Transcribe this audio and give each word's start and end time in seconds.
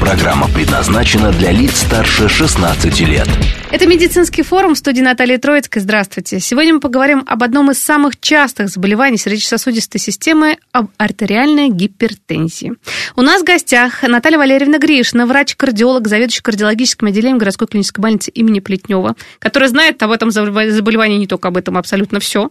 Программа 0.00 0.48
предназначена 0.48 1.32
для 1.32 1.50
лиц 1.50 1.78
старше 1.78 2.28
16 2.28 3.00
лет. 3.00 3.28
Это 3.70 3.86
медицинский 3.86 4.42
форум 4.42 4.74
в 4.74 4.78
студии 4.78 5.00
Натальи 5.00 5.36
Троицкой. 5.36 5.82
Здравствуйте. 5.82 6.40
Сегодня 6.40 6.74
мы 6.74 6.80
поговорим 6.80 7.24
об 7.26 7.42
одном 7.42 7.70
из 7.70 7.78
самых 7.78 8.20
частых 8.20 8.68
заболеваний 8.68 9.16
сердечно-сосудистой 9.16 10.00
системы– 10.00 10.58
об 10.72 10.88
артериальной 10.98 11.70
гипертензии. 11.70 12.74
У 13.16 13.22
нас 13.22 13.42
в 13.42 13.44
гостях 13.44 14.02
Наталья 14.02 14.38
Валерьевна 14.38 14.78
Гришина, 14.78 15.26
врач-кардиолог, 15.26 16.06
заведующий 16.08 16.42
кардиологическим 16.42 17.08
отделением 17.08 17.38
городской 17.38 17.68
клинической 17.68 18.02
больницы 18.02 18.30
имени 18.30 18.60
Плетнева, 18.60 19.16
которая 19.38 19.68
знает 19.68 20.02
об 20.02 20.10
этом 20.10 20.30
заболевании 20.30 21.18
не 21.18 21.26
только 21.26 21.48
об 21.48 21.56
этом, 21.56 21.78
абсолютно 21.78 22.20
все. 22.20 22.50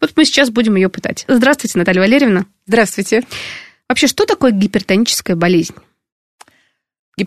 Вот 0.00 0.12
мы 0.16 0.24
сейчас 0.24 0.50
будем 0.50 0.76
ее 0.76 0.88
пытать. 0.88 1.24
Здравствуйте, 1.28 1.78
Наталья 1.78 2.00
Валерьевна. 2.00 2.46
Здравствуйте. 2.66 3.22
Вообще, 3.88 4.06
что 4.06 4.26
такое 4.26 4.50
гипертоническая 4.52 5.36
болезнь? 5.36 5.74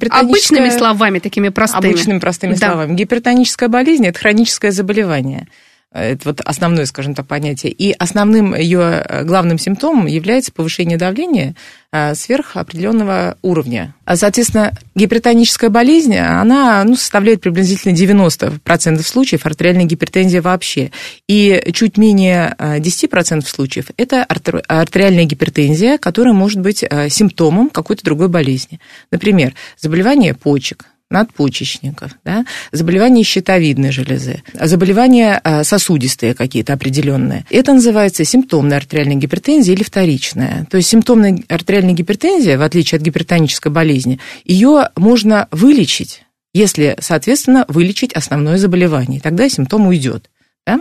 Обычными 0.10 0.70
словами, 0.70 1.20
такими 1.20 1.50
простыми. 1.50 1.90
Обычными 1.90 2.20
простыми 2.20 2.54
да. 2.54 2.72
словами. 2.72 2.96
Гипертоническая 2.96 3.70
болезнь– 3.70 4.06
это 4.08 4.20
хроническое 4.20 4.72
заболевание. 4.72 5.48
Это 5.94 6.30
вот 6.30 6.42
основное, 6.42 6.86
скажем 6.88 7.14
так, 7.14 7.28
понятие. 7.28 7.72
И 7.72 7.92
основным 7.92 8.56
ее 8.56 9.04
э, 9.08 9.24
главным 9.24 9.60
симптомом 9.60 10.08
является 10.08 10.52
повышение 10.52 10.98
давления 10.98 11.54
э, 11.92 12.16
сверх 12.16 12.58
определенного 12.58 13.38
уровня. 13.44 13.94
А, 14.04 14.16
соответственно, 14.16 14.76
гипертоническая 14.96 15.70
болезнь, 15.70 16.18
она 16.18 16.84
ну, 16.84 16.96
составляет 16.96 17.42
приблизительно 17.42 17.94
90% 17.94 19.04
случаев 19.04 19.46
артериальной 19.46 19.86
гипертензии 19.86 20.40
вообще. 20.40 20.90
И 21.28 21.64
чуть 21.74 21.98
менее 21.98 22.56
10% 22.58 23.38
э, 23.38 23.42
случаев– 23.42 23.92
это 23.98 24.24
артериальная 24.24 25.26
гипертензия, 25.26 26.00
которая 26.00 26.34
может 26.34 26.60
быть 26.60 26.84
симптомом 27.10 27.70
какой-то 27.70 28.04
другой 28.04 28.30
болезни. 28.30 28.80
Например, 29.12 29.54
заболевание 29.80 30.34
почек, 30.34 30.88
надпочечников, 31.14 32.12
да, 32.26 32.46
заболевания 32.72 33.24
щитовидной 33.24 33.92
железы, 33.92 34.44
заболевания 34.54 35.40
а, 35.44 35.64
сосудистые 35.64 36.34
какие-то 36.34 36.74
определенные. 36.74 37.46
Это 37.50 37.74
называется 37.74 38.26
симптомная 38.26 38.78
артериальная 38.78 39.16
гипертензия 39.16 39.74
или 39.74 39.84
вторичная. 39.84 40.68
То 40.70 40.78
есть 40.78 40.90
симптомная 40.90 41.42
артериальная 41.48 41.94
гипертензия, 41.94 42.58
в 42.58 42.62
отличие 42.62 42.98
от 42.98 43.04
гипертонической 43.04 43.72
болезни, 43.72 44.20
ее 44.44 44.90
можно 44.98 45.48
вылечить, 45.52 46.24
если, 46.54 46.98
соответственно, 47.00 47.66
вылечить 47.68 48.14
основное 48.14 48.58
заболевание. 48.58 49.22
Тогда 49.22 49.48
симптом 49.48 49.88
уйдет. 49.88 50.30
Да? 50.66 50.80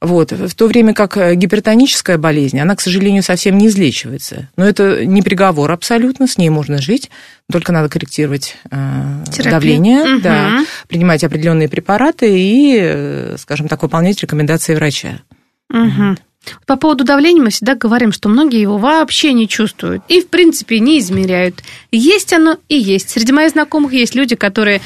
Вот. 0.00 0.32
В 0.32 0.54
то 0.54 0.66
время 0.66 0.92
как 0.94 1.16
э, 1.16 1.34
гипертоническая 1.34 2.18
болезнь, 2.18 2.58
она, 2.58 2.76
к 2.76 2.80
сожалению, 2.80 3.22
совсем 3.22 3.56
не 3.56 3.68
излечивается. 3.68 4.48
Но 4.56 4.64
это 4.64 5.06
не 5.06 5.22
приговор 5.22 5.70
абсолютно, 5.72 6.26
с 6.26 6.36
ней 6.36 6.50
можно 6.50 6.78
жить, 6.78 7.10
только 7.50 7.72
надо 7.72 7.88
корректировать 7.88 8.56
э, 8.70 9.24
давление, 9.44 10.14
угу. 10.14 10.22
да, 10.22 10.64
принимать 10.88 11.24
определенные 11.24 11.68
препараты 11.68 12.38
и, 12.38 12.76
э, 12.78 13.36
скажем 13.38 13.68
так, 13.68 13.82
выполнять 13.82 14.20
рекомендации 14.20 14.74
врача. 14.74 15.20
Угу. 15.70 16.16
По 16.66 16.76
поводу 16.76 17.04
давления 17.04 17.42
мы 17.42 17.50
всегда 17.50 17.74
говорим, 17.74 18.12
что 18.12 18.28
многие 18.28 18.60
его 18.60 18.78
вообще 18.78 19.32
не 19.32 19.48
чувствуют 19.48 20.02
и, 20.08 20.20
в 20.20 20.28
принципе, 20.28 20.78
не 20.80 20.98
измеряют. 20.98 21.62
Есть 21.90 22.32
оно 22.32 22.58
и 22.68 22.76
есть. 22.76 23.10
Среди 23.10 23.32
моих 23.32 23.52
знакомых 23.52 23.92
есть 23.92 24.14
люди, 24.14 24.36
которые 24.36 24.80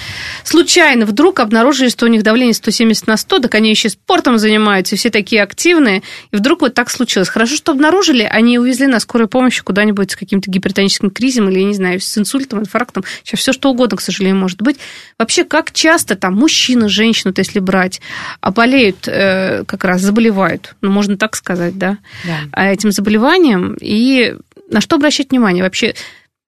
случайно 0.44 1.06
вдруг 1.06 1.40
обнаружили, 1.40 1.88
что 1.88 2.06
у 2.06 2.08
них 2.08 2.22
давление 2.22 2.54
170 2.54 3.06
на 3.06 3.16
100, 3.16 3.38
так 3.40 3.54
они 3.54 3.70
еще 3.70 3.88
спортом 3.88 4.38
занимаются, 4.38 4.96
все 4.96 5.10
такие 5.10 5.42
активные, 5.42 6.02
и 6.32 6.36
вдруг 6.36 6.62
вот 6.62 6.74
так 6.74 6.90
случилось. 6.90 7.28
Хорошо, 7.28 7.56
что 7.56 7.72
обнаружили, 7.72 8.22
они 8.22 8.58
увезли 8.58 8.86
на 8.86 9.00
скорую 9.00 9.28
помощь 9.28 9.62
куда-нибудь 9.62 10.12
с 10.12 10.16
каким-то 10.16 10.50
гипертоническим 10.50 11.10
кризисом 11.10 11.48
или, 11.48 11.60
я 11.60 11.64
не 11.64 11.74
знаю, 11.74 12.00
с 12.00 12.18
инсультом, 12.18 12.60
инфарктом. 12.60 13.04
Сейчас 13.24 13.40
все 13.40 13.52
что 13.52 13.70
угодно, 13.70 13.96
к 13.96 14.00
сожалению, 14.00 14.40
может 14.40 14.62
быть. 14.62 14.78
Вообще, 15.18 15.44
как 15.44 15.72
часто 15.72 16.16
там 16.16 16.34
мужчина, 16.34 16.88
женщина, 16.88 17.32
если 17.36 17.58
брать, 17.58 18.00
а 18.40 18.50
болеют, 18.50 19.06
э, 19.06 19.64
как 19.66 19.84
раз 19.84 20.00
заболевают, 20.00 20.74
ну, 20.80 20.90
можно 20.90 21.16
так 21.16 21.36
сказать, 21.36 21.49
сказать, 21.50 21.76
да, 21.76 21.98
да. 22.24 22.70
этим 22.72 22.92
заболеванием. 22.92 23.76
И 23.80 24.36
на 24.70 24.80
что 24.80 24.96
обращать 24.96 25.30
внимание? 25.30 25.64
Вообще, 25.64 25.94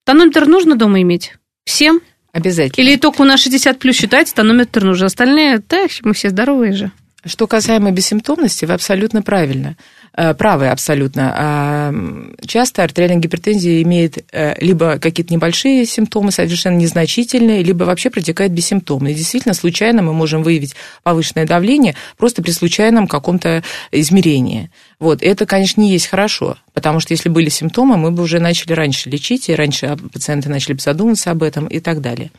тонометр 0.05 0.47
нужно 0.47 0.77
дома 0.77 1.03
иметь? 1.03 1.35
Всем? 1.65 2.01
Обязательно. 2.33 2.85
Или 2.85 2.97
только 2.97 3.23
у 3.23 3.25
нас 3.25 3.41
60 3.41 3.79
плюс 3.79 3.97
считается, 3.97 4.35
тонометр 4.35 4.85
нужен. 4.85 5.07
Остальные, 5.07 5.59
так, 5.59 5.91
мы 6.03 6.15
все 6.15 6.31
здоровые 6.31 6.73
же. 6.73 6.93
Что 7.25 7.47
касаемо 7.47 7.93
бессимптомности, 7.93 8.65
вы 8.65 8.75
абсолютно 8.75 9.23
правильно. 9.23 9.77
Э, 10.15 10.35
правы 10.35 10.69
абсолютно. 10.69 11.33
А, 11.37 11.95
часто 12.45 12.83
артериальная 12.83 13.21
гипертензия 13.21 13.81
имеет 13.83 14.25
э, 14.33 14.55
либо 14.61 14.99
какие-то 14.99 15.33
небольшие 15.33 15.87
симптомы, 15.87 16.33
совершенно 16.33 16.77
незначительные, 16.77 17.63
либо 17.63 17.85
вообще 17.85 18.11
протекает 18.11 18.51
бессимптомно. 18.51 19.09
И 19.09 19.15
действительно, 19.15 19.55
случайно 19.55 20.03
мы 20.03 20.13
можем 20.13 20.43
выявить 20.43 20.75
повышенное 21.05 21.47
давление 21.47 21.95
просто 22.19 22.43
при 22.43 22.51
случайном 22.51 23.07
каком-то 23.07 23.63
измерении. 23.93 24.71
Вот. 24.99 25.23
Это, 25.23 25.47
конечно, 25.47 25.81
не 25.81 25.93
есть 25.93 26.09
хорошо, 26.09 26.57
потому 26.75 26.99
что 26.99 27.15
если 27.15 27.29
были 27.29 27.49
симптомы, 27.49 27.97
мы 27.97 28.11
бы 28.11 28.25
уже 28.25 28.41
начали 28.41 28.73
раньше 28.73 29.09
лечить, 29.09 29.49
и 29.49 29.55
раньше 29.55 29.97
пациенты 30.13 30.49
начали 30.49 30.73
бы 30.73 30.81
задумываться 30.81 31.31
об 31.31 31.45
этом 31.45 31.69
и 31.69 31.79
так 31.79 32.01
далее. 32.01 32.33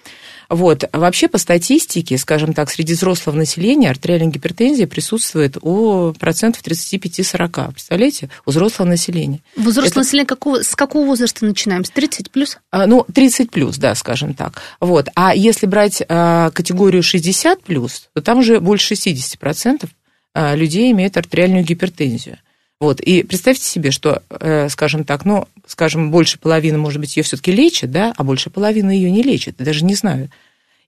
Вот. 0.50 0.84
Вообще 0.92 1.28
по 1.28 1.38
статистике, 1.38 2.18
скажем 2.18 2.54
так, 2.54 2.70
среди 2.70 2.94
взрослого 2.94 3.36
населения 3.36 3.90
артериальная 3.90 4.32
гипертензия 4.32 4.88
присутствует 4.88 5.58
у 5.62 6.14
процентов 6.14 6.62
35-40. 6.64 7.72
Представляете? 7.72 8.30
У 8.46 8.52
взрослого 8.52 8.88
населения. 8.88 9.40
Взрослое 9.56 9.90
Это... 9.90 10.00
население 10.00 10.28
какого, 10.28 10.64
с 10.64 10.76
какого 10.76 11.06
возраста 11.06 11.46
начинаем? 11.46 11.86
С 11.86 11.90
30 11.90 12.32
плюс? 12.32 12.58
А, 12.72 12.88
ну, 12.88 13.06
30 13.14 13.52
плюс, 13.52 13.78
да, 13.78 13.96
скажем 13.96 14.34
так. 14.34 14.62
Вот. 14.80 15.10
А 15.16 15.36
если 15.36 15.66
брать 15.66 16.02
а, 16.08 16.52
категорию 16.52 17.04
60 17.04 17.64
плюс, 17.64 18.10
то 18.14 18.22
там 18.22 18.40
уже 18.40 18.60
больше 18.60 18.94
60% 18.94 19.88
а, 20.34 20.56
людей 20.56 20.92
имеют 20.92 21.18
артериальную 21.18 21.64
гипертензию. 21.64 22.38
Вот. 22.84 23.00
И 23.00 23.24
представьте 23.24 23.64
себе, 23.64 23.92
что, 23.92 24.24
э, 24.30 24.68
скажем 24.68 25.06
так, 25.06 25.24
ну, 25.24 25.48
скажем, 25.66 26.12
больше 26.12 26.40
половины, 26.40 26.78
может 26.78 27.00
быть, 27.00 27.16
ее 27.18 27.24
все-таки 27.24 27.52
лечат, 27.52 27.92
да, 27.92 28.14
а 28.18 28.24
больше 28.24 28.50
половины 28.50 28.92
ее 28.92 29.12
не 29.12 29.24
лечат, 29.24 29.56
даже 29.58 29.86
не 29.86 29.96
знаю. 29.96 30.30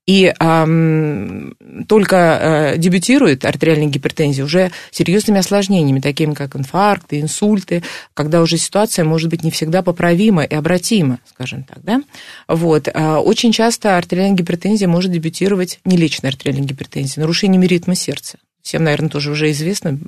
И 0.05 0.31
эм, 0.39 1.55
только 1.87 2.73
э, 2.75 2.77
дебютирует 2.77 3.43
артериальная 3.43 3.87
гипертензия 3.87 4.45
уже 4.45 4.71
серьезными 4.91 5.39
осложнениями, 5.39 5.99
такими 5.99 6.35
как 6.35 6.55
инфаркты, 6.55 7.19
инсульты, 7.19 7.81
когда 8.13 8.43
уже 8.43 8.57
ситуация 8.57 9.03
может 9.03 9.31
быть 9.31 9.43
не 9.43 9.49
всегда 9.49 9.81
поправима 9.81 10.43
и 10.43 10.53
обратима, 10.53 11.17
скажем 11.27 11.63
так, 11.63 11.83
да. 11.83 12.03
Вот. 12.47 12.87
Э, 12.87 13.15
очень 13.15 13.51
часто 13.51 13.97
артериальная 13.97 14.37
гипертензия 14.37 14.87
может 14.87 15.11
дебютировать, 15.11 15.79
нелечная 15.85 16.29
артериальная 16.29 16.67
гипертензия, 16.67 17.21
нарушениями 17.21 17.65
ритма 17.65 17.95
сердца. 17.95 18.37
Всем, 18.61 18.83
наверное, 18.83 19.09
тоже 19.09 19.31
уже 19.31 19.49
известно, 19.49 19.99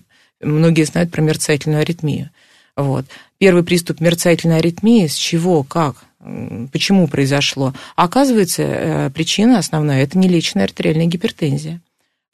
Многие 0.41 0.84
знают 0.84 1.11
про 1.11 1.22
мерцательную 1.22 1.81
аритмию. 1.81 2.29
Вот. 2.77 3.05
Первый 3.39 3.63
приступ 3.63 3.99
мерцательной 3.99 4.57
аритмии, 4.57 5.07
с 5.07 5.15
чего, 5.15 5.63
как, 5.63 6.05
почему 6.71 7.07
произошло? 7.07 7.73
Оказывается, 7.95 8.61
э, 8.61 9.09
причина 9.09 9.57
основная– 9.57 10.03
это 10.03 10.17
нелечная 10.17 10.65
артериальная 10.65 11.07
гипертензия. 11.07 11.81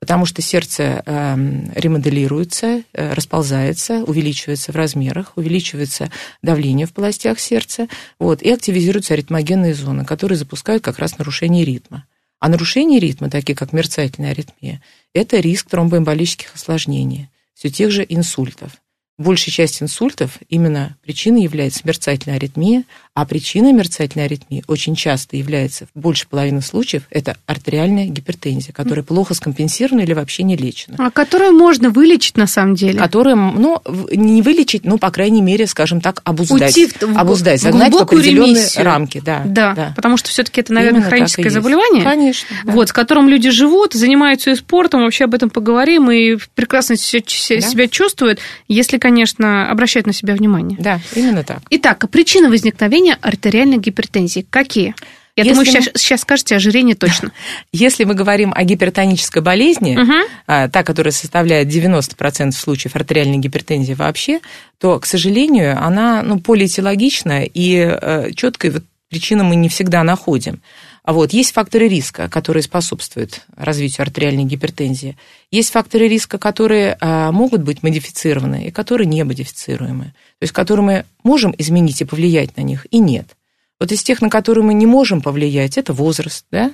Потому 0.02 0.26
что 0.26 0.42
сердце 0.42 1.02
эм, 1.06 1.72
ремоделируется, 1.74 2.84
э, 2.92 3.14
расползается, 3.14 4.04
увеличивается 4.04 4.74
в 4.74 4.76
размерах, 4.76 5.32
увеличивается 5.38 6.12
давление 6.42 6.88
в 6.88 6.92
полостях 6.92 7.40
сердца, 7.40 7.88
вот, 8.20 8.42
и 8.42 8.52
активизируются 8.52 9.14
аритмогенные 9.14 9.74
зоны, 9.74 10.04
которые 10.04 10.38
запускают 10.38 10.84
как 10.84 11.00
раз 11.00 11.18
нарушение 11.18 11.64
ритма. 11.64 12.06
А 12.42 12.50
нарушение 12.50 13.00
ритма, 13.00 13.30
такие 13.30 13.56
как 13.56 13.72
мерцательная 13.72 14.32
аритмия, 14.32 14.82
это 15.14 15.40
риск 15.40 15.70
тромбоэмболических 15.70 16.54
осложнений 16.54 17.30
все 17.54 17.70
тех 17.70 17.90
же 17.90 18.06
инсультов. 18.08 18.83
Большая 19.18 19.54
часть 19.54 19.82
инсультов 19.82 20.40
именно 20.50 20.98
причиной 21.02 21.44
является 21.44 21.82
мерцательная 21.84 22.38
аритмия, 22.38 22.84
а 23.16 23.26
причиной 23.26 23.74
мерцательной 23.74 24.26
аритмии 24.26 24.64
очень 24.68 24.96
часто 24.96 25.38
является, 25.38 25.86
в 25.94 26.00
большей 26.00 26.28
половины 26.28 26.62
случаев, 26.62 27.04
это 27.12 27.38
артериальная 27.46 28.06
гипертензия, 28.08 28.74
которая 28.74 29.04
плохо 29.04 29.36
скомпенсирована 29.36 30.02
или 30.02 30.14
вообще 30.14 30.42
не 30.42 30.56
лечена. 30.58 30.96
А 31.00 31.12
которую 31.12 31.54
можно 31.54 31.92
вылечить 31.92 32.38
на 32.38 32.48
самом 32.48 32.74
деле? 32.74 32.98
Которую, 32.98 33.36
ну, 33.36 33.80
не 34.12 34.42
вылечить, 34.42 34.84
но, 34.84 34.98
по 34.98 35.12
крайней 35.12 35.42
мере, 35.42 35.68
скажем 35.68 36.02
так, 36.02 36.22
обуздать. 36.24 36.76
Уйти 36.76 36.88
в, 36.88 37.18
обуздать, 37.18 37.60
в 37.60 37.64
загнать 37.64 37.94
в 37.94 37.98
определенные 37.98 38.56
ремиссию. 38.56 38.84
рамки. 38.86 39.22
Да, 39.24 39.44
да, 39.46 39.74
да. 39.76 39.94
потому 39.96 40.18
что 40.18 40.30
все-таки 40.30 40.62
это, 40.62 40.74
наверное, 40.74 41.02
Именно 41.02 41.10
хроническое 41.10 41.50
заболевание. 41.52 42.04
Конечно. 42.04 42.48
да. 42.66 42.72
Вот, 42.72 42.90
с 42.90 42.94
которым 42.94 43.30
люди 43.30 43.52
живут, 43.52 43.94
занимаются 43.94 44.50
и 44.52 44.56
спортом, 44.56 45.02
вообще 45.04 45.26
об 45.26 45.36
этом 45.36 45.52
поговорим, 45.52 46.10
и 46.10 46.38
прекрасно 46.56 46.96
се- 46.96 47.24
се- 47.26 47.60
Да. 47.60 47.62
себя 47.62 47.88
чувствуют, 47.88 48.40
если, 48.68 48.98
конечно, 48.98 49.70
обращать 49.70 50.08
на 50.08 50.14
себя 50.14 50.34
внимание. 50.34 50.78
Да, 50.82 51.00
именно 51.16 51.44
так. 51.44 51.60
Итак, 51.70 52.10
причины 52.10 52.50
возникновения 52.50 53.03
артериальной 53.12 53.78
гипертензии 53.78 54.46
какие? 54.50 54.96
Я 55.36 55.44
Если 55.46 55.54
думаю, 55.56 55.66
мы- 55.66 55.82
сейчас, 55.82 56.02
сейчас 56.02 56.22
скажете 56.22 56.56
ожирение 56.56 56.96
точно. 56.96 57.32
Если 57.72 58.04
мы 58.04 58.14
говорим 58.14 58.54
о 58.56 58.64
гипертонической 58.64 59.42
болезни, 59.42 59.98
а, 60.46 60.70
та, 60.70 60.84
которая 60.84 61.12
составляет 61.12 61.68
90% 61.70 62.52
случаев 62.52 62.96
артериальной 62.96 63.38
гипертензии 63.38 63.94
вообще, 63.94 64.42
то, 64.80 65.00
к 65.00 65.08
сожалению, 65.08 65.84
она 65.84 66.22
ну, 66.22 66.40
полиэтиологична, 66.40 67.46
и 67.46 67.98
э, 68.00 68.32
четкой 68.36 68.70
вот 68.70 68.84
причины 69.10 69.44
мы 69.44 69.56
не 69.56 69.70
всегда 69.70 70.04
находим. 70.04 70.62
А 71.04 71.12
вот 71.12 71.34
есть 71.34 71.52
факторы 71.52 71.90
риска, 71.90 72.30
которые 72.30 72.64
способствуют 72.64 73.42
развитию 73.58 74.04
артериальной 74.04 74.46
гипертензии. 74.46 75.18
Есть 75.52 75.72
факторы 75.72 76.08
риска, 76.08 76.38
которые 76.38 76.98
а, 77.02 77.32
могут 77.34 77.62
быть 77.62 77.84
модифицированы 77.84 78.68
и 78.68 78.72
которые 78.72 79.06
не 79.06 79.24
модифицируемы. 79.24 80.06
То 80.40 80.44
есть, 80.44 80.54
которые 80.54 80.86
мы 80.86 81.06
можем 81.24 81.54
изменить 81.58 82.00
и 82.02 82.06
повлиять 82.06 82.56
на 82.56 82.62
них, 82.62 82.88
и 82.90 83.00
нет. 83.00 83.36
Вот 83.82 83.92
из 83.92 84.02
тех, 84.02 84.22
на 84.22 84.30
которые 84.30 84.64
мы 84.64 84.74
не 84.74 84.86
можем 84.86 85.22
повлиять, 85.22 85.78
это 85.78 85.92
возраст, 85.92 86.46
да? 86.52 86.72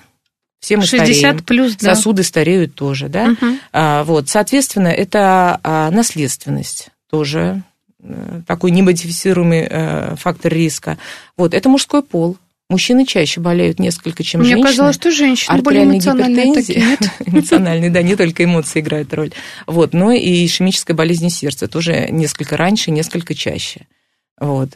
Все 0.59 0.77
мы 0.77 0.83
60 0.83 1.15
стареем. 1.15 1.39
плюс, 1.43 1.75
да. 1.77 1.95
Сосуды 1.95 2.21
стареют 2.21 2.75
тоже, 2.75 3.09
да? 3.09 3.29
Мгм. 3.29 3.59
А, 3.71 4.03
вот, 4.03 4.29
соответственно, 4.29 4.89
это 4.89 5.59
а, 5.63 5.89
наследственность 5.89 6.89
тоже 7.09 7.63
э, 8.03 8.41
такой 8.45 8.69
немодифицируемый 8.69 9.67
э, 9.67 10.15
фактор 10.17 10.53
риска. 10.53 10.99
Вот, 11.35 11.55
это 11.55 11.69
мужской 11.69 12.03
пол. 12.03 12.37
Мужчины 12.69 13.05
чаще 13.05 13.41
болеют 13.41 13.79
несколько, 13.79 14.23
чем 14.23 14.41
Мне 14.41 14.51
женщины. 14.51 14.69
казалось, 14.69 14.95
что 14.95 15.09
женщины 15.09 15.59
более 15.63 15.85
эмоциональные 15.85 16.53
такие, 16.53 16.79
гипертензии. 16.79 17.07
нет? 17.07 17.11
Эмоциональные, 17.25 17.89
да, 17.89 18.03
не 18.03 18.15
только 18.15 18.43
эмоции 18.43 18.79
играют 18.81 19.11
роль. 19.13 19.31
Вот, 19.65 19.93
но 19.93 20.11
и 20.11 20.45
ишемическая 20.45 20.95
болезнь 20.95 21.29
сердца 21.29 21.67
тоже 21.67 22.09
несколько 22.11 22.57
раньше, 22.57 22.91
несколько 22.91 23.33
чаще. 23.33 23.87
Вот. 24.39 24.69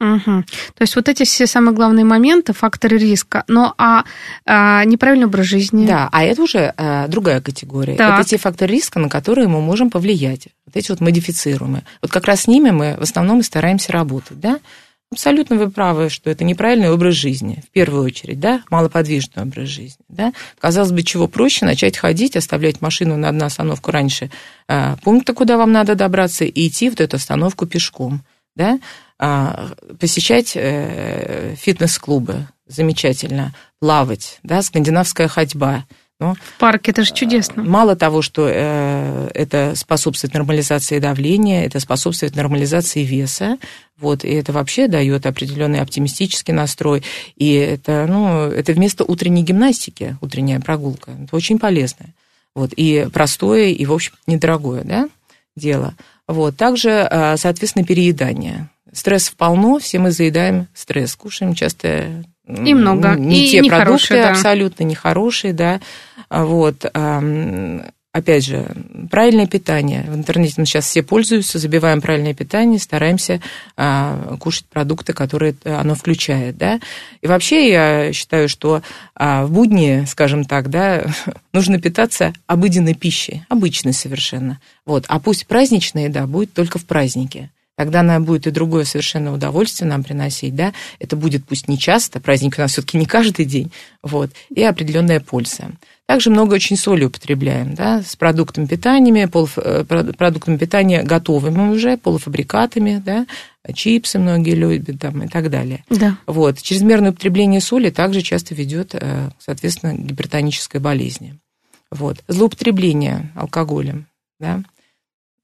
Мгм. 0.00 0.44
То 0.74 0.82
есть 0.82 0.96
вот 0.96 1.08
эти 1.08 1.24
все 1.24 1.46
самые 1.46 1.74
главные 1.74 2.04
моменты, 2.04 2.52
факторы 2.52 2.98
риска. 2.98 3.44
Но 3.48 3.74
а, 3.78 4.04
а, 4.44 4.84
неправильный 4.84 5.26
образ 5.26 5.46
жизни. 5.46 5.86
Да, 5.86 6.08
а 6.10 6.24
это 6.24 6.42
уже 6.42 6.74
э, 6.76 7.06
другая 7.08 7.40
категория. 7.40 7.96
Так. 7.96 8.20
Это 8.20 8.28
те 8.28 8.36
факторы 8.38 8.72
риска, 8.72 8.98
на 8.98 9.08
которые 9.08 9.48
мы 9.48 9.60
можем 9.60 9.90
повлиять. 9.90 10.48
Вот 10.66 10.76
эти 10.76 10.90
вот 10.90 11.00
модифицируемые. 11.00 11.84
Вот 12.02 12.10
как 12.10 12.24
раз 12.24 12.42
с 12.42 12.46
ними 12.48 12.70
мы 12.70 12.96
в 12.98 13.02
основном 13.02 13.40
и 13.40 13.42
стараемся 13.42 13.92
работать, 13.92 14.40
да? 14.40 14.58
Абсолютно 15.14 15.54
вы 15.54 15.70
правы, 15.70 16.10
что 16.10 16.28
это 16.28 16.42
неправильный 16.42 16.90
образ 16.90 17.14
жизни, 17.14 17.62
в 17.64 17.70
первую 17.70 18.02
очередь, 18.02 18.40
да, 18.40 18.64
малоподвижный 18.68 19.44
образ 19.44 19.68
жизни, 19.68 20.04
да. 20.08 20.32
Казалось 20.58 20.90
бы, 20.90 21.04
чего 21.04 21.28
проще 21.28 21.64
начать 21.64 21.96
ходить, 21.96 22.34
оставлять 22.34 22.80
машину 22.80 23.16
на 23.16 23.28
одну 23.28 23.44
остановку 23.44 23.92
раньше 23.92 24.32
э, 24.66 24.96
пункта, 25.04 25.32
куда 25.32 25.56
вам 25.56 25.70
надо 25.70 25.94
добраться, 25.94 26.44
и 26.44 26.66
идти 26.66 26.90
вот 26.90 27.00
эту 27.00 27.14
остановку 27.14 27.64
пешком, 27.64 28.22
да, 28.56 28.80
А, 29.20 29.70
посещать 30.00 30.56
э, 30.56 31.54
фитнес-клубы, 31.56 32.48
замечательно, 32.66 33.54
плавать, 33.78 34.40
да, 34.42 34.62
скандинавская 34.62 35.28
ходьба, 35.28 35.84
ну, 36.20 36.34
В 36.34 36.58
парке 36.58 36.92
это 36.92 37.02
же 37.02 37.12
чудесно. 37.12 37.62
Мало 37.64 37.96
того, 37.96 38.22
что 38.22 38.48
э, 38.48 39.30
это 39.34 39.74
способствует 39.74 40.32
нормализации 40.32 41.00
давления, 41.00 41.66
это 41.66 41.80
способствует 41.80 42.36
нормализации 42.36 43.02
веса, 43.02 43.58
вот, 43.98 44.24
и 44.24 44.28
это 44.28 44.52
вообще 44.52 44.86
дает 44.86 45.26
определенный 45.26 45.80
оптимистический 45.80 46.54
настрой, 46.54 47.02
и 47.36 47.52
это, 47.54 48.06
ну, 48.08 48.44
это 48.44 48.72
вместо 48.72 49.04
утренней 49.04 49.42
гимнастики, 49.42 50.16
утренняя 50.20 50.60
прогулка, 50.60 51.10
это 51.10 51.34
очень 51.34 51.58
полезное, 51.58 52.10
вот, 52.54 52.72
и 52.76 53.08
простое, 53.12 53.70
и, 53.70 53.84
в 53.84 53.92
общем, 53.92 54.12
недорогое, 54.26 54.84
да, 54.84 55.08
дело. 55.56 55.94
Вот, 56.28 56.56
также, 56.56 56.90
э, 56.90 57.36
соответственно, 57.36 57.84
переедание. 57.84 58.68
Стрессов 58.92 59.34
полно, 59.34 59.80
все 59.80 59.98
мы 59.98 60.12
заедаем 60.12 60.68
стресс, 60.74 61.16
кушаем 61.16 61.54
часто 61.54 62.24
И 62.46 62.74
много, 62.74 63.14
не 63.14 63.46
и 63.46 63.50
те 63.50 63.60
нехорошие, 63.60 63.84
продукты 63.84 64.14
да. 64.16 64.30
абсолютно 64.30 64.84
нехорошие, 64.84 65.52
да, 65.52 65.80
А 66.28 66.44
вот, 66.44 66.84
опять 68.14 68.44
же, 68.44 68.64
правильное 69.10 69.48
питание. 69.48 70.04
В 70.06 70.14
интернете 70.14 70.54
мы 70.58 70.66
сейчас 70.66 70.86
все 70.86 71.02
пользуются, 71.02 71.58
забиваем 71.58 72.00
правильное 72.00 72.32
питание, 72.32 72.78
стараемся 72.78 73.40
а, 73.76 74.36
кушать 74.38 74.66
продукты, 74.66 75.12
которые 75.12 75.56
оно 75.64 75.96
включает, 75.96 76.56
да. 76.56 76.80
И 77.22 77.26
вообще 77.26 77.70
я 77.70 78.12
считаю, 78.12 78.48
что 78.48 78.82
а, 79.16 79.44
в 79.44 79.50
будни, 79.50 80.04
скажем 80.06 80.44
так, 80.44 80.70
да, 80.70 81.06
нужно 81.52 81.80
питаться 81.80 82.32
обыденной 82.46 82.94
пищей, 82.94 83.42
обычной 83.48 83.92
совершенно. 83.92 84.60
Вот. 84.86 85.06
А 85.08 85.18
пусть 85.18 85.48
праздничная 85.48 86.04
еда 86.04 86.28
будет 86.28 86.52
только 86.52 86.78
в 86.78 86.84
празднике. 86.84 87.50
Тогда 87.76 88.00
она 88.00 88.20
будет 88.20 88.46
и 88.46 88.50
другое 88.50 88.84
совершенно 88.84 89.32
удовольствие 89.32 89.88
нам 89.88 90.04
приносить, 90.04 90.54
да. 90.54 90.72
Это 91.00 91.16
будет 91.16 91.44
пусть 91.44 91.68
не 91.68 91.78
часто, 91.78 92.20
праздник 92.20 92.54
у 92.56 92.60
нас 92.60 92.72
все-таки 92.72 92.98
не 92.98 93.06
каждый 93.06 93.44
день, 93.44 93.72
вот, 94.02 94.30
и 94.54 94.62
определенная 94.62 95.20
польза. 95.20 95.72
Также 96.06 96.30
много 96.30 96.54
очень 96.54 96.76
соли 96.76 97.04
употребляем, 97.04 97.74
да, 97.74 98.02
с 98.02 98.14
продуктами 98.14 98.66
питания, 98.66 99.26
полуф- 99.26 99.60
э, 99.60 99.84
прод- 99.84 100.14
продуктами 100.16 100.58
питания 100.58 101.02
готовыми 101.02 101.72
уже, 101.72 101.96
полуфабрикатами, 101.96 103.02
да, 103.04 103.26
чипсы 103.72 104.18
многие 104.18 104.54
любят 104.54 105.00
там 105.00 105.22
и 105.22 105.28
так 105.28 105.50
далее. 105.50 105.82
Да. 105.88 106.18
Вот. 106.26 106.60
Чрезмерное 106.60 107.10
употребление 107.10 107.60
соли 107.60 107.90
также 107.90 108.20
часто 108.20 108.54
ведет, 108.54 108.90
э, 108.92 109.30
соответственно, 109.38 109.94
к 109.94 109.98
гипертонической 109.98 110.80
болезни. 110.80 111.38
Вот. 111.90 112.18
Злоупотребление 112.28 113.32
алкоголем, 113.34 114.06
да. 114.38 114.62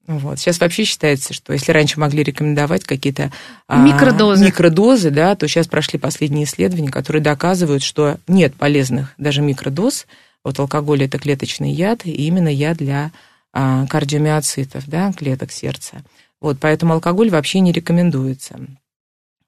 Вот. 0.07 0.39
Сейчас 0.39 0.59
вообще 0.59 0.83
считается, 0.83 1.33
что 1.33 1.53
если 1.53 1.71
раньше 1.71 1.99
могли 1.99 2.23
рекомендовать 2.23 2.83
какие-то 2.83 3.31
а, 3.67 3.77
Микродозы. 3.77 4.43
микродозы, 4.43 5.09
да, 5.09 5.35
то 5.35 5.47
сейчас 5.47 5.67
прошли 5.67 5.99
последние 5.99 6.45
исследования, 6.45 6.89
которые 6.89 7.21
доказывают, 7.21 7.83
что 7.83 8.17
нет 8.27 8.55
полезных 8.55 9.13
даже 9.17 9.41
микродоз. 9.41 10.07
Вот 10.43 10.59
алкоголь 10.59 11.03
это 11.03 11.19
клеточный 11.19 11.71
яд, 11.71 12.05
и 12.05 12.11
именно 12.11 12.49
яд 12.49 12.77
для 12.77 13.11
а, 13.53 13.85
кардиомиоцитов, 13.87 14.87
да, 14.87 15.13
клеток 15.13 15.51
сердца. 15.51 16.03
Вот, 16.41 16.57
поэтому 16.59 16.93
алкоголь 16.93 17.29
вообще 17.29 17.59
не 17.59 17.71
рекомендуется. 17.71 18.59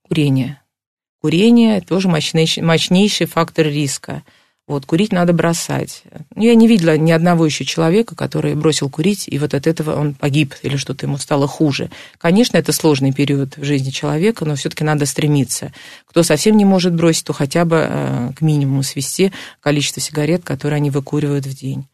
Курение. 0.08 0.62
Курение 1.22 1.82
тоже 1.82 2.10
мощнейший, 2.10 2.62
мощнейший 2.62 3.26
фактор 3.26 3.66
риска. 3.66 4.24
Вот, 4.66 4.86
курить 4.86 5.12
надо 5.12 5.34
бросать. 5.34 6.04
Ну, 6.36 6.42
Я 6.42 6.56
не 6.56 6.68
видела 6.68 6.98
ни 6.98 7.12
одного 7.12 7.46
еще 7.46 7.66
человека, 7.66 8.16
который 8.16 8.56
бросил 8.56 8.90
курить, 8.90 9.26
и 9.28 9.38
вот 9.38 9.54
от 9.54 9.68
этого 9.68 10.00
он 10.00 10.14
погиб 10.14 10.56
или 10.62 10.78
что-то 10.78 11.06
ему 11.06 11.18
стало 11.18 11.48
хуже. 11.48 11.90
Конечно, 12.18 12.56
это 12.56 12.72
сложный 12.72 13.12
период 13.12 13.58
в 13.58 13.64
жизни 13.66 13.90
человека, 13.90 14.46
но 14.46 14.56
все-таки 14.56 14.86
надо 14.86 15.06
стремиться. 15.06 15.74
Кто 16.06 16.24
совсем 16.24 16.56
не 16.56 16.64
может 16.64 16.94
бросить, 16.96 17.26
то 17.26 17.34
хотя 17.34 17.66
бы 17.66 17.86
э, 17.90 18.32
к 18.38 18.42
минимуму 18.42 18.84
свести 18.84 19.34
количество 19.60 20.02
сигарет, 20.02 20.46
которые 20.46 20.78
они 20.78 20.92
выкуривают 20.92 21.46
в 21.46 21.54
день. 21.54 21.86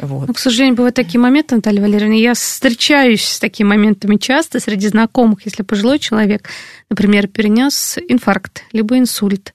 Вот. 0.00 0.28
Ну, 0.28 0.34
к 0.34 0.38
сожалению, 0.38 0.76
бывают 0.76 0.96
такие 0.96 1.20
моменты, 1.20 1.54
Наталья 1.54 1.80
Валерьевна. 1.80 2.16
Я 2.16 2.34
встречаюсь 2.34 3.24
с 3.24 3.38
такими 3.38 3.68
моментами 3.68 4.16
часто 4.16 4.58
среди 4.58 4.88
знакомых, 4.88 5.44
если 5.44 5.62
пожилой 5.62 5.98
человек, 5.98 6.48
например, 6.88 7.28
перенес 7.28 7.98
инфаркт, 8.08 8.62
либо 8.72 8.98
инсульт, 8.98 9.54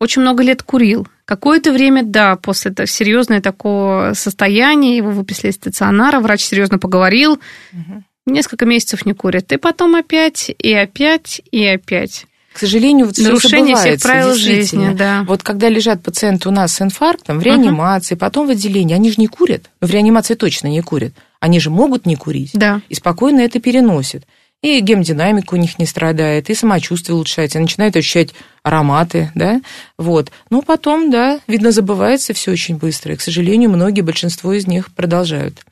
очень 0.00 0.22
много 0.22 0.42
лет 0.42 0.62
курил. 0.62 1.06
Какое-то 1.24 1.72
время, 1.72 2.02
да, 2.04 2.36
после 2.36 2.70
этого 2.70 2.86
серьезное 2.86 3.40
такого 3.40 4.12
состояния, 4.14 4.96
его 4.96 5.10
выписали 5.10 5.50
из 5.50 5.56
стационара, 5.56 6.20
врач 6.20 6.42
серьезно 6.42 6.78
поговорил, 6.78 7.38
Мгм. 7.72 8.04
несколько 8.26 8.64
месяцев 8.64 9.04
не 9.04 9.12
курит. 9.12 9.52
И 9.52 9.56
потом 9.56 9.94
опять, 9.96 10.50
и 10.58 10.72
опять, 10.72 11.42
и 11.50 11.64
опять. 11.66 12.26
К 12.52 12.58
сожалению, 12.60 13.06
вот 13.06 13.18
Нарушение 13.18 13.76
всех 13.76 14.00
забывается, 14.00 14.08
правил 14.08 14.34
жизни, 14.34 14.92
да. 14.92 15.24
Вот 15.28 15.42
когда 15.44 15.68
лежат 15.68 16.02
пациенты 16.02 16.48
у 16.48 16.52
нас 16.52 16.74
с 16.74 16.82
инфарктом 16.82 17.38
в 17.38 17.42
реанимации, 17.42 18.14
потом 18.16 18.48
в 18.48 18.50
отделении, 18.50 18.94
они 18.94 19.10
же 19.10 19.16
не 19.18 19.28
курят. 19.28 19.70
Ну, 19.80 19.86
в 19.86 19.90
реанимации 19.92 20.34
точно 20.34 20.66
не 20.68 20.80
курят. 20.82 21.12
Они 21.40 21.60
же 21.60 21.70
могут 21.70 22.04
не 22.04 22.16
курить. 22.16 22.50
Да. 22.54 22.80
И 22.88 22.94
спокойно 22.96 23.40
это 23.40 23.60
переносят. 23.60 24.24
И 24.60 24.80
гемодинамика 24.80 25.54
у 25.54 25.56
них 25.56 25.78
не 25.78 25.86
страдает, 25.86 26.50
и 26.50 26.54
самочувствие 26.54 27.14
улучшается, 27.14 27.58
и 27.58 27.62
начинают 27.62 27.94
ощущать 27.96 28.30
ароматы, 28.64 29.30
да, 29.36 29.60
вот. 29.96 30.32
Но 30.50 30.62
потом, 30.62 31.10
да, 31.10 31.40
видно, 31.46 31.70
забывается 31.70 32.34
все 32.34 32.50
очень 32.50 32.76
быстро. 32.76 33.14
И, 33.14 33.16
к 33.16 33.20
сожалению, 33.20 33.70
многие, 33.70 34.00
большинство 34.00 34.52
из 34.52 34.66
них 34.66 34.92
продолжают 34.92 35.64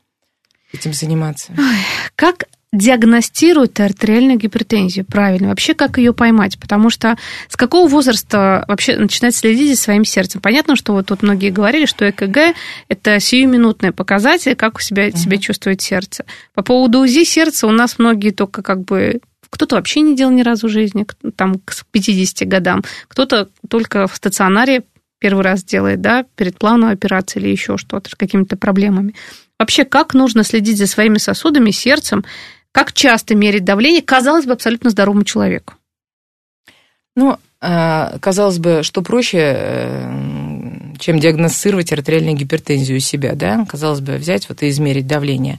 этим 0.72 0.92
заниматься. 0.92 1.52
Как 2.14 2.44
диагностируют 2.76 3.78
артериальную 3.80 4.38
гипертензию 4.38 5.04
правильно? 5.04 5.48
Вообще, 5.48 5.74
как 5.74 5.98
ее 5.98 6.12
поймать? 6.12 6.58
Потому 6.58 6.90
что 6.90 7.16
с 7.48 7.56
какого 7.56 7.88
возраста 7.88 8.64
вообще 8.68 8.96
начинать 8.96 9.34
следить 9.34 9.76
за 9.76 9.82
своим 9.82 10.04
сердцем? 10.04 10.40
Понятно, 10.40 10.76
что 10.76 10.92
вот 10.92 11.06
тут 11.06 11.22
многие 11.22 11.50
говорили, 11.50 11.86
что 11.86 12.08
ЭКГ– 12.08 12.54
это 12.88 13.20
сиюминутный 13.20 13.92
показатель, 13.92 14.54
как 14.54 14.76
у 14.76 14.80
себя, 14.80 15.08
uh-huh. 15.08 15.16
себя 15.16 15.38
чувствует 15.38 15.80
сердце. 15.80 16.24
По 16.54 16.62
поводу 16.62 17.00
УЗИ 17.00 17.24
сердца 17.24 17.66
у 17.66 17.70
нас 17.70 17.98
многие 17.98 18.30
только 18.30 18.62
как 18.62 18.82
бы 18.82 19.20
кто-то 19.50 19.76
вообще 19.76 20.00
не 20.00 20.16
делал 20.16 20.32
ни 20.32 20.42
разу 20.42 20.68
в 20.68 20.70
жизни, 20.70 21.06
там 21.36 21.60
к 21.64 21.72
50 21.90 22.46
годам, 22.48 22.82
кто-то 23.08 23.48
только 23.68 24.06
в 24.06 24.14
стационаре 24.14 24.82
первый 25.18 25.42
раз 25.42 25.64
делает, 25.64 26.00
да, 26.00 26.24
перед 26.34 26.58
плановой 26.58 26.94
операцией 26.94 27.44
или 27.44 27.52
еще 27.52 27.78
что-то, 27.78 28.10
с 28.10 28.14
какими-то 28.14 28.56
проблемами. 28.56 29.14
Вообще, 29.58 29.84
как 29.84 30.12
нужно 30.14 30.44
следить 30.44 30.76
за 30.76 30.86
своими 30.86 31.18
сосудами, 31.18 31.70
сердцем, 31.70 32.24
как 32.76 32.92
часто 32.92 33.34
мерить 33.34 33.64
давление, 33.64 34.02
казалось 34.02 34.44
бы, 34.44 34.52
абсолютно 34.52 34.90
здоровому 34.90 35.24
человеку? 35.24 35.72
Ну, 37.14 37.38
а, 37.58 38.18
казалось 38.20 38.58
бы, 38.58 38.82
что 38.82 39.00
проще, 39.00 39.38
э, 39.38 40.94
чем 40.98 41.18
диагностировать 41.18 41.90
артериальную 41.90 42.36
гипертензию 42.36 42.98
у 42.98 43.00
себя, 43.00 43.34
да? 43.34 43.64
Казалось 43.66 44.00
бы, 44.00 44.16
взять 44.16 44.50
вот 44.50 44.62
и 44.62 44.68
измерить 44.68 45.06
давление. 45.06 45.58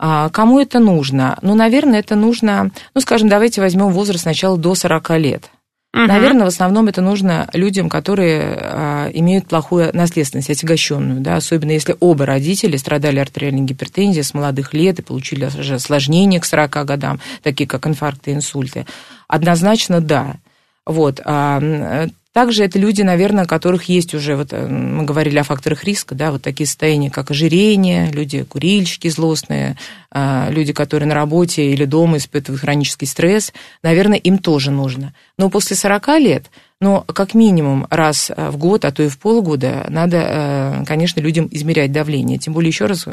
А 0.00 0.30
кому 0.30 0.58
это 0.58 0.80
нужно? 0.80 1.38
Ну, 1.42 1.54
наверное, 1.54 2.00
это 2.00 2.16
нужно, 2.16 2.72
ну, 2.92 3.00
скажем, 3.02 3.28
давайте 3.28 3.60
возьмем 3.60 3.90
возраст 3.90 4.22
сначала 4.22 4.58
до 4.58 4.74
40 4.74 5.10
лет. 5.10 5.50
Угу. 5.94 6.02
Наверное, 6.02 6.44
в 6.44 6.48
основном 6.48 6.88
это 6.88 7.00
нужно 7.00 7.48
людям, 7.54 7.88
которые 7.88 8.58
а, 8.60 9.10
имеют 9.12 9.46
плохую 9.46 9.90
наследственность, 9.94 10.50
отягощенную, 10.50 11.20
да, 11.20 11.36
особенно 11.36 11.70
если 11.70 11.96
оба 11.98 12.26
родители 12.26 12.76
страдали 12.76 13.18
артериальной 13.18 13.62
гипертензией 13.62 14.22
с 14.22 14.34
молодых 14.34 14.74
лет 14.74 14.98
и 14.98 15.02
получили 15.02 15.44
осложнения 15.44 16.40
к 16.40 16.44
40 16.44 16.84
годам, 16.84 17.20
такие 17.42 17.66
как 17.66 17.86
инфаркты 17.86 18.32
инсульты. 18.32 18.84
Однозначно 19.28 20.02
да. 20.02 20.36
Вот. 20.84 21.20
А, 21.24 22.06
также 22.38 22.62
это 22.62 22.78
люди, 22.78 23.02
наверное, 23.02 23.46
у 23.46 23.46
которых 23.48 23.88
есть 23.88 24.14
уже, 24.14 24.36
вот 24.36 24.52
э, 24.52 24.64
мы 24.64 25.02
говорили 25.02 25.38
о 25.38 25.42
факторах 25.42 25.82
риска, 25.82 26.14
да, 26.14 26.30
вот 26.30 26.40
такие 26.40 26.68
состояния, 26.68 27.10
как 27.10 27.32
ожирение, 27.32 28.12
люди 28.12 28.44
курильщики 28.44 29.08
злостные, 29.08 29.76
а, 30.12 30.48
люди, 30.48 30.72
которые 30.72 31.08
на 31.08 31.16
работе 31.16 31.72
или 31.72 31.84
дома 31.84 32.18
испытывают 32.18 32.60
хронический 32.60 33.06
стресс, 33.06 33.52
наверное, 33.82 34.18
им 34.18 34.38
тоже 34.38 34.70
нужно. 34.70 35.14
Но 35.36 35.50
после 35.50 35.74
40 35.74 36.20
лет, 36.20 36.44
ну, 36.80 37.02
как 37.08 37.34
минимум 37.34 37.88
раз 37.90 38.30
в 38.36 38.56
год, 38.56 38.84
а 38.84 38.92
то 38.92 39.02
и 39.02 39.08
в 39.08 39.18
полгода, 39.18 39.86
надо, 39.88 40.18
э, 40.18 40.84
конечно, 40.86 41.18
людям 41.18 41.48
измерять 41.50 41.90
давление. 41.90 42.38
Тем 42.38 42.52
более, 42.52 42.68
еще 42.68 42.86
раз 42.86 43.04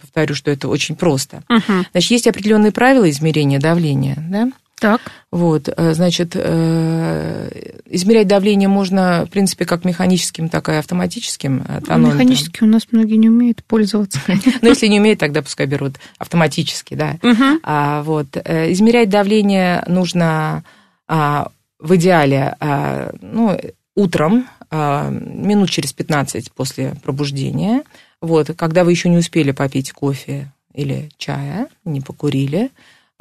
повторю, 0.00 0.34
что 0.34 0.50
это 0.50 0.68
очень 0.68 0.96
просто. 0.96 1.42
Угу. 1.50 1.84
Значит, 1.92 2.10
есть 2.10 2.28
определенные 2.28 2.72
правила 2.72 3.10
измерения 3.10 3.60
давления, 3.60 4.16
да? 4.30 4.50
Так. 4.84 5.00
Вот, 5.30 5.70
э, 5.74 5.94
значит, 5.94 6.32
э, 6.34 7.80
измерять 7.86 8.28
давление 8.28 8.68
можно, 8.68 9.24
в 9.26 9.30
принципе, 9.30 9.64
как 9.64 9.86
механическим, 9.86 10.50
так 10.50 10.68
и 10.68 10.72
автоматическим 10.72 11.64
э, 11.66 11.80
тонометром. 11.80 12.18
Механически 12.18 12.62
у 12.62 12.66
нас 12.66 12.82
многие 12.90 13.16
не 13.16 13.30
умеют 13.30 13.64
пользоваться. 13.64 14.20
Ну, 14.60 14.68
если 14.68 14.86
не 14.88 15.00
умеют, 15.00 15.20
тогда 15.20 15.40
пускай 15.40 15.64
берут 15.64 15.94
автоматически, 16.18 16.94
да. 16.94 17.16
А 17.62 18.02
Вот, 18.02 18.36
измерять 18.36 19.08
давление 19.08 19.82
нужно 19.86 20.64
а, 21.08 21.48
в 21.78 21.96
идеале, 21.96 22.54
а, 22.60 23.14
ну, 23.22 23.58
утром, 23.94 24.46
минут 24.70 25.70
через 25.70 25.94
15 25.94 26.52
после 26.52 26.94
пробуждения, 27.02 27.84
вот, 28.20 28.50
когда 28.56 28.84
вы 28.84 28.90
еще 28.90 29.08
не 29.08 29.16
успели 29.16 29.52
попить 29.52 29.92
кофе 29.92 30.52
или 30.74 31.08
чая, 31.16 31.68
не 31.84 32.00
покурили, 32.00 32.70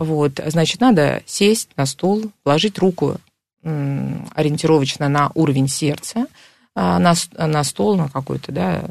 вот, 0.03 0.39
значит, 0.45 0.81
надо 0.81 1.23
сесть 1.25 1.69
на 1.75 1.85
стул, 1.85 2.31
положить 2.43 2.77
руку 2.79 3.17
ориентировочно 3.63 5.07
на 5.07 5.31
уровень 5.35 5.69
сердца, 5.69 6.27
а, 6.75 6.99
на, 6.99 7.13
на 7.37 7.63
стол, 7.63 7.95
на 7.95 8.09
какую-то, 8.09 8.51
да, 8.51 8.83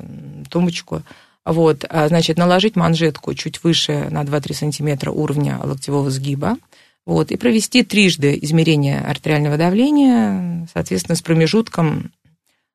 тумбочку. 0.49 1.03
Вот, 1.45 1.85
а, 1.89 2.09
значит, 2.09 2.39
наложить 2.39 2.77
манжетку 2.77 3.35
чуть 3.35 3.63
выше 3.65 4.09
на 4.11 4.23
2-3 4.23 4.55
сантиметра 4.55 5.11
уровня 5.11 5.59
локтевого 5.63 6.11
сгиба. 6.11 6.57
Вот, 7.05 7.33
и 7.33 7.37
провести 7.37 7.83
трижды 7.83 8.39
измерение 8.43 9.01
артериального 9.01 9.57
давления, 9.57 10.69
соответственно, 10.73 11.17
с 11.17 11.23
промежутком, 11.23 12.13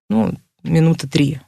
ну, 0.10 0.34
минуты 0.64 1.08
три. 1.08 1.40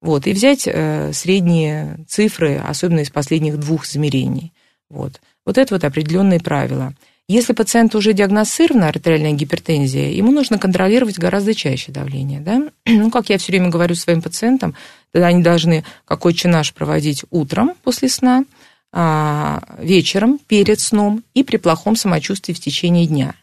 Вот, 0.00 0.28
и 0.28 0.32
взять 0.32 0.66
э, 0.66 1.12
средние 1.12 1.98
цифры, 2.08 2.56
особенно 2.56 3.00
из 3.00 3.10
последних 3.10 3.58
двух 3.58 3.84
измерений. 3.84 4.52
Вот. 4.88 5.20
Вот 5.46 5.58
это 5.58 5.74
вот 5.74 5.84
определенные 5.84 6.40
правила. 6.40 6.94
Если 7.28 7.52
пациент 7.52 7.94
уже 7.94 8.12
диагностирована 8.12 8.88
артериальная 8.88 9.32
гипертензия, 9.32 10.10
ему 10.10 10.32
нужно 10.32 10.58
контролировать 10.58 11.16
гораздо 11.16 11.54
чаще 11.54 11.92
давление. 11.92 12.40
Да? 12.40 12.62
Ну, 12.86 13.10
как 13.10 13.28
я 13.30 13.38
все 13.38 13.52
время 13.52 13.68
говорю 13.68 13.94
своим 13.94 14.20
пациентам, 14.20 14.74
они 15.12 15.42
должны 15.42 15.84
какой 16.04 16.34
чинаш 16.34 16.74
проводить 16.74 17.24
утром 17.30 17.74
после 17.84 18.08
сна, 18.08 18.44
а, 18.92 19.62
вечером 19.78 20.40
перед 20.48 20.80
сном 20.80 21.22
и 21.34 21.44
при 21.44 21.56
плохом 21.56 21.94
самочувствии 21.94 22.52
в 22.52 22.58
течение 22.58 23.06
дня. 23.06 23.34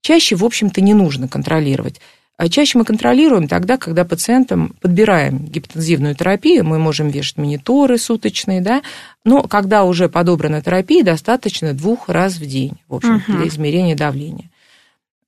Чаще, 0.00 0.34
в 0.34 0.44
общем-то, 0.44 0.80
не 0.80 0.94
нужно 0.94 1.28
контролировать. 1.28 2.00
А 2.38 2.48
чаще 2.50 2.76
мы 2.78 2.84
контролируем 2.84 3.48
тогда, 3.48 3.78
когда 3.78 4.04
пациентам 4.04 4.74
подбираем 4.80 5.46
гипотензивную 5.46 6.14
терапию, 6.14 6.64
мы 6.64 6.78
можем 6.78 7.08
вешать 7.08 7.38
мониторы 7.38 7.96
суточные, 7.96 8.60
да, 8.60 8.82
но 9.24 9.42
когда 9.44 9.84
уже 9.84 10.10
подобрана 10.10 10.60
терапия, 10.60 11.02
достаточно 11.02 11.72
двух 11.72 12.10
раз 12.10 12.34
в 12.36 12.46
день, 12.46 12.74
в 12.88 12.96
общем, 12.96 13.16
угу. 13.16 13.38
для 13.38 13.48
измерения 13.48 13.96
давления. 13.96 14.50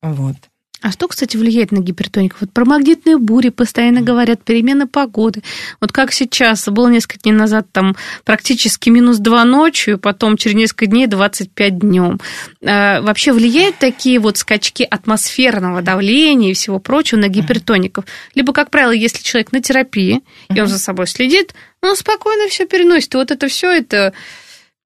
Вот. 0.02 0.36
А 0.80 0.92
что, 0.92 1.08
кстати, 1.08 1.36
влияет 1.36 1.72
на 1.72 1.78
гипертоников? 1.78 2.42
Вот 2.42 2.52
про 2.52 2.64
магнитные 2.64 3.18
бури 3.18 3.48
постоянно 3.48 4.00
говорят, 4.00 4.44
перемены 4.44 4.86
погоды. 4.86 5.42
Вот 5.80 5.90
как 5.90 6.12
сейчас, 6.12 6.68
было 6.68 6.86
несколько 6.88 7.18
дней 7.18 7.32
назад 7.32 7.66
там 7.72 7.96
практически 8.24 8.88
минус 8.88 9.18
2 9.18 9.44
ночью, 9.44 9.98
потом 9.98 10.36
через 10.36 10.54
несколько 10.54 10.86
дней 10.86 11.08
25 11.08 11.78
днем. 11.80 12.20
А, 12.64 13.00
вообще 13.00 13.32
влияют 13.32 13.76
такие 13.78 14.20
вот 14.20 14.36
скачки 14.36 14.86
атмосферного 14.88 15.82
давления 15.82 16.52
и 16.52 16.54
всего 16.54 16.78
прочего 16.78 17.18
на 17.18 17.28
гипертоников? 17.28 18.04
Либо, 18.36 18.52
как 18.52 18.70
правило, 18.70 18.92
если 18.92 19.20
человек 19.22 19.50
на 19.50 19.60
терапии, 19.60 20.22
и 20.54 20.60
он 20.60 20.68
за 20.68 20.78
собой 20.78 21.08
следит, 21.08 21.54
он 21.82 21.96
спокойно 21.96 22.48
все 22.48 22.66
переносит. 22.66 23.14
И 23.14 23.16
вот 23.16 23.32
это 23.32 23.48
все 23.48 23.72
это 23.72 24.12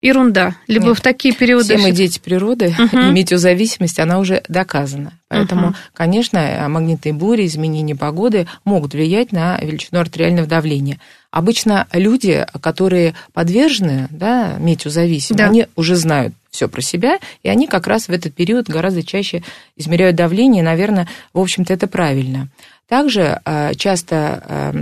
Ерунда. 0.02 0.56
Либо 0.66 0.88
Нет. 0.88 0.98
в 0.98 1.00
такие 1.00 1.32
периоды... 1.32 1.76
Все 1.76 1.78
мы 1.78 1.92
дети 1.92 2.18
природы, 2.18 2.74
угу. 2.76 2.98
и 2.98 3.10
метеозависимость, 3.12 4.00
она 4.00 4.18
уже 4.18 4.42
доказана. 4.48 5.12
Поэтому, 5.28 5.68
угу. 5.68 5.76
конечно, 5.94 6.66
магнитные 6.68 7.12
бури, 7.12 7.46
изменения 7.46 7.94
погоды 7.94 8.48
могут 8.64 8.94
влиять 8.94 9.30
на 9.30 9.58
величину 9.58 10.00
артериального 10.00 10.48
давления. 10.48 10.98
Обычно 11.30 11.86
люди, 11.92 12.44
которые 12.60 13.14
подвержены 13.32 14.08
да, 14.10 14.56
метеозависимости, 14.58 15.32
да. 15.34 15.46
они 15.46 15.66
уже 15.76 15.94
знают 15.94 16.34
все 16.50 16.68
про 16.68 16.82
себя, 16.82 17.18
и 17.44 17.48
они 17.48 17.68
как 17.68 17.86
раз 17.86 18.08
в 18.08 18.10
этот 18.10 18.34
период 18.34 18.68
гораздо 18.68 19.04
чаще 19.04 19.44
измеряют 19.76 20.16
давление, 20.16 20.62
и, 20.62 20.66
наверное, 20.66 21.08
в 21.32 21.38
общем-то, 21.38 21.72
это 21.72 21.86
правильно. 21.86 22.48
Также 22.88 23.40
э, 23.44 23.74
часто, 23.76 24.74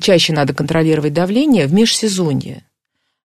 чаще 0.00 0.32
надо 0.34 0.52
контролировать 0.52 1.14
давление 1.14 1.66
в 1.66 1.72
межсезонье. 1.72 2.64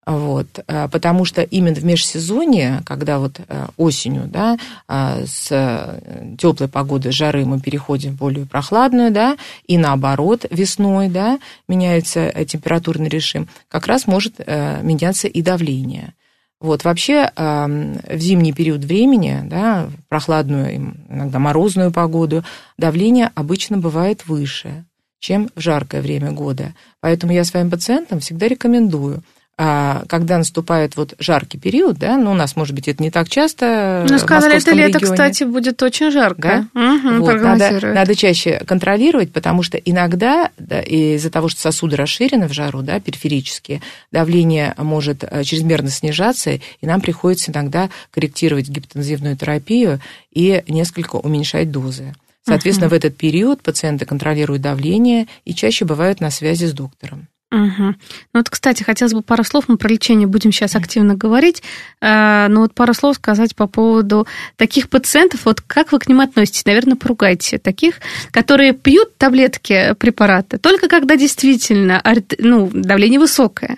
Вот, 0.05 0.60
э, 0.67 0.89
потому 0.89 1.24
что 1.24 1.43
именно 1.43 1.75
в 1.75 1.86
межсезонье, 1.86 2.81
когда 2.86 3.19
вот 3.19 3.39
э, 3.48 3.67
осенью, 3.77 4.24
да, 4.27 4.57
э, 4.89 5.25
с 5.25 6.01
теплой 6.38 6.67
погоды, 6.67 7.12
жары 7.12 7.45
мы 7.45 7.62
переходим 7.62 8.12
в 8.12 8.17
более 8.17 8.45
прохладную, 8.45 9.12
да, 9.12 9.38
и 9.65 9.77
наоборот, 9.77 10.45
весной, 10.50 11.07
да, 11.07 11.39
меняется 11.69 12.31
температурный 12.45 13.07
режим, 13.07 13.48
как 13.69 13.88
раз 13.88 14.05
может 14.07 14.39
меняться 14.39 15.27
и 15.27 15.41
давление. 15.41 16.13
Вот, 16.60 16.83
вообще 16.83 17.29
в 17.36 18.17
зимний 18.17 18.53
период 18.53 18.83
времени, 18.86 19.41
да, 19.45 19.89
прохладную, 20.10 20.93
иногда 21.10 21.39
морозную 21.39 21.91
погоду, 21.91 22.43
давление 22.77 23.31
обычно 23.36 23.77
бывает 23.77 24.25
выше, 24.27 24.86
чем 25.19 25.50
в 25.55 25.60
жаркое 25.60 26.01
время 26.01 26.31
года. 26.31 26.74
Поэтому 27.00 27.33
я 27.33 27.43
своим 27.43 27.69
пациентам 27.69 28.19
всегда 28.19 28.48
рекомендую– 28.48 29.22
когда 29.55 30.39
наступает 30.39 30.95
вот 30.95 31.13
жаркий 31.19 31.60
период, 31.60 31.98
да, 32.00 32.17
ну, 32.17 32.31
у 32.31 32.33
нас, 32.33 32.55
может 32.55 32.74
быть, 32.74 32.88
это 32.88 33.03
не 33.03 33.12
так 33.12 33.29
часто. 33.29 34.05
Ну, 34.10 34.17
сказали, 34.17 34.57
это 34.57 34.72
лето, 34.72 34.98
регионе. 34.98 35.13
кстати, 35.13 35.43
будет 35.43 35.81
очень 35.83 36.10
жарко. 36.10 36.67
Да? 36.74 36.95
Угу, 36.95 37.24
вот, 37.24 37.39
надо, 37.39 37.79
надо 37.86 38.15
чаще 38.15 38.63
контролировать, 38.65 39.31
потому 39.31 39.62
что 39.62 39.77
иногда 39.77 40.50
да, 40.57 40.81
из-за 40.81 41.29
того, 41.29 41.50
что 41.50 41.62
сосуды 41.62 41.95
расширены 41.95 42.48
в 42.48 42.53
жару, 42.53 42.81
да, 42.81 43.00
периферические, 43.00 43.81
давление 44.12 44.74
может 44.77 45.24
э, 45.24 45.43
чрезмерно 45.43 45.89
снижаться, 45.89 46.51
и 46.53 46.62
нам 46.81 47.00
приходится 47.00 47.51
иногда 47.51 47.89
корректировать 48.10 48.69
гипотензивную 48.69 49.38
терапию 49.38 50.00
и 50.31 50.63
несколько 50.67 51.17
уменьшать 51.17 51.69
дозы. 51.69 52.15
Соответственно, 52.45 52.88
uh 52.88 52.91
в 52.91 52.93
этот 52.93 53.15
период 53.15 53.62
пациенты 53.62 54.05
контролируют 54.05 54.62
давление 54.62 55.27
и 55.45 55.53
чаще 55.53 55.86
бывают 55.86 56.19
на 56.19 56.29
связи 56.29 56.65
с 56.65 56.74
доктором. 56.74 57.27
Угу. 57.53 57.83
Ну 57.83 57.95
вот, 58.33 58.50
кстати, 58.50 58.81
хотелось 58.81 59.13
бы 59.13 59.22
пару 59.22 59.43
слов, 59.43 59.65
мы 59.67 59.77
про 59.77 59.88
лечение 59.88 60.27
будем 60.27 60.51
сейчас 60.51 60.75
активно 60.75 61.13
говорить, 61.13 61.62
э, 62.01 62.48
но 62.50 62.62
вот 62.62 62.74
пару 62.74 62.95
слов 62.95 63.17
сказать 63.17 63.55
по 63.55 63.67
поводу 63.67 64.25
таких 64.55 64.89
пациентов, 64.89 65.41
вот 65.45 65.62
как 65.62 65.91
вы 65.91 66.00
к 66.00 66.07
ним 66.07 66.22
относитесь? 66.22 66.65
Наверное, 66.65 66.95
поругайте 66.95 67.60
таких, 67.60 68.00
которые 68.31 68.74
пьют 68.74 69.19
таблетки, 69.19 69.93
препараты, 70.00 70.57
только 70.57 70.88
когда 70.88 71.15
действительно 71.15 72.01
ну, 72.39 72.72
давление 72.74 73.19
высокое. 73.19 73.77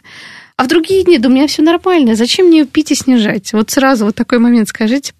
А 0.55 0.63
в 0.63 0.67
другие 0.70 1.03
дни, 1.03 1.17
да 1.17 1.27
у 1.27 1.32
меня 1.34 1.48
все 1.48 1.62
нормально, 1.62 2.15
зачем 2.15 2.48
мне 2.48 2.65
пить 2.65 2.94
и 2.94 2.96
снижать? 2.96 3.51
Вот 3.51 3.72
сразу 3.72 4.05
вот 4.05 4.15
такой 4.15 4.39
момент 4.39 4.70
скажите, 4.70 5.12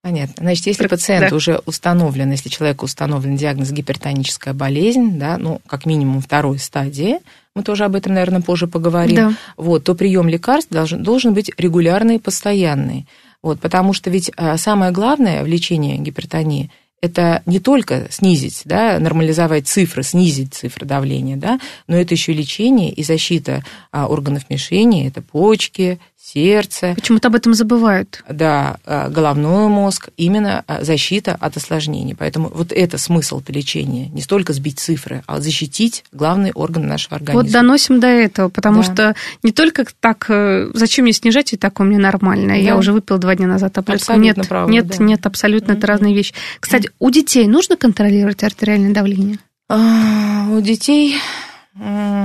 Понятно. 0.00 0.34
Значит, 0.42 0.66
если 0.66 0.86
пациент 0.86 1.30
да. 1.30 1.36
уже 1.36 1.62
установлен, 1.64 2.30
если 2.30 2.50
человеку 2.50 2.84
установлен 2.84 3.36
диагноз 3.36 3.70
гипертоническая 3.70 4.52
болезнь, 4.52 5.18
да, 5.18 5.38
ну, 5.38 5.62
как 5.66 5.86
минимум 5.86 6.20
второй 6.20 6.58
стадии, 6.58 7.20
мы 7.54 7.62
тоже 7.62 7.84
об 7.84 7.94
этом, 7.94 8.14
наверное, 8.14 8.40
позже 8.40 8.66
поговорим, 8.66 9.16
да. 9.16 9.32
вот, 9.56 9.84
то 9.84 9.94
прием 9.94 10.28
лекарств 10.28 10.70
должен, 10.72 11.02
должен 11.02 11.34
быть 11.34 11.50
регулярный, 11.56 12.18
постоянный. 12.18 13.06
Вот, 13.42 13.60
потому 13.60 13.92
что 13.92 14.10
ведь 14.10 14.30
а, 14.36 14.56
самое 14.56 14.90
главное 14.90 15.42
в 15.42 15.46
лечении 15.46 15.96
гипертонии– 15.98 16.70
это 17.04 17.42
не 17.44 17.60
только 17.60 18.06
снизить, 18.08 18.62
да, 18.64 18.98
нормализовать 18.98 19.68
цифры, 19.68 20.02
снизить 20.02 20.54
цифры 20.54 20.86
давления, 20.86 21.36
да, 21.36 21.60
но 21.86 21.96
это 21.96 22.14
еще 22.14 22.32
лечение 22.32 22.90
и 22.90 23.02
защита 23.02 23.62
а, 23.92 24.06
органов 24.06 24.48
мишени, 24.48 25.06
это 25.06 25.20
почки, 25.20 26.00
сердце. 26.24 26.94
Почему-то 26.94 27.28
об 27.28 27.34
этом 27.34 27.54
забывают. 27.54 28.24
Да, 28.28 28.78
а, 28.86 29.08
головной 29.08 29.68
мозг, 29.68 30.08
именно 30.16 30.64
а, 30.66 30.82
защита 30.82 31.36
от 31.38 31.56
осложнений. 31.56 32.16
Поэтому 32.16 32.50
вот 32.52 32.72
это 32.72 32.98
смысл 32.98 33.42
лечения. 33.48 34.08
Не 34.08 34.22
столько 34.22 34.52
сбить 34.52 34.78
цифры, 34.78 35.22
а 35.26 35.40
защитить 35.40 36.04
главный 36.12 36.52
орган 36.52 36.86
нашего 36.86 37.16
организма. 37.16 37.42
Вот 37.42 37.52
доносим 37.52 38.00
до 38.00 38.06
этого, 38.06 38.48
потому 38.48 38.82
да. 38.82 38.82
что 38.82 39.14
не 39.42 39.52
только 39.52 39.84
так, 40.00 40.26
э, 40.28 40.70
зачем 40.72 41.04
мне 41.04 41.12
снижать, 41.12 41.52
и 41.52 41.56
так 41.56 41.78
у 41.80 41.84
меня 41.84 41.98
нормально. 41.98 42.48
Да. 42.48 42.54
Я 42.54 42.76
уже 42.76 42.92
выпил 42.92 43.18
два 43.18 43.34
дня 43.36 43.46
назад 43.46 43.74
таблетку. 43.74 44.12
Абсолютно 44.12 44.40
нет, 44.40 44.48
правда, 44.48 44.72
нет, 44.72 44.86
да. 44.86 45.04
нет, 45.04 45.26
абсолютно, 45.26 45.72
mm-hmm. 45.72 45.78
это 45.78 45.86
разные 45.86 46.14
вещи. 46.14 46.34
Кстати, 46.58 46.90
у 46.98 47.10
детей 47.10 47.46
нужно 47.46 47.76
контролировать 47.76 48.42
артериальное 48.42 48.92
давление? 48.92 49.38
А, 49.68 50.48
у 50.50 50.60
детей 50.60 51.16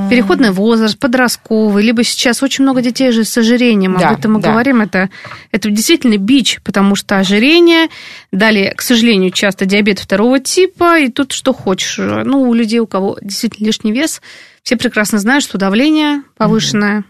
Переходный 0.09 0.51
возраст, 0.51 0.97
подростковый, 0.97 1.83
либо 1.83 2.03
сейчас 2.03 2.41
очень 2.43 2.63
много 2.63 2.81
детей 2.81 3.11
же 3.11 3.23
с 3.23 3.37
ожирением, 3.37 3.97
да, 3.97 4.09
об 4.09 4.19
этом 4.19 4.33
мы 4.33 4.41
да. 4.41 4.51
говорим, 4.51 4.81
это, 4.81 5.09
это 5.51 5.69
действительно 5.69 6.17
бич, 6.17 6.59
потому 6.63 6.95
что 6.95 7.17
ожирение, 7.17 7.87
далее, 8.31 8.73
к 8.75 8.81
сожалению, 8.81 9.31
часто 9.31 9.65
диабет 9.65 9.99
второго 9.99 10.39
типа, 10.39 10.99
и 10.99 11.09
тут 11.09 11.31
что 11.31 11.53
хочешь. 11.53 11.97
Ну, 11.97 12.49
у 12.49 12.53
людей, 12.53 12.79
у 12.79 12.87
кого 12.87 13.17
действительно 13.21 13.65
лишний 13.65 13.91
вес, 13.91 14.21
все 14.63 14.75
прекрасно 14.77 15.19
знают, 15.19 15.43
что 15.43 15.57
давление 15.57 16.23
повышенное. 16.37 16.99
Угу 16.99 17.05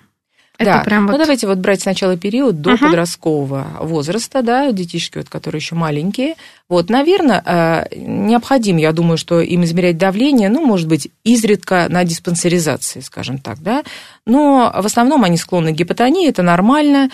это 0.60 0.74
да. 0.74 0.84
прям 0.84 1.08
вот... 1.08 1.14
Ну, 1.14 1.18
давайте 1.18 1.48
вот 1.48 1.58
брать 1.58 1.82
сначала 1.82 2.18
период 2.18 2.62
до 2.62 2.72
uh 2.72 2.78
подросткового 2.78 3.66
возраста, 3.80 4.42
да, 4.42 4.72
детишки, 4.74 5.18
вот, 5.18 5.30
которые 5.30 5.60
еще 5.60 5.76
маленькие. 5.76 6.36
Вот, 6.68 6.90
наверное, 6.90 7.42
э, 7.46 7.96
необходим, 7.96 8.76
я 8.76 8.92
думаю, 8.92 9.18
что 9.18 9.40
им 9.40 9.64
измерять 9.64 9.98
давление, 9.98 10.50
ну, 10.50 10.66
может 10.66 10.90
быть, 10.90 11.08
изредка 11.24 11.88
на 11.90 12.04
диспансеризации, 12.04 13.00
скажем 13.00 13.38
так, 13.38 13.62
да. 13.62 13.84
Но 14.26 14.70
в 14.76 14.86
основном 14.86 15.24
они 15.24 15.38
склонны 15.38 15.74
к 15.74 15.78
гипотонии, 15.78 16.28
это 16.28 16.44
нормально. 16.44 17.10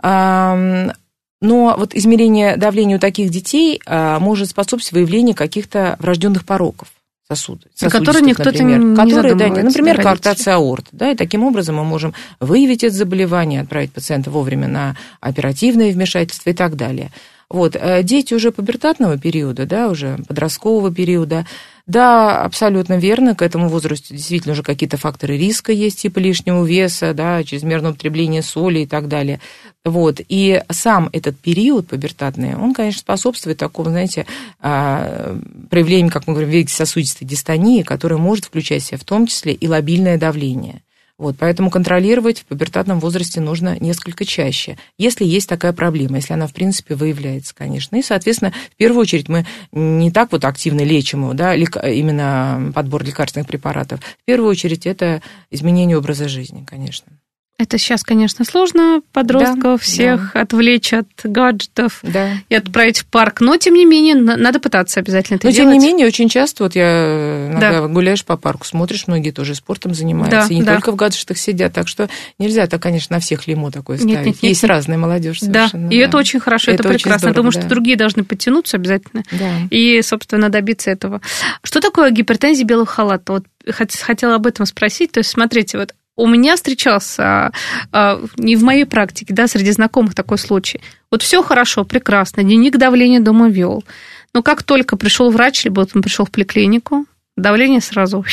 Но 0.00 1.74
вот 1.76 1.94
измерение 1.94 2.56
давления 2.56 2.96
у 2.96 3.00
таких 3.00 3.30
детей 3.30 3.80
э, 3.84 4.18
может 4.18 4.48
способствовать 4.48 4.92
выявлению 4.92 5.34
каких-то 5.34 5.96
врожденных 5.98 6.46
пороков 6.46 6.88
сосуды, 7.34 7.66
которые 7.90 8.22
никто 8.22 8.44
например, 8.44 8.78
не 8.78 8.96
которые, 8.96 9.34
да, 9.34 9.48
например, 9.48 10.02
коартация 10.02 10.54
аорт, 10.54 10.86
да, 10.92 11.10
и 11.10 11.16
таким 11.16 11.44
образом 11.44 11.76
мы 11.76 11.84
можем 11.84 12.14
выявить 12.40 12.84
это 12.84 12.94
заболевание, 12.94 13.62
отправить 13.62 13.92
пациента 13.92 14.30
вовремя 14.30 14.68
на 14.68 14.96
оперативное 15.20 15.92
вмешательство 15.92 16.50
и 16.50 16.54
так 16.54 16.76
далее. 16.76 17.10
Вот, 17.50 17.76
э, 17.76 18.02
дети 18.02 18.34
уже 18.34 18.52
пубертатного 18.52 19.18
периода, 19.18 19.66
да, 19.66 19.88
уже 19.88 20.18
подросткового 20.26 20.92
периода, 20.92 21.46
да, 21.86 22.42
абсолютно 22.42 22.96
верно, 22.96 23.34
к 23.34 23.42
этому 23.42 23.68
возрасту 23.68 24.14
действительно 24.14 24.52
уже 24.52 24.62
какие-то 24.62 24.96
факторы 24.96 25.36
риска 25.36 25.70
есть, 25.70 26.00
типа 26.00 26.18
лишнего 26.18 26.64
веса, 26.64 27.12
да, 27.12 27.44
чрезмерного 27.44 27.92
употребления 27.92 28.42
соли 28.42 28.80
и 28.80 28.86
так 28.86 29.06
далее. 29.06 29.40
Вот, 29.84 30.20
и 30.26 30.62
сам 30.70 31.10
этот 31.12 31.38
период 31.38 31.88
пубертатный, 31.88 32.56
он, 32.56 32.72
конечно, 32.72 33.00
способствует 33.00 33.58
такому, 33.58 33.90
знаете, 33.90 34.24
а, 34.60 35.38
проявлению, 35.68 36.10
как 36.10 36.26
мы 36.26 36.32
говорим, 36.32 36.66
сосудистой 36.68 37.28
дистонии, 37.28 37.82
которая 37.82 38.18
может 38.18 38.46
включать 38.46 38.82
в 38.82 38.86
себя 38.86 38.98
в 38.98 39.04
том 39.04 39.26
числе 39.26 39.52
и 39.52 39.68
лобильное 39.68 40.16
давление. 40.16 40.83
Вот, 41.16 41.36
поэтому 41.38 41.70
контролировать 41.70 42.40
в 42.40 42.46
пубертатном 42.46 42.98
возрасте 42.98 43.40
нужно 43.40 43.78
несколько 43.78 44.24
чаще, 44.24 44.76
если 44.98 45.24
есть 45.24 45.48
такая 45.48 45.72
проблема, 45.72 46.16
если 46.16 46.32
она, 46.32 46.48
в 46.48 46.52
принципе, 46.52 46.96
выявляется, 46.96 47.54
конечно. 47.54 47.94
И, 47.94 48.02
соответственно, 48.02 48.52
в 48.72 48.76
первую 48.76 49.02
очередь 49.02 49.28
мы 49.28 49.46
не 49.70 50.10
так 50.10 50.32
вот 50.32 50.44
активно 50.44 50.80
лечим 50.80 51.22
его, 51.22 51.32
да, 51.32 51.54
именно 51.54 52.72
подбор 52.74 53.04
лекарственных 53.04 53.46
препаратов. 53.46 54.00
В 54.00 54.24
первую 54.24 54.50
очередь 54.50 54.86
это 54.86 55.22
изменение 55.50 55.96
образа 55.96 56.28
жизни, 56.28 56.64
конечно. 56.66 57.12
Это 57.56 57.78
сейчас, 57.78 58.02
конечно, 58.02 58.44
сложно 58.44 59.00
подростков 59.12 59.62
да, 59.62 59.76
всех 59.78 60.32
да. 60.34 60.40
отвлечь 60.40 60.92
от 60.92 61.06
гаджетов 61.22 62.00
да. 62.02 62.30
и 62.48 62.54
отправить 62.56 62.98
в 62.98 63.06
парк, 63.06 63.40
но 63.40 63.56
тем 63.56 63.74
не 63.74 63.84
менее 63.84 64.16
надо 64.16 64.58
пытаться 64.58 64.98
обязательно 64.98 65.36
это 65.36 65.46
но, 65.46 65.52
делать. 65.52 65.66
Но 65.66 65.72
тем 65.74 65.80
не 65.80 65.86
менее 65.86 66.06
очень 66.08 66.28
часто 66.28 66.64
вот 66.64 66.74
я 66.74 67.46
иногда 67.48 67.82
да. 67.82 67.86
гуляешь 67.86 68.24
по 68.24 68.36
парку, 68.36 68.66
смотришь, 68.66 69.06
многие 69.06 69.30
тоже 69.30 69.54
спортом 69.54 69.94
занимаются, 69.94 70.48
да, 70.48 70.52
и 70.52 70.56
не 70.56 70.64
да. 70.64 70.74
только 70.74 70.90
в 70.90 70.96
гаджетах 70.96 71.38
сидят, 71.38 71.72
так 71.72 71.86
что 71.86 72.10
нельзя 72.40 72.66
так, 72.66 72.82
конечно, 72.82 73.14
на 73.14 73.20
всех 73.20 73.46
лимо 73.46 73.70
такое 73.70 73.98
ставить. 73.98 74.16
Нет, 74.16 74.26
нет, 74.26 74.34
нет, 74.34 74.42
Есть 74.42 74.64
нет. 74.64 74.70
разная 74.70 74.98
молодежь 74.98 75.38
совершенно. 75.38 75.88
Да, 75.88 75.94
и 75.94 76.00
да. 76.00 76.06
это 76.06 76.16
очень 76.16 76.40
хорошо, 76.40 76.72
это, 76.72 76.82
это 76.82 76.92
прекрасно. 76.92 77.18
Здорово, 77.18 77.36
Думаю, 77.36 77.52
да. 77.52 77.60
что 77.60 77.68
другие 77.68 77.96
должны 77.96 78.24
подтянуться 78.24 78.78
обязательно 78.78 79.22
да. 79.30 79.52
и, 79.70 80.02
собственно, 80.02 80.48
добиться 80.48 80.90
этого. 80.90 81.20
Что 81.62 81.80
такое 81.80 82.10
гипертензия 82.10 82.66
белого 82.66 82.86
халата? 82.86 83.32
Вот 83.32 83.44
хотела 83.70 84.34
об 84.34 84.46
этом 84.48 84.66
спросить. 84.66 85.12
То 85.12 85.18
есть, 85.18 85.30
смотрите, 85.30 85.78
вот 85.78 85.94
у 86.16 86.26
меня 86.26 86.56
встречался 86.56 87.52
а, 87.92 88.20
не 88.36 88.56
в 88.56 88.62
моей 88.62 88.84
практике, 88.84 89.34
да, 89.34 89.46
среди 89.46 89.72
знакомых 89.72 90.14
такой 90.14 90.38
случай. 90.38 90.80
Вот 91.10 91.22
все 91.22 91.42
хорошо, 91.42 91.84
прекрасно, 91.84 92.42
дневник 92.42 92.76
давления 92.76 93.20
дома 93.20 93.48
вел. 93.48 93.84
Но 94.32 94.42
как 94.42 94.62
только 94.62 94.96
пришел 94.96 95.30
врач, 95.30 95.64
либо 95.64 95.86
он 95.94 96.02
пришел 96.02 96.24
в 96.24 96.30
поликлинику, 96.30 97.06
давление 97.36 97.80
сразу 97.80 98.24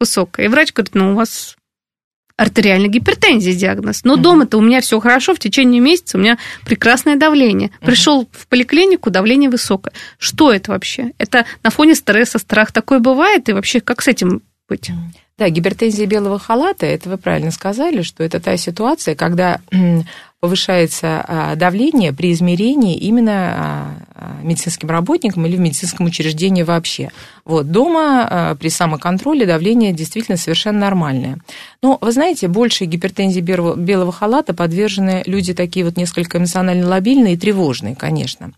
высокое. 0.00 0.46
И 0.46 0.48
врач 0.48 0.72
говорит, 0.72 0.94
ну, 0.94 1.12
у 1.12 1.14
вас 1.14 1.56
артериальная 2.36 2.88
гипертензия 2.88 3.54
диагноз. 3.54 4.04
Но 4.04 4.14
mm-hmm. 4.16 4.20
дома-то 4.20 4.58
у 4.58 4.60
меня 4.60 4.82
все 4.82 5.00
хорошо, 5.00 5.34
в 5.34 5.38
течение 5.38 5.80
месяца 5.80 6.18
у 6.18 6.20
меня 6.20 6.38
прекрасное 6.64 7.16
давление. 7.16 7.70
Пришел 7.80 8.22
mm-hmm. 8.22 8.28
в 8.32 8.48
поликлинику, 8.48 9.10
давление 9.10 9.48
высокое. 9.48 9.94
Что 10.18 10.52
это 10.52 10.72
вообще? 10.72 11.12
Это 11.16 11.46
на 11.62 11.70
фоне 11.70 11.94
стресса, 11.94 12.38
страх 12.38 12.72
такое 12.72 12.98
бывает? 12.98 13.48
И 13.48 13.52
вообще, 13.52 13.80
как 13.80 14.02
с 14.02 14.08
этим 14.08 14.42
быть? 14.68 14.90
Да, 15.38 15.50
гипертензия 15.50 16.06
белого 16.06 16.38
халата, 16.38 16.86
это 16.86 17.10
вы 17.10 17.18
правильно 17.18 17.50
сказали, 17.50 18.00
что 18.00 18.24
это 18.24 18.40
та 18.40 18.56
ситуация, 18.56 19.14
когда 19.14 19.60
повышается 20.40 21.24
а, 21.26 21.56
давление 21.56 22.12
при 22.12 22.32
измерении 22.32 22.96
именно 22.96 23.32
а, 23.32 23.94
а, 24.14 24.42
медицинским 24.42 24.88
работникам 24.88 25.44
или 25.44 25.56
в 25.56 25.60
медицинском 25.60 26.06
учреждении 26.06 26.62
вообще. 26.62 27.10
Вот, 27.44 27.70
дома 27.70 28.56
при 28.60 28.68
самоконтроле 28.68 29.44
давление 29.46 29.92
действительно 29.92 30.36
совершенно 30.36 30.78
нормальное. 30.78 31.38
Но, 31.82 31.98
вы 32.00 32.12
знаете, 32.12 32.48
больше 32.48 32.84
гипертензии 32.84 33.40
белого 33.40 34.12
халата 34.12 34.54
подвержены 34.54 35.22
люди 35.26 35.52
такие 35.52 35.84
вот 35.84 35.96
несколько 35.96 36.38
эмоционально 36.38 36.86
лобильные 36.86 37.34
и 37.34 37.38
тревожные, 37.38 37.96
конечно. 37.96 38.52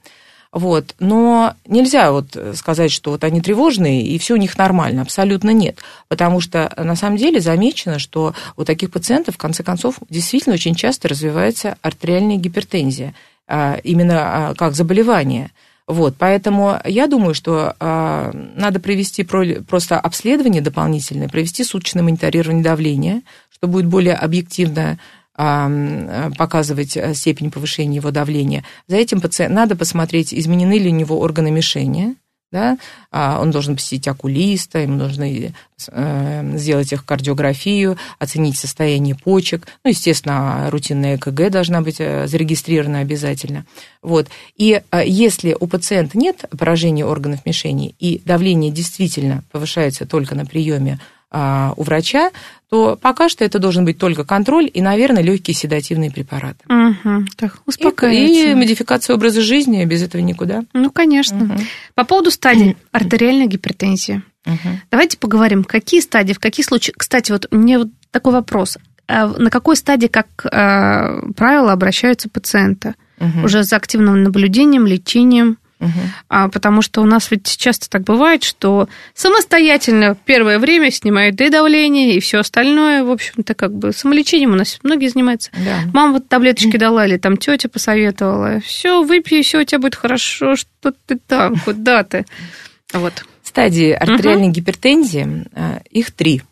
Вот. 0.52 0.94
Но 0.98 1.54
нельзя 1.66 2.10
вот 2.10 2.36
сказать, 2.54 2.90
что 2.90 3.10
вот 3.10 3.24
они 3.24 3.40
тревожные, 3.40 4.02
и 4.02 4.18
все 4.18 4.34
у 4.34 4.38
них 4.38 4.56
нормально. 4.56 5.02
Абсолютно 5.02 5.50
нет. 5.50 5.78
Потому 6.08 6.40
что 6.40 6.72
на 6.76 6.96
самом 6.96 7.16
деле 7.16 7.40
замечено, 7.40 7.98
что 7.98 8.34
у 8.56 8.64
таких 8.64 8.90
пациентов, 8.90 9.34
в 9.34 9.38
конце 9.38 9.62
концов, 9.62 9.96
действительно 10.08 10.54
очень 10.54 10.74
часто 10.74 11.08
развивается 11.08 11.76
артериальная 11.82 12.36
гипертензия, 12.36 13.14
а, 13.46 13.78
именно 13.84 14.50
а, 14.50 14.54
как 14.54 14.74
заболевание. 14.74 15.50
Вот, 15.86 16.16
поэтому 16.18 16.78
я 16.84 17.06
думаю, 17.06 17.32
что 17.32 17.74
э, 17.80 18.30
надо 18.56 18.78
провести 18.78 19.24
просто 19.24 19.98
обследование 19.98 20.60
дополнительное, 20.60 21.30
провести 21.30 21.64
суточное 21.64 22.02
мониторирование 22.02 22.62
давления, 22.62 23.22
что 23.50 23.68
будет 23.68 23.86
более 23.86 24.12
объективно 24.12 24.98
показывать 25.38 26.96
э, 26.96 27.14
степень 27.14 27.52
повышения 27.52 27.96
его 27.96 28.10
давления. 28.10 28.64
За 28.88 28.96
этим 28.96 29.20
пациент, 29.20 29.54
надо 29.54 29.76
посмотреть, 29.76 30.34
изменены 30.34 30.78
ли 30.78 30.90
у 30.90 30.94
него 30.94 31.20
органы 31.20 31.52
мишени, 31.52 32.16
да, 32.50 32.78
а, 33.10 33.40
он 33.40 33.50
должен 33.50 33.76
посетить 33.76 34.08
окулиста, 34.08 34.78
ему 34.78 34.96
нужно 34.96 35.24
э, 35.28 36.56
сделать 36.56 36.92
их 36.92 37.04
кардиографию, 37.04 37.98
оценить 38.18 38.58
состояние 38.58 39.14
почек, 39.14 39.68
ну, 39.84 39.90
естественно, 39.90 40.68
рутинная 40.70 41.16
ЭКГ 41.16 41.50
должна 41.50 41.82
быть 41.82 41.96
э, 42.00 42.26
зарегистрирована 42.26 43.00
обязательно, 43.00 43.66
вот, 44.02 44.28
и 44.56 44.82
если 45.04 45.56
у 45.60 45.66
пациента 45.66 46.16
нет 46.18 46.46
поражения 46.58 47.04
органов 47.04 47.44
мишени 47.44 47.94
и 47.98 48.22
давление 48.24 48.72
действительно 48.72 49.44
повышается 49.52 50.06
только 50.06 50.34
на 50.34 50.46
приеме 50.46 50.98
у 51.30 51.82
врача, 51.82 52.30
то 52.70 52.98
пока 53.00 53.28
что 53.28 53.44
это 53.44 53.58
должен 53.58 53.84
быть 53.84 53.98
только 53.98 54.24
контроль 54.24 54.70
и, 54.72 54.80
наверное, 54.80 55.22
легкие 55.22 55.54
седативные 55.54 56.10
препараты. 56.10 56.64
Угу, 56.68 57.26
так, 57.36 57.60
и, 58.02 58.52
и 58.52 58.54
модификация 58.54 59.14
образа 59.14 59.40
жизни, 59.40 59.84
без 59.84 60.02
этого 60.02 60.22
никуда. 60.22 60.64
Ну, 60.72 60.90
конечно. 60.90 61.44
Угу. 61.44 61.62
По 61.94 62.04
поводу 62.04 62.30
стадий 62.30 62.76
артериальной 62.92 63.46
гипертензии. 63.46 64.22
Угу. 64.46 64.80
Давайте 64.90 65.18
поговорим, 65.18 65.64
какие 65.64 66.00
стадии, 66.00 66.32
в 66.32 66.38
каких 66.38 66.64
случаях... 66.64 66.96
Кстати, 66.96 67.32
вот 67.32 67.46
мне 67.50 67.78
вот 67.78 67.88
такой 68.10 68.32
вопрос. 68.32 68.78
А 69.06 69.26
на 69.26 69.50
какой 69.50 69.76
стадии, 69.76 70.06
как 70.06 70.28
э, 70.44 71.32
правило, 71.32 71.72
обращаются 71.72 72.28
пациенты? 72.28 72.94
Угу. 73.18 73.44
Уже 73.44 73.62
за 73.64 73.76
активным 73.76 74.22
наблюдением, 74.22 74.86
лечением? 74.86 75.58
Угу. 75.80 75.90
А, 76.28 76.48
потому 76.48 76.82
что 76.82 77.02
у 77.02 77.04
нас 77.04 77.30
ведь 77.30 77.56
часто 77.56 77.88
так 77.88 78.02
бывает, 78.02 78.42
что 78.42 78.88
самостоятельно 79.14 80.16
первое 80.24 80.58
время 80.58 80.90
снимают 80.90 81.40
и 81.40 81.50
давление, 81.50 82.14
и 82.14 82.20
все 82.20 82.38
остальное. 82.38 83.04
В 83.04 83.10
общем-то, 83.10 83.54
как 83.54 83.72
бы 83.72 83.92
самолечением 83.92 84.52
у 84.52 84.56
нас 84.56 84.78
многие 84.82 85.08
занимаются. 85.08 85.50
Да. 85.52 85.90
Мама 85.92 86.14
вот 86.14 86.28
таблеточки 86.28 86.76
дала, 86.76 87.06
или 87.06 87.16
там 87.16 87.36
тетя 87.36 87.68
посоветовала. 87.68 88.60
Все, 88.60 89.02
выпей, 89.04 89.42
все 89.42 89.60
у 89.60 89.64
тебя 89.64 89.78
будет 89.78 89.94
хорошо. 89.94 90.56
Что 90.56 90.92
ты 91.06 91.18
там, 91.26 91.56
куда 91.64 92.02
ты? 92.02 92.26
Вот. 92.92 93.24
Стадии 93.42 93.92
артериальной 93.92 94.48
угу. 94.48 94.54
гипертензии, 94.54 95.46
а, 95.54 95.80
их 95.90 96.10
три. 96.10 96.42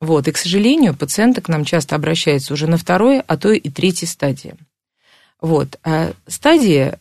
Вот, 0.00 0.26
и, 0.28 0.32
к 0.32 0.38
сожалению, 0.38 0.94
пациенты 0.94 1.42
к 1.42 1.48
нам 1.48 1.64
часто 1.66 1.94
обращаются 1.94 2.54
уже 2.54 2.66
на 2.66 2.78
второй, 2.78 3.20
а 3.20 3.36
то 3.36 3.52
и 3.52 3.68
третьей 3.68 4.08
стадии. 4.08 4.54
Вот. 5.42 5.78
А 5.84 6.12
стадии 6.26 6.94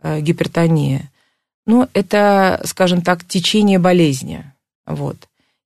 а, 0.00 0.20
гипертонии 0.20 1.10
ну, 1.66 1.88
это, 1.92 2.60
скажем 2.64 3.02
так, 3.02 3.24
течение 3.24 3.78
болезни. 3.78 4.44
Вот. 4.86 5.16